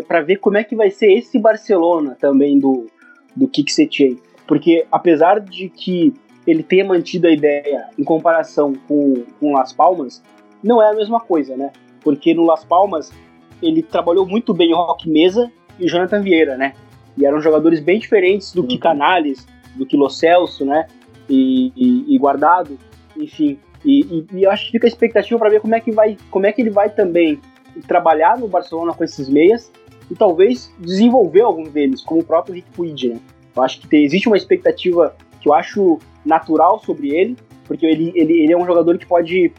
para 0.06 0.20
ver 0.20 0.36
como 0.36 0.56
é 0.56 0.62
que 0.62 0.76
vai 0.76 0.88
ser 0.88 1.12
esse 1.12 1.36
Barcelona 1.36 2.16
também 2.20 2.60
do, 2.60 2.86
do 3.34 3.48
Kik 3.48 3.72
Setien. 3.72 4.20
Porque 4.46 4.86
apesar 4.90 5.40
de 5.40 5.68
que 5.68 6.14
ele 6.46 6.62
tenha 6.62 6.84
mantido 6.84 7.26
a 7.26 7.32
ideia 7.32 7.88
em 7.98 8.04
comparação 8.04 8.72
com, 8.86 9.24
com 9.40 9.52
Las 9.52 9.72
Palmas, 9.72 10.22
não 10.62 10.80
é 10.80 10.90
a 10.90 10.94
mesma 10.94 11.18
coisa, 11.18 11.56
né? 11.56 11.72
Porque 12.02 12.32
no 12.34 12.44
Las 12.44 12.64
Palmas 12.64 13.12
ele 13.60 13.82
trabalhou 13.82 14.24
muito 14.24 14.54
bem 14.54 14.72
o 14.72 14.76
Rock 14.76 15.10
Mesa 15.10 15.50
e 15.76 15.86
o 15.86 15.88
Jonathan 15.88 16.22
Vieira, 16.22 16.56
né? 16.56 16.74
E 17.16 17.26
eram 17.26 17.40
jogadores 17.40 17.80
bem 17.80 17.98
diferentes 17.98 18.52
do 18.52 18.64
que 18.64 18.74
uhum. 18.74 18.80
Canales, 18.80 19.46
do 19.76 19.86
que 19.86 19.96
Lo 19.96 20.08
Celso, 20.08 20.64
né? 20.64 20.86
E, 21.28 21.72
e, 21.76 22.14
e 22.14 22.18
Guardado, 22.18 22.78
enfim. 23.16 23.58
E, 23.84 24.26
e, 24.32 24.38
e 24.38 24.46
acho 24.46 24.66
que 24.66 24.72
fica 24.72 24.86
a 24.86 24.88
expectativa 24.88 25.38
para 25.38 25.50
ver 25.50 25.60
como 25.60 25.74
é 25.74 25.80
que 25.80 25.90
vai, 25.90 26.16
como 26.30 26.46
é 26.46 26.52
que 26.52 26.60
ele 26.60 26.70
vai 26.70 26.90
também 26.90 27.40
trabalhar 27.86 28.38
no 28.38 28.48
Barcelona 28.48 28.92
com 28.92 29.04
esses 29.04 29.28
meias 29.28 29.70
e 30.10 30.14
talvez 30.14 30.72
desenvolver 30.78 31.42
alguns 31.42 31.70
deles, 31.70 32.02
como 32.02 32.20
o 32.20 32.24
próprio 32.24 32.54
Rick 32.54 32.70
Puig, 32.72 33.08
né? 33.08 33.20
Eu 33.54 33.62
acho 33.62 33.80
que 33.80 33.88
tem, 33.88 34.04
existe 34.04 34.28
uma 34.28 34.36
expectativa 34.36 35.14
que 35.40 35.48
eu 35.48 35.54
acho 35.54 35.98
natural 36.24 36.80
sobre 36.84 37.14
ele, 37.14 37.36
porque 37.64 37.86
ele, 37.86 38.12
ele, 38.14 38.42
ele 38.42 38.52
é 38.52 38.56
um 38.56 38.66
jogador 38.66 38.98
que 38.98 39.06
pode 39.06 39.52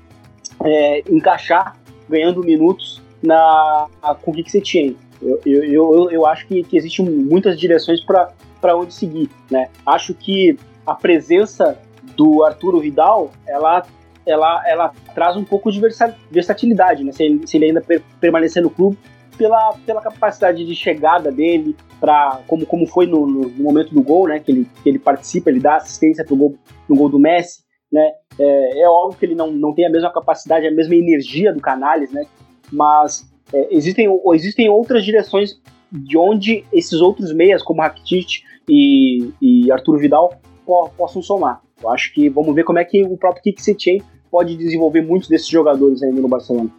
é, 0.64 1.04
encaixar 1.10 1.78
ganhando 2.10 2.44
minutos 2.44 3.02
na, 3.24 3.88
com 4.22 4.32
o 4.32 4.34
que 4.34 4.50
você 4.50 4.62
tinha. 4.62 4.94
Eu, 5.22 5.40
eu, 5.46 5.64
eu, 5.64 6.12
eu 6.12 6.26
acho 6.26 6.48
que, 6.48 6.64
que 6.64 6.78
existem 6.78 7.06
muitas 7.10 7.60
direções 7.60 8.04
para 8.04 8.76
onde 8.76 8.94
seguir. 8.94 9.30
Né? 9.50 9.70
Acho 9.86 10.14
que 10.14 10.58
a 10.86 10.96
presença 10.96 11.78
do 12.16 12.44
Arturo 12.44 12.80
Vidal 12.80 13.32
ela 13.48 13.86
ela, 14.26 14.64
ela 14.68 14.94
traz 15.16 15.36
um 15.36 15.44
pouco 15.44 15.72
de 15.72 15.82
versatilidade, 16.30 17.04
né? 17.04 17.12
Se 17.12 17.24
ele, 17.24 17.48
se 17.48 17.58
ele 17.58 17.66
ainda 17.66 17.82
per, 17.82 18.04
permanecer 18.20 18.62
no 18.62 18.70
clube, 18.70 18.98
pela, 19.38 19.74
pela 19.86 20.02
capacidade 20.02 20.66
de 20.66 20.76
chegada 20.76 21.32
dele, 21.32 21.76
para 22.00 22.42
como, 22.48 22.66
como 22.66 22.86
foi 22.86 23.08
no, 23.08 23.26
no, 23.26 23.50
momento 23.64 23.94
do 23.94 24.02
gol, 24.02 24.28
né? 24.28 24.40
Que 24.40 24.52
ele, 24.52 24.68
que 24.84 24.90
ele 24.90 25.00
participa, 25.00 25.50
ele 25.50 25.60
dá 25.60 25.78
assistência 25.78 26.24
pro 26.24 26.36
gol, 26.36 26.56
no 26.88 26.96
gol 26.96 27.10
do 27.10 27.20
Messi, 27.20 27.64
né? 27.92 28.12
É, 28.40 28.82
é 28.82 28.90
óbvio 28.90 29.20
que 29.20 29.26
ele 29.26 29.36
não, 29.36 29.52
não 29.52 29.74
tem 29.74 29.86
a 29.86 29.90
mesma 29.90 30.12
capacidade, 30.12 30.68
a 30.68 30.72
mesma 30.72 30.96
energia 30.96 31.54
do 31.54 31.60
Canales, 31.60 32.12
né? 32.12 32.26
Mas 32.72 33.31
é, 33.54 33.76
existem, 33.76 34.08
existem 34.34 34.70
outras 34.70 35.04
direções 35.04 35.60
de 35.92 36.18
onde 36.18 36.66
esses 36.72 37.02
outros 37.02 37.34
meias, 37.34 37.62
como 37.62 37.82
Rakitic 37.82 38.44
e, 38.70 39.32
e 39.42 39.72
Arthur 39.72 39.98
Vidal, 39.98 40.40
po 40.66 40.90
possam 40.98 41.22
somar. 41.22 41.62
Eu 41.84 41.90
acho 41.90 42.14
que 42.14 42.30
vamos 42.30 42.54
ver 42.56 42.64
como 42.64 42.80
é 42.80 42.86
que 42.86 43.04
o 43.04 43.18
próprio 43.18 43.44
Kik 43.44 43.62
Setien 43.62 44.04
pode 44.30 44.56
desenvolver 44.56 45.02
muitos 45.02 45.28
desses 45.28 45.48
jogadores 45.48 46.02
ainda 46.02 46.22
no 46.22 46.28
Barcelona. 46.28 46.70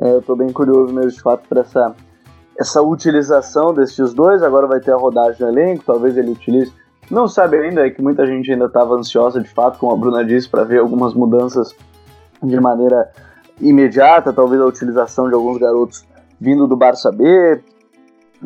É, 0.00 0.10
eu 0.12 0.18
estou 0.18 0.36
bem 0.36 0.52
curioso 0.52 0.92
mesmo 0.92 1.10
de 1.10 1.20
fato 1.20 1.48
para 1.48 1.62
essa, 1.62 1.94
essa 2.58 2.82
utilização 2.82 3.72
desses 3.72 4.12
dois. 4.12 4.42
Agora 4.42 4.66
vai 4.66 4.80
ter 4.80 4.92
a 4.92 4.96
rodagem 4.96 5.38
do 5.38 5.48
elenco, 5.48 5.84
talvez 5.86 6.16
ele 6.16 6.30
utilize. 6.30 6.72
Não 7.10 7.28
sabe 7.28 7.56
ainda, 7.58 7.86
é 7.86 7.90
que 7.90 8.02
muita 8.02 8.26
gente 8.26 8.50
ainda 8.50 8.66
estava 8.66 8.94
ansiosa 8.94 9.40
de 9.40 9.48
fato, 9.48 9.78
como 9.78 9.92
a 9.92 9.96
Bruna 9.96 10.24
disse, 10.24 10.48
para 10.48 10.64
ver 10.64 10.80
algumas 10.80 11.14
mudanças 11.14 11.74
de 12.42 12.60
maneira 12.60 13.10
imediata, 13.60 14.32
talvez 14.32 14.60
a 14.60 14.66
utilização 14.66 15.28
de 15.28 15.34
alguns 15.34 15.58
garotos 15.58 16.04
vindo 16.40 16.66
do 16.66 16.76
Barça 16.76 17.10
B, 17.10 17.60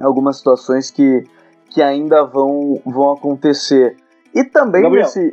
algumas 0.01 0.39
situações 0.39 0.91
que, 0.91 1.25
que 1.71 1.83
ainda 1.83 2.25
vão, 2.25 2.81
vão 2.85 3.13
acontecer. 3.13 3.97
E 4.35 4.45
também 4.45 4.83
Gabriel, 4.83 5.05
nesse. 5.05 5.33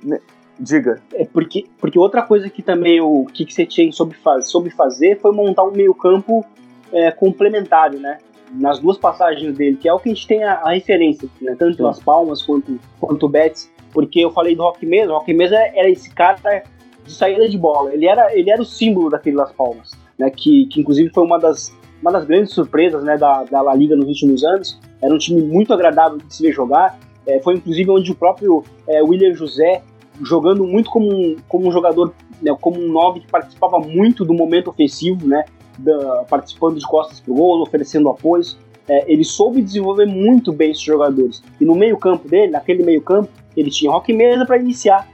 Diga. 0.58 1.02
É 1.14 1.26
porque, 1.26 1.66
porque 1.78 2.00
outra 2.00 2.22
coisa 2.22 2.50
que 2.50 2.62
também 2.62 3.02
o 3.02 3.26
Kik 3.26 3.54
Setien 3.54 3.92
soube, 3.92 4.16
faz, 4.16 4.48
soube 4.48 4.70
fazer 4.70 5.20
foi 5.20 5.34
montar 5.34 5.64
um 5.64 5.72
meio-campo 5.72 6.46
é, 6.94 7.12
complementário, 7.12 8.00
né? 8.00 8.20
Nas 8.54 8.80
duas 8.80 8.98
passagens 8.98 9.58
dele, 9.58 9.76
que 9.76 9.88
é 9.90 9.94
o 9.94 10.00
que 10.00 10.10
a 10.10 10.14
gente 10.14 10.26
tem 10.26 10.44
a, 10.44 10.54
a 10.64 10.72
referência, 10.72 11.28
né? 11.42 11.56
Tanto 11.60 11.78
Sim. 11.78 11.84
Las 11.84 12.00
Palmas 12.00 12.42
quanto, 12.42 12.80
quanto 13.00 13.26
o 13.26 13.30
Betis. 13.30 13.70
Porque 13.92 14.20
eu 14.20 14.32
falei 14.32 14.56
do 14.56 14.64
Rock 14.64 14.86
Mesa, 14.86 15.12
o 15.12 15.18
Rock 15.18 15.34
Mesa 15.34 15.56
era 15.56 15.90
esse 15.90 16.10
cara 16.14 16.64
de 17.06 17.14
saída 17.14 17.48
de 17.48 17.58
bola. 17.58 17.94
Ele 17.94 18.08
era, 18.08 18.36
ele 18.36 18.50
era 18.50 18.62
o 18.62 18.66
símbolo 18.66 19.10
daquele 19.10 19.36
Las 19.36 19.52
Palmas, 19.52 19.92
né? 20.18 20.30
Que, 20.30 20.66
que 20.66 20.82
inclusive 20.82 21.10
foi 21.14 21.24
uma 21.24 21.40
das, 21.40 21.76
uma 22.02 22.12
das 22.12 22.26
grandes 22.26 22.54
surpresas 22.54 23.04
né, 23.04 23.18
da, 23.18 23.44
da 23.44 23.62
La 23.62 23.74
Liga 23.76 23.96
nos 23.96 24.08
últimos 24.08 24.44
anos. 24.44 24.80
Era 25.02 25.14
um 25.14 25.18
time 25.18 25.42
muito 25.42 25.74
agradável 25.74 26.18
de 26.18 26.34
se 26.34 26.42
ver 26.42 26.52
jogar. 26.52 26.98
É, 27.26 27.40
foi 27.40 27.56
inclusive 27.56 27.90
onde 27.90 28.12
o 28.12 28.16
próprio 28.16 28.64
é, 28.88 29.02
William 29.02 29.34
José, 29.34 29.82
jogando 30.22 30.64
muito 30.66 30.90
como 30.90 31.12
um, 31.12 31.36
como 31.48 31.68
um 31.68 31.72
jogador, 31.72 32.14
né, 32.42 32.56
como 32.60 32.80
um 32.80 32.92
9 32.92 33.22
que 33.22 33.28
participava 33.28 33.80
muito 33.80 34.24
do 34.24 34.34
momento 34.34 34.70
ofensivo, 34.70 35.28
né, 35.28 35.46
da, 35.78 36.26
participando 36.30 36.78
de 36.78 36.86
costas 36.88 37.20
para 37.20 37.32
o 37.32 37.36
gol, 37.36 37.62
oferecendo 37.62 38.10
apoios. 38.10 38.58
É, 38.88 39.12
ele 39.12 39.24
soube 39.24 39.64
desenvolver 39.64 40.06
muito 40.06 40.54
bem 40.54 40.72
esses 40.72 40.84
jogadores. 40.84 41.42
E 41.60 41.66
no 41.66 41.74
meio-campo 41.74 42.28
dele, 42.28 42.52
naquele 42.52 42.84
meio-campo, 42.84 43.30
ele 43.56 43.70
tinha 43.70 43.92
Rock 43.92 44.12
Mesa 44.14 44.46
para 44.46 44.58
iniciar 44.58 45.08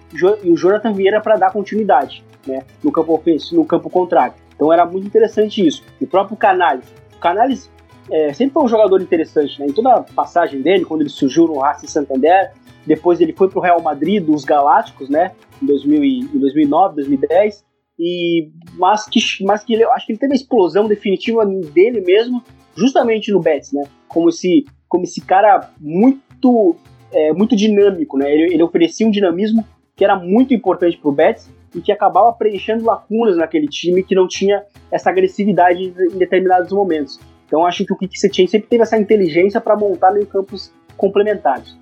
e 0.43 0.49
o 0.49 0.58
Jonathan 0.58 0.93
Vieira 0.93 1.21
para 1.21 1.38
dar 1.38 1.51
continuidade 1.51 2.23
né, 2.45 2.63
no 2.84 2.91
campo 2.91 3.13
ofensivo, 3.13 3.62
no 3.62 3.65
campo 3.65 3.89
contrário. 3.89 4.34
Então 4.56 4.71
era 4.71 4.86
muito 4.86 5.08
interessante 5.08 5.65
isso. 5.65 5.84
E 5.99 6.04
o 6.04 6.08
próprio 6.08 6.38
Canales. 6.38 6.86
O 7.15 7.19
Canales 7.19 7.69
é, 8.10 8.34
sempre 8.34 8.54
foi 8.54 8.63
um 8.63 8.67
jogador 8.67 9.01
interessante, 9.01 9.60
né? 9.60 9.67
Em 9.67 9.71
toda 9.71 9.93
a 9.93 10.01
passagem 10.01 10.62
dele, 10.62 10.86
quando 10.86 11.01
ele 11.01 11.10
surgiu 11.10 11.47
no 11.47 11.60
Racing 11.60 11.88
Santander, 11.88 12.51
depois 12.86 13.21
ele 13.21 13.34
foi 13.34 13.49
para 13.49 13.60
o 13.60 13.62
Real 13.62 13.82
Madrid 13.82 14.23
dos 14.23 14.43
Galácticos, 14.43 15.10
né? 15.10 15.32
Em, 15.62 15.65
2000 15.65 16.04
e, 16.04 16.19
em 16.19 16.39
2009, 16.39 16.95
2010. 16.95 17.63
E, 17.99 18.51
mas 18.77 19.08
que, 19.08 19.19
mas 19.43 19.63
que 19.63 19.73
ele, 19.73 19.84
acho 19.86 20.06
que 20.06 20.12
ele 20.12 20.19
teve 20.19 20.34
a 20.34 20.36
explosão 20.36 20.88
definitiva 20.88 21.45
dele 21.45 22.01
mesmo, 22.01 22.43
justamente 22.75 23.32
no 23.32 23.39
Betis, 23.39 23.71
né? 23.71 23.84
Como 24.08 24.30
esse, 24.30 24.65
como 24.89 25.04
esse 25.04 25.21
cara 25.21 25.71
muito, 25.80 26.75
é, 27.13 27.34
muito 27.34 27.56
dinâmico, 27.56 28.17
né? 28.17 28.32
Ele, 28.32 28.54
ele 28.54 28.63
oferecia 28.63 29.08
um 29.08 29.12
dinamismo 29.12 29.65
que 29.95 30.04
era 30.04 30.15
muito 30.15 30.54
importante 30.54 30.97
para 30.97 31.10
o 31.10 31.12
Betis 31.12 31.50
e 31.76 31.82
que 31.82 31.91
acabava 31.91 32.32
preenchendo 32.34 32.86
lacunas 32.86 33.38
naquele 33.38 33.67
time 33.67 34.04
que 34.04 34.15
não 34.15 34.28
tinha 34.28 34.63
essa 34.91 35.10
agressividade 35.10 35.84
em 35.84 36.17
determinados 36.17 36.71
momentos. 36.71 37.19
Então 37.45 37.65
acho 37.65 37.86
que 37.86 37.93
o 37.93 37.97
Kik 37.97 38.17
Setien 38.19 38.47
sempre 38.47 38.67
teve 38.69 38.84
essa 38.84 38.97
inteligência 38.97 39.60
para 39.60 39.76
montar 39.76 40.12
meio 40.12 40.26
campos 40.26 40.74
complementares. 40.97 41.78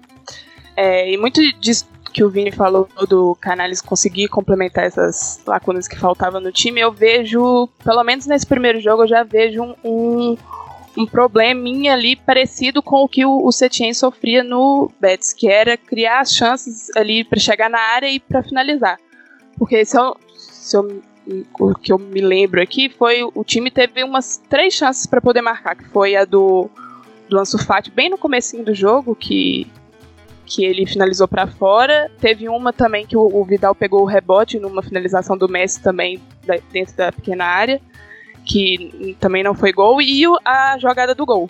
É, 0.76 1.12
e 1.12 1.18
muito 1.18 1.42
disso 1.60 1.88
que 2.12 2.24
o 2.24 2.30
Vini 2.30 2.52
falou 2.52 2.88
do 3.08 3.38
Canales 3.40 3.82
conseguir 3.82 4.28
complementar 4.30 4.86
essas 4.86 5.42
lacunas 5.46 5.88
que 5.88 5.98
faltavam 5.98 6.42
no 6.42 6.52
time, 6.52 6.82
eu 6.82 6.92
vejo, 6.92 7.70
pelo 7.84 8.04
menos 8.04 8.26
nesse 8.26 8.48
primeiro 8.48 8.80
jogo, 8.80 9.04
eu 9.04 9.08
já 9.08 9.24
vejo 9.24 9.76
um, 9.84 10.36
um 10.98 11.06
probleminha 11.06 11.94
ali 11.94 12.16
parecido 12.16 12.82
com 12.82 13.04
o 13.04 13.08
que 13.08 13.26
o, 13.26 13.46
o 13.46 13.52
Setien 13.52 13.94
sofria 13.94 14.44
no 14.44 14.92
Betis, 15.00 15.34
que 15.34 15.48
era 15.48 15.78
criar 15.78 16.22
as 16.22 16.34
chances 16.34 16.90
ali 16.96 17.24
para 17.24 17.40
chegar 17.40 17.70
na 17.70 17.80
área 17.80 18.10
e 18.10 18.20
para 18.20 18.44
finalizar. 18.44 19.00
Porque 19.58 19.84
se 19.86 19.98
eu, 19.98 20.16
se 20.36 20.78
eu, 20.78 21.02
o 21.60 21.74
que 21.76 21.92
eu 21.92 22.00
me 22.00 22.22
lembro 22.22 22.62
aqui 22.62 22.90
foi 22.90 23.24
o 23.24 23.44
time 23.44 23.70
teve 23.70 24.04
umas 24.04 24.38
três 24.50 24.74
chances 24.74 25.06
para 25.06 25.22
poder 25.22 25.42
marcar, 25.42 25.76
que 25.76 25.86
foi 25.90 26.16
a 26.16 26.26
do, 26.26 26.70
do 27.28 27.38
Ansu 27.38 27.58
Fati 27.58 27.92
bem 27.92 28.10
no 28.10 28.18
comecinho 28.18 28.64
do 28.64 28.74
jogo, 28.74 29.16
que 29.16 29.68
que 30.50 30.66
ele 30.66 30.86
finalizou 30.88 31.28
para 31.28 31.46
fora. 31.46 32.12
Teve 32.20 32.50
uma 32.50 32.74
também 32.74 33.06
que 33.06 33.16
o, 33.16 33.44
Vidal 33.46 33.76
pegou 33.76 34.02
o 34.02 34.06
rebote 34.06 34.60
numa 34.60 34.82
finalização 34.82 35.38
do 35.38 35.48
Messi 35.48 35.80
também 35.80 36.20
dentro 36.74 36.98
da 36.98 37.12
pequena 37.12 37.46
área, 37.46 37.80
que 38.46 39.16
também 39.20 39.44
não 39.44 39.54
foi 39.54 39.72
gol, 39.72 40.02
e 40.02 40.24
a 40.46 40.78
jogada 40.78 41.14
do 41.14 41.26
gol. 41.26 41.50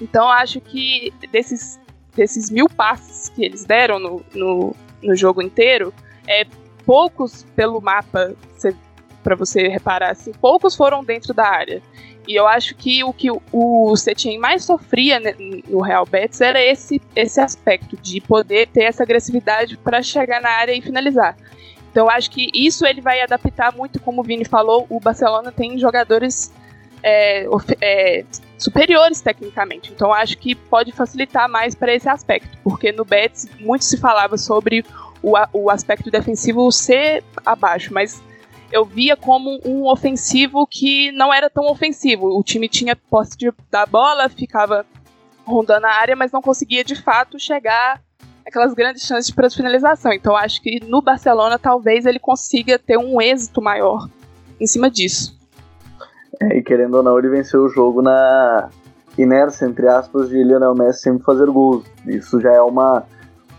Então 0.00 0.28
acho 0.28 0.60
que 0.60 1.12
desses, 1.30 1.80
desses 2.14 2.50
mil 2.50 2.68
passes 2.68 3.28
que 3.28 3.44
eles 3.44 3.64
deram 3.64 3.98
no, 3.98 4.22
no, 4.34 4.76
no 5.02 5.16
jogo 5.16 5.42
inteiro, 5.42 5.92
é, 6.26 6.44
poucos 6.84 7.44
pelo 7.54 7.80
mapa, 7.80 8.34
para 9.22 9.34
você 9.34 9.66
reparar 9.68 10.10
assim, 10.10 10.32
poucos 10.32 10.76
foram 10.76 11.02
dentro 11.02 11.34
da 11.34 11.48
área. 11.48 11.82
E 12.28 12.34
eu 12.34 12.46
acho 12.46 12.74
que 12.74 13.04
o 13.04 13.12
que 13.12 13.28
o 13.52 13.96
Setien 13.96 14.38
mais 14.38 14.64
sofria 14.64 15.20
no 15.68 15.80
Real 15.80 16.04
Betis 16.04 16.40
era 16.40 16.60
esse, 16.60 17.00
esse 17.14 17.40
aspecto 17.40 17.96
de 17.96 18.20
poder 18.20 18.66
ter 18.68 18.82
essa 18.82 19.04
agressividade 19.04 19.76
para 19.76 20.02
chegar 20.02 20.40
na 20.40 20.50
área 20.50 20.72
e 20.72 20.82
finalizar. 20.82 21.36
Então 21.96 22.10
acho 22.10 22.30
que 22.30 22.50
isso 22.52 22.84
ele 22.84 23.00
vai 23.00 23.22
adaptar 23.22 23.74
muito, 23.74 23.98
como 23.98 24.20
o 24.20 24.22
Vini 24.22 24.44
falou, 24.44 24.86
o 24.90 25.00
Barcelona 25.00 25.50
tem 25.50 25.78
jogadores 25.78 26.52
é, 27.02 27.46
é, 27.80 28.22
superiores 28.58 29.22
tecnicamente. 29.22 29.90
Então 29.94 30.12
acho 30.12 30.36
que 30.36 30.54
pode 30.54 30.92
facilitar 30.92 31.48
mais 31.48 31.74
para 31.74 31.94
esse 31.94 32.06
aspecto, 32.06 32.50
porque 32.62 32.92
no 32.92 33.02
Betis 33.02 33.48
muito 33.58 33.86
se 33.86 33.96
falava 33.96 34.36
sobre 34.36 34.84
o, 35.22 35.32
o 35.54 35.70
aspecto 35.70 36.10
defensivo 36.10 36.70
ser 36.70 37.24
abaixo, 37.46 37.94
mas 37.94 38.22
eu 38.70 38.84
via 38.84 39.16
como 39.16 39.58
um 39.64 39.86
ofensivo 39.86 40.66
que 40.66 41.10
não 41.12 41.32
era 41.32 41.48
tão 41.48 41.64
ofensivo. 41.64 42.26
O 42.26 42.44
time 42.44 42.68
tinha 42.68 42.94
posse 42.94 43.38
de, 43.38 43.50
da 43.70 43.86
bola, 43.86 44.28
ficava 44.28 44.84
rondando 45.46 45.86
a 45.86 45.92
área, 45.92 46.14
mas 46.14 46.30
não 46.30 46.42
conseguia 46.42 46.84
de 46.84 46.94
fato 46.94 47.38
chegar 47.38 48.02
aquelas 48.46 48.72
grandes 48.74 49.02
chances 49.02 49.30
para 49.30 49.50
finalização. 49.50 50.12
Então 50.12 50.36
acho 50.36 50.62
que 50.62 50.78
no 50.86 51.02
Barcelona 51.02 51.58
talvez 51.58 52.06
ele 52.06 52.18
consiga 52.18 52.78
ter 52.78 52.96
um 52.96 53.20
êxito 53.20 53.60
maior 53.60 54.08
em 54.60 54.66
cima 54.66 54.90
disso. 54.90 55.36
É, 56.40 56.58
e 56.58 56.62
querendo 56.62 56.94
ou 56.94 57.02
não, 57.02 57.18
ele 57.18 57.28
venceu 57.28 57.64
o 57.64 57.68
jogo 57.68 58.02
na 58.02 58.68
inércia, 59.18 59.66
entre 59.66 59.88
aspas, 59.88 60.28
de 60.28 60.42
Lionel 60.42 60.74
Messi 60.74 61.02
sempre 61.02 61.24
fazer 61.24 61.46
gols. 61.46 61.84
Isso 62.06 62.40
já 62.40 62.52
é 62.52 62.60
uma 62.60 63.04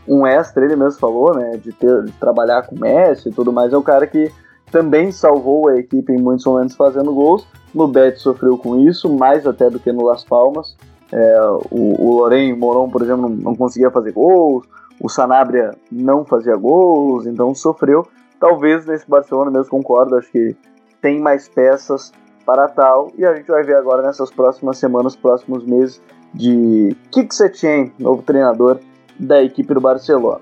um 0.07 0.25
extra, 0.25 0.63
ele 0.63 0.77
mesmo 0.77 0.97
falou, 1.01 1.35
né, 1.35 1.57
de, 1.57 1.73
ter, 1.73 2.05
de 2.05 2.13
trabalhar 2.13 2.61
com 2.61 2.79
Messi 2.79 3.27
e 3.27 3.31
tudo 3.31 3.51
mais, 3.51 3.73
é 3.73 3.77
o 3.77 3.83
cara 3.83 4.07
que 4.07 4.31
também 4.71 5.11
salvou 5.11 5.67
a 5.67 5.77
equipe 5.77 6.13
em 6.13 6.21
muitos 6.21 6.45
momentos 6.45 6.77
fazendo 6.77 7.13
gols. 7.13 7.45
No 7.73 7.87
Betis 7.87 8.21
sofreu 8.21 8.57
com 8.57 8.79
isso, 8.79 9.09
mais 9.09 9.45
até 9.45 9.69
do 9.69 9.79
que 9.79 9.91
no 9.91 10.05
Las 10.05 10.23
Palmas. 10.23 10.77
É, 11.11 11.41
o, 11.71 12.01
o 12.01 12.17
Loren 12.17 12.53
Moron, 12.55 12.89
por 12.89 13.01
exemplo, 13.01 13.29
não, 13.29 13.29
não, 13.29 13.55
conseguia 13.55 13.89
fazer 13.89 14.11
gols, 14.11 14.65
o 14.99 15.07
Sanabria 15.07 15.71
não 15.91 16.25
fazia 16.25 16.55
gols, 16.55 17.25
então 17.25 17.53
sofreu. 17.55 18.05
Talvez 18.39 18.85
nesse 18.85 19.09
Barcelona 19.09 19.49
mesmo 19.49 19.69
concordo, 19.69 20.15
acho 20.15 20.31
que 20.31 20.55
tem 21.01 21.19
mais 21.19 21.47
peças 21.47 22.11
para 22.45 22.67
tal, 22.67 23.11
e 23.17 23.25
a 23.25 23.35
gente 23.35 23.47
vai 23.47 23.63
ver 23.63 23.75
agora 23.75 24.01
nessas 24.01 24.31
próximas 24.31 24.77
semanas, 24.77 25.15
próximos 25.15 25.65
meses, 25.65 26.01
de 26.33 26.95
Kik 27.11 27.33
Setien, 27.33 27.91
novo 27.99 28.21
treinador, 28.21 28.79
da 29.19 29.41
equipe 29.43 29.73
do 29.73 29.81
Barcelona. 29.81 30.41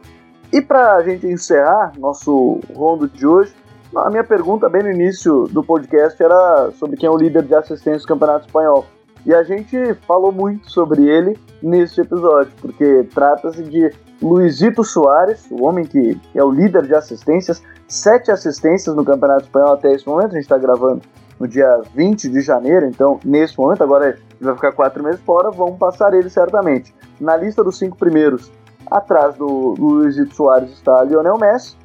E 0.51 0.61
para 0.61 0.95
a 0.95 1.03
gente 1.03 1.26
encerrar 1.28 1.93
nosso 1.97 2.59
rondo 2.76 3.07
de 3.07 3.26
hoje, 3.26 3.53
a 3.95 4.09
minha 4.09 4.24
pergunta 4.24 4.70
bem 4.70 4.84
no 4.84 4.91
início 4.91 5.47
do 5.47 5.63
podcast 5.63 6.22
era 6.22 6.72
sobre 6.72 6.97
quem 6.97 7.07
é 7.07 7.11
o 7.11 7.18
líder 7.18 7.43
de 7.43 7.55
assistência 7.55 8.01
do 8.01 8.07
Campeonato 8.07 8.45
Espanhol. 8.45 8.86
E 9.26 9.34
a 9.34 9.43
gente 9.43 9.93
falou 10.07 10.32
muito 10.32 10.69
sobre 10.69 11.07
ele 11.07 11.38
neste 11.61 12.01
episódio, 12.01 12.51
porque 12.61 13.07
trata-se 13.13 13.63
de 13.63 13.91
Luizito 14.21 14.84
Soares, 14.84 15.47
o 15.49 15.63
homem 15.63 15.86
que 15.86 16.19
é 16.34 16.43
o 16.43 16.51
líder 16.51 16.84
de 16.84 16.93
assistências, 16.93 17.63
sete 17.88 18.32
assistências 18.32 18.95
no 18.95 19.03
Campeonato 19.03 19.43
Espanhol 19.43 19.73
até 19.73 19.91
esse 19.93 20.07
momento. 20.07 20.28
A 20.28 20.36
gente 20.36 20.43
está 20.43 20.57
gravando 20.57 21.01
no 21.39 21.47
dia 21.47 21.82
20 21.93 22.30
de 22.30 22.41
janeiro, 22.41 22.86
então 22.86 23.19
nesse 23.26 23.57
momento, 23.57 23.84
agora 23.84 24.09
ele 24.09 24.19
vai 24.39 24.55
ficar 24.55 24.71
quatro 24.71 25.03
meses 25.03 25.19
fora, 25.21 25.49
vamos 25.49 25.78
passar 25.78 26.13
ele 26.13 26.30
certamente. 26.30 26.93
Na 27.19 27.36
lista 27.36 27.63
dos 27.63 27.78
cinco 27.78 27.97
primeiros, 27.97 28.51
Atrás 28.89 29.36
do, 29.36 29.73
Luizito 29.78 30.36
Soares 30.36 30.71
está 30.71 31.03
Lionel 31.03 31.38
Messi, 31.38 31.76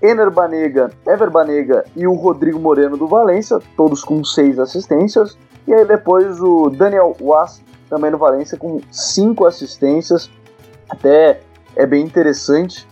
Ener 0.00 0.30
Banega, 0.30 0.90
Ever 1.06 1.30
Banega 1.30 1.84
e 1.96 2.06
o 2.06 2.12
Rodrigo 2.12 2.58
Moreno 2.58 2.96
do 2.96 3.08
Valência, 3.08 3.58
todos 3.76 4.04
com 4.04 4.22
seis 4.22 4.58
assistências. 4.58 5.36
E 5.66 5.74
aí 5.74 5.84
depois 5.84 6.40
o 6.40 6.70
Daniel 6.70 7.16
Was 7.20 7.62
também 7.88 8.10
no 8.10 8.18
Valência 8.18 8.58
com 8.58 8.80
cinco 8.90 9.46
assistências. 9.46 10.30
Até 10.88 11.40
é 11.74 11.86
bem 11.86 12.04
interessante 12.04 12.86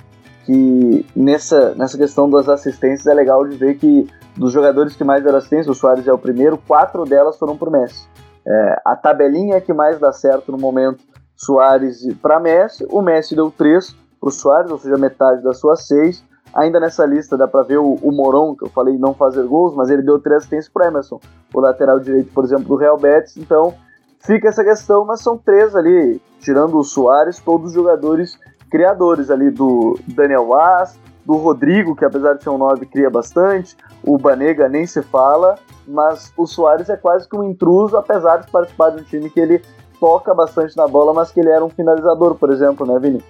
que 0.44 1.06
nessa, 1.16 1.74
nessa 1.74 1.96
questão 1.96 2.28
das 2.28 2.48
assistências 2.48 3.06
é 3.06 3.14
legal 3.14 3.46
de 3.46 3.56
ver 3.56 3.76
que 3.76 4.08
dos 4.36 4.52
jogadores 4.52 4.96
que 4.96 5.04
mais 5.04 5.22
deram 5.22 5.38
assistência, 5.38 5.70
o 5.70 5.74
Soares 5.74 6.06
é 6.06 6.12
o 6.12 6.18
primeiro, 6.18 6.58
quatro 6.58 7.04
delas 7.04 7.38
foram 7.38 7.56
para 7.56 7.68
o 7.68 7.72
Messi. 7.72 8.06
É, 8.46 8.82
a 8.84 8.96
tabelinha 8.96 9.60
que 9.60 9.72
mais 9.72 9.98
dá 9.98 10.12
certo 10.12 10.52
no 10.52 10.58
momento, 10.58 11.02
Soares 11.36 12.06
para 12.20 12.38
Messi, 12.40 12.86
o 12.90 13.00
Messi 13.00 13.34
deu 13.34 13.50
três 13.50 13.96
para 14.20 14.28
o 14.28 14.32
Soares, 14.32 14.70
ou 14.70 14.78
seja, 14.78 14.96
metade 14.96 15.42
das 15.42 15.58
suas 15.58 15.86
seis. 15.86 16.22
Ainda 16.54 16.78
nessa 16.78 17.04
lista 17.04 17.36
dá 17.36 17.48
para 17.48 17.62
ver 17.62 17.78
o, 17.78 17.94
o 17.94 18.12
Moron, 18.12 18.54
que 18.54 18.64
eu 18.64 18.70
falei 18.70 18.96
não 18.96 19.12
fazer 19.12 19.44
gols, 19.44 19.74
mas 19.74 19.90
ele 19.90 20.02
deu 20.02 20.20
três 20.20 20.38
assistências 20.38 20.72
para 20.72 20.86
Emerson, 20.86 21.20
o 21.52 21.60
lateral 21.60 21.98
direito, 21.98 22.32
por 22.32 22.44
exemplo, 22.44 22.64
do 22.64 22.76
Real 22.76 22.96
Betis. 22.96 23.36
Então 23.36 23.74
fica 24.20 24.48
essa 24.48 24.62
questão, 24.62 25.04
mas 25.04 25.20
são 25.20 25.36
três 25.36 25.74
ali, 25.74 26.20
tirando 26.38 26.78
o 26.78 26.84
Soares, 26.84 27.40
todos 27.40 27.68
os 27.68 27.74
jogadores 27.74 28.38
criadores 28.70 29.30
ali 29.30 29.50
do 29.50 29.98
Daniel 30.06 30.46
Vaz, 30.46 30.98
do 31.24 31.34
Rodrigo, 31.34 31.96
que 31.96 32.04
apesar 32.04 32.34
de 32.34 32.44
ser 32.44 32.50
um 32.50 32.58
9, 32.58 32.86
cria 32.86 33.10
bastante, 33.10 33.76
o 34.04 34.18
Banega 34.18 34.68
nem 34.68 34.86
se 34.86 35.02
fala, 35.02 35.56
mas 35.86 36.32
o 36.36 36.46
Soares 36.46 36.88
é 36.88 36.96
quase 36.96 37.28
que 37.28 37.36
um 37.36 37.44
intruso, 37.44 37.96
apesar 37.96 38.38
de 38.38 38.50
participar 38.50 38.90
de 38.90 39.00
um 39.00 39.04
time 39.04 39.30
que 39.30 39.40
ele 39.40 39.62
toca 39.98 40.34
bastante 40.34 40.76
na 40.76 40.86
bola, 40.86 41.14
mas 41.14 41.30
que 41.32 41.40
ele 41.40 41.50
era 41.50 41.64
um 41.64 41.70
finalizador, 41.70 42.34
por 42.34 42.50
exemplo, 42.50 42.86
né, 42.86 42.98
Vini? 42.98 43.24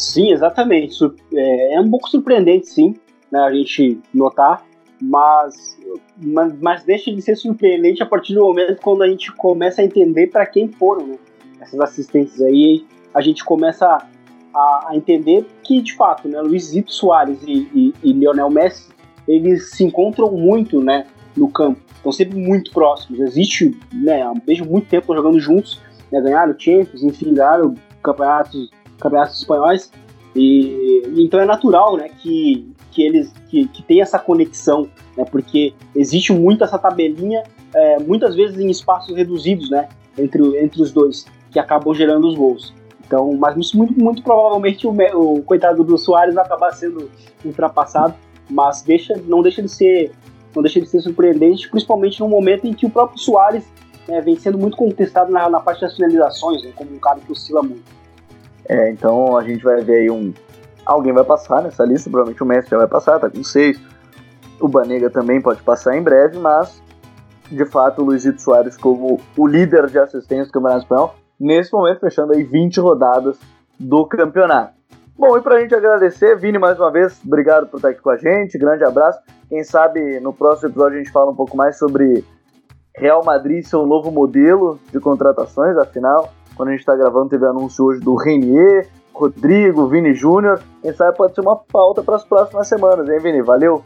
Sim, 0.00 0.32
exatamente. 0.32 0.96
É, 1.34 1.74
é 1.74 1.80
um 1.80 1.90
pouco 1.90 2.08
surpreendente, 2.08 2.68
sim, 2.68 2.94
né, 3.30 3.38
a 3.38 3.52
gente 3.52 4.00
notar, 4.14 4.64
mas, 5.00 5.78
mas, 6.60 6.84
deixa 6.84 7.12
de 7.12 7.20
ser 7.20 7.36
surpreendente 7.36 8.02
a 8.02 8.06
partir 8.06 8.34
do 8.34 8.40
momento 8.40 8.80
quando 8.80 9.02
a 9.02 9.08
gente 9.08 9.30
começa 9.32 9.82
a 9.82 9.84
entender 9.84 10.28
para 10.28 10.46
quem 10.46 10.68
foram 10.68 11.06
né, 11.06 11.18
essas 11.60 11.78
assistências 11.80 12.40
aí. 12.40 12.86
A 13.12 13.20
gente 13.20 13.44
começa 13.44 13.86
a, 14.54 14.88
a, 14.88 14.96
entender 14.96 15.46
que, 15.62 15.82
de 15.82 15.94
fato, 15.94 16.28
né, 16.28 16.40
Luizito 16.40 16.92
Soares 16.92 17.38
e, 17.42 17.68
e, 17.74 17.94
e 18.02 18.12
Lionel 18.12 18.50
Messi 18.50 18.88
eles 19.28 19.70
se 19.70 19.84
encontram 19.84 20.32
muito 20.32 20.82
né, 20.82 21.06
no 21.36 21.48
campo, 21.48 21.78
estão 21.94 22.10
sempre 22.10 22.38
muito 22.38 22.72
próximos. 22.72 23.20
Existe, 23.20 23.78
né, 23.92 24.24
desde 24.46 24.64
muito 24.64 24.88
tempo 24.88 25.14
jogando 25.14 25.38
juntos, 25.38 25.78
né, 26.10 26.20
ganharam 26.22 26.58
Champions, 26.58 27.02
enfim, 27.02 27.34
ganharam 27.34 27.74
campeonatos, 28.02 28.70
campeonatos 29.00 29.38
espanhóis. 29.38 29.90
E, 30.34 31.02
então 31.16 31.40
é 31.40 31.44
natural 31.44 31.96
né, 31.96 32.08
que, 32.08 32.68
que 32.92 33.02
eles 33.02 33.32
que, 33.48 33.66
que 33.66 33.82
tem 33.82 34.00
essa 34.00 34.18
conexão, 34.18 34.88
né, 35.16 35.24
porque 35.24 35.74
existe 35.94 36.32
muito 36.32 36.62
essa 36.62 36.78
tabelinha, 36.78 37.42
é, 37.74 37.98
muitas 37.98 38.36
vezes 38.36 38.58
em 38.58 38.70
espaços 38.70 39.14
reduzidos 39.16 39.68
né, 39.70 39.88
entre, 40.16 40.42
entre 40.62 40.82
os 40.82 40.92
dois, 40.92 41.26
que 41.50 41.58
acabam 41.58 41.92
gerando 41.94 42.28
os 42.28 42.36
gols. 42.36 42.72
Então, 43.04 43.34
mas 43.36 43.56
muito, 43.74 43.98
muito 43.98 44.22
provavelmente 44.22 44.86
o, 44.86 44.92
o 44.92 45.42
coitado 45.42 45.82
do 45.82 45.98
Soares 45.98 46.34
vai 46.34 46.44
acabar 46.44 46.70
sendo 46.72 47.10
ultrapassado, 47.44 48.14
mas 48.48 48.82
deixa, 48.82 49.20
não 49.26 49.42
deixa 49.42 49.60
de 49.60 49.68
ser 49.68 50.12
não 50.54 50.62
deixa 50.62 50.80
de 50.80 50.86
ser 50.88 51.00
surpreendente, 51.00 51.68
principalmente 51.68 52.18
no 52.20 52.28
momento 52.28 52.66
em 52.66 52.74
que 52.74 52.84
o 52.84 52.90
próprio 52.90 53.18
Soares 53.18 53.64
né, 54.08 54.20
vem 54.20 54.36
sendo 54.36 54.58
muito 54.58 54.76
contestado 54.76 55.30
na, 55.30 55.48
na 55.48 55.60
parte 55.60 55.80
das 55.80 55.94
finalizações, 55.94 56.62
né, 56.62 56.72
como 56.74 56.92
um 56.92 56.98
cara 56.98 57.20
que 57.20 57.30
oscila 57.30 57.62
muito. 57.62 57.84
É, 58.68 58.90
então 58.90 59.36
a 59.36 59.42
gente 59.42 59.62
vai 59.62 59.80
ver 59.82 60.00
aí 60.00 60.10
um. 60.10 60.32
Alguém 60.84 61.12
vai 61.12 61.24
passar 61.24 61.62
nessa 61.62 61.84
lista, 61.84 62.10
provavelmente 62.10 62.42
o 62.42 62.46
Messi 62.46 62.70
já 62.70 62.78
vai 62.78 62.86
passar, 62.86 63.18
tá 63.18 63.28
com 63.30 63.42
seis. 63.44 63.80
O 64.60 64.68
Banega 64.68 65.10
também 65.10 65.40
pode 65.40 65.62
passar 65.62 65.96
em 65.96 66.02
breve, 66.02 66.38
mas 66.38 66.82
de 67.50 67.64
fato 67.64 68.02
o 68.02 68.04
Luizito 68.04 68.40
Soares 68.40 68.76
como 68.76 69.20
o 69.36 69.46
líder 69.46 69.86
de 69.88 69.98
assistência 69.98 70.46
do 70.46 70.52
Campeonato 70.52 70.82
Espanhol 70.82 71.14
nesse 71.38 71.72
momento, 71.72 72.00
fechando 72.00 72.32
aí 72.32 72.42
20 72.42 72.80
rodadas 72.80 73.38
do 73.78 74.06
campeonato. 74.06 74.74
Bom, 75.16 75.36
e 75.36 75.42
para 75.42 75.56
a 75.56 75.60
gente 75.60 75.74
agradecer, 75.74 76.36
Vini, 76.36 76.58
mais 76.58 76.78
uma 76.78 76.90
vez, 76.90 77.20
obrigado 77.24 77.66
por 77.66 77.76
estar 77.76 77.90
aqui 77.90 78.00
com 78.00 78.10
a 78.10 78.16
gente, 78.16 78.56
grande 78.58 78.84
abraço. 78.84 79.20
Quem 79.48 79.64
sabe 79.64 80.20
no 80.20 80.32
próximo 80.32 80.70
episódio 80.70 80.98
a 80.98 81.02
gente 81.02 81.12
fala 81.12 81.30
um 81.30 81.34
pouco 81.34 81.56
mais 81.56 81.78
sobre 81.78 82.24
Real 82.94 83.24
Madrid 83.24 83.64
seu 83.64 83.86
novo 83.86 84.10
modelo 84.10 84.78
de 84.92 85.00
contratações, 85.00 85.76
afinal, 85.76 86.32
quando 86.60 86.68
a 86.68 86.72
gente 86.72 86.80
está 86.80 86.94
gravando, 86.94 87.30
teve 87.30 87.46
anúncio 87.46 87.82
hoje 87.86 88.00
do 88.00 88.14
Renier, 88.14 88.86
Rodrigo, 89.14 89.86
Vini 89.86 90.12
Júnior. 90.12 90.62
Quem 90.82 90.92
sabe 90.92 91.16
pode 91.16 91.34
ser 91.34 91.40
uma 91.40 91.56
pauta 91.56 92.02
para 92.02 92.16
as 92.16 92.22
próximas 92.22 92.68
semanas, 92.68 93.08
hein, 93.08 93.18
Vini? 93.18 93.40
Valeu! 93.40 93.82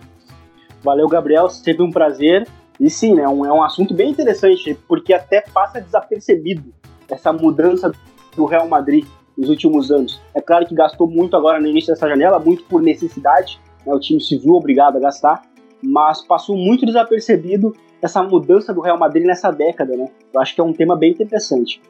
Valeu, 0.83 1.07
Gabriel, 1.07 1.49
sempre 1.49 1.85
um 1.85 1.93
prazer. 1.93 2.49
E 2.81 2.91
sim, 2.91 3.15
né, 3.15 3.29
um, 3.29 3.47
é 3.47 3.53
um 3.53 3.63
assunto 3.63 3.95
bem 3.95 4.11
interessante, 4.11 4.77
porque 4.89 5.15
até 5.15 5.41
passa 5.41 5.81
desapercebido 5.81 6.75
essa 7.09 7.33
mudança 7.33 7.93
do 8.35 8.45
Real 8.45 8.67
Madrid 8.67 9.07
nos 9.39 9.49
últimos 9.49 9.93
anos. 9.93 10.21
É 10.35 10.41
claro 10.41 10.67
que 10.67 10.75
gastou 10.75 11.09
muito 11.09 11.37
agora 11.37 11.61
no 11.61 11.69
início 11.69 11.95
dessa 11.95 12.09
janela, 12.09 12.41
muito 12.41 12.65
por 12.65 12.83
necessidade, 12.83 13.61
né, 13.87 13.95
o 13.95 14.01
time 14.01 14.21
se 14.21 14.37
viu 14.37 14.55
obrigado 14.55 14.97
a 14.97 15.01
gastar, 15.01 15.43
mas 15.81 16.23
passou 16.23 16.57
muito 16.57 16.85
desapercebido 16.85 17.73
essa 18.03 18.21
mudança 18.21 18.75
do 18.75 18.81
Real 18.81 18.99
Madrid 18.99 19.25
nessa 19.25 19.53
década, 19.53 19.97
né? 19.97 20.09
Eu 20.33 20.41
acho 20.41 20.57
que 20.57 20.61
é 20.61 20.65
um 20.65 20.73
tema 20.73 20.97
bem 20.97 21.13
interessante. 21.13 21.81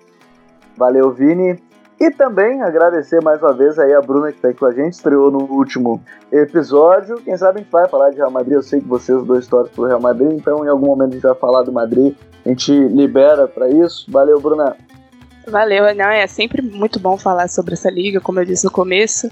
Valeu, 0.76 1.10
Vini. 1.12 1.58
E 2.00 2.10
também 2.10 2.60
agradecer 2.60 3.22
mais 3.22 3.40
uma 3.40 3.52
vez 3.52 3.78
aí 3.78 3.94
a 3.94 4.00
Bruna 4.00 4.30
que 4.30 4.38
está 4.38 4.48
aqui 4.48 4.58
com 4.58 4.66
a 4.66 4.72
gente, 4.72 4.94
estreou 4.94 5.30
no 5.30 5.44
último 5.44 6.02
episódio. 6.30 7.16
Quem 7.22 7.36
sabe 7.36 7.60
a 7.60 7.62
gente 7.62 7.70
vai 7.70 7.88
falar 7.88 8.10
de 8.10 8.16
Real 8.16 8.30
Madrid, 8.30 8.54
eu 8.54 8.62
sei 8.62 8.80
que 8.80 8.88
vocês 8.88 9.22
dois 9.22 9.46
torcem 9.46 9.72
pro 9.72 9.86
Real 9.86 10.00
Madrid, 10.00 10.32
então 10.32 10.64
em 10.64 10.68
algum 10.68 10.86
momento 10.86 11.10
a 11.10 11.14
gente 11.14 11.22
vai 11.22 11.34
falar 11.36 11.62
do 11.62 11.72
Madrid, 11.72 12.14
a 12.44 12.48
gente 12.48 12.72
libera 12.72 13.46
para 13.46 13.70
isso. 13.70 14.10
Valeu, 14.10 14.40
Bruna. 14.40 14.76
Valeu, 15.46 15.94
não, 15.94 16.06
é 16.06 16.26
sempre 16.26 16.62
muito 16.62 16.98
bom 16.98 17.16
falar 17.16 17.48
sobre 17.48 17.74
essa 17.74 17.90
liga, 17.90 18.20
como 18.20 18.40
eu 18.40 18.44
disse 18.44 18.64
no 18.64 18.70
começo. 18.70 19.30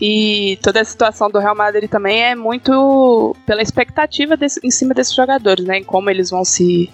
E 0.00 0.58
toda 0.62 0.80
a 0.80 0.84
situação 0.84 1.30
do 1.30 1.38
Real 1.38 1.54
Madrid 1.54 1.88
também 1.88 2.24
é 2.24 2.34
muito 2.34 3.36
pela 3.46 3.62
expectativa 3.62 4.36
desse, 4.36 4.58
em 4.64 4.70
cima 4.70 4.92
desses 4.92 5.14
jogadores, 5.14 5.64
né? 5.64 5.78
Em 5.78 5.84
como 5.84 6.10
eles 6.10 6.30
vão 6.30 6.44
se, 6.44 6.90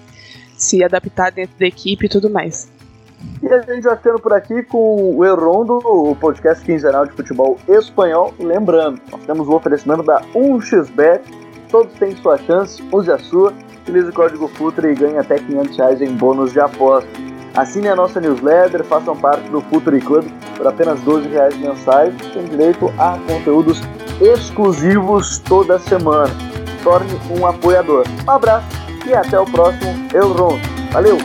se 0.57 0.85
adaptar 0.85 1.33
dentro 1.33 1.59
da 1.59 1.67
equipe 1.67 2.05
e 2.05 2.09
tudo 2.09 2.29
mais. 2.29 2.69
E 3.43 3.49
a 3.49 3.61
gente 3.63 3.85
vai 3.85 3.97
ficando 3.97 4.19
por 4.19 4.33
aqui 4.33 4.63
com 4.65 5.17
o 5.17 5.25
Errondo, 5.25 5.79
o 5.85 6.17
podcast 6.17 6.65
quinzenal 6.65 7.07
de 7.07 7.13
futebol 7.13 7.57
espanhol. 7.69 8.35
Lembrando, 8.39 9.01
nós 9.11 9.25
temos 9.25 9.49
o 9.49 9.53
oferecimento 9.55 10.03
da 10.03 10.21
1xBet. 10.35 11.21
Todos 11.71 11.93
têm 11.95 12.17
sua 12.17 12.37
chance, 12.39 12.83
use 12.93 13.11
a 13.11 13.19
sua. 13.19 13.53
Utilize 13.83 14.09
o 14.09 14.13
código 14.13 14.49
FUTRE 14.49 14.89
e 14.89 14.95
ganhe 14.95 15.19
até 15.19 15.39
500 15.39 15.77
reais 15.77 16.03
em 16.03 16.13
bônus 16.15 16.53
de 16.53 16.61
aposta. 16.61 17.09
Assine 17.55 17.89
a 17.89 17.97
nossa 17.97 18.21
newsletter, 18.21 18.85
façam 18.85 19.17
parte 19.17 19.49
do 19.51 19.61
Futuri 19.63 20.01
Club 20.01 20.25
por 20.57 20.67
apenas 20.67 21.01
12 21.01 21.29
reais 21.29 21.57
mensais. 21.59 22.15
Tem 22.33 22.45
direito 22.45 22.93
a 22.99 23.19
conteúdos 23.27 23.81
exclusivos 24.21 25.39
toda 25.39 25.79
semana. 25.79 26.33
Torne 26.83 27.11
um 27.39 27.47
apoiador. 27.47 28.05
Um 28.27 28.31
abraço 28.31 28.67
e 29.07 29.15
até 29.15 29.39
o 29.41 29.45
próximo 29.47 29.93
Euron. 30.15 30.59
Valeu! 30.93 31.17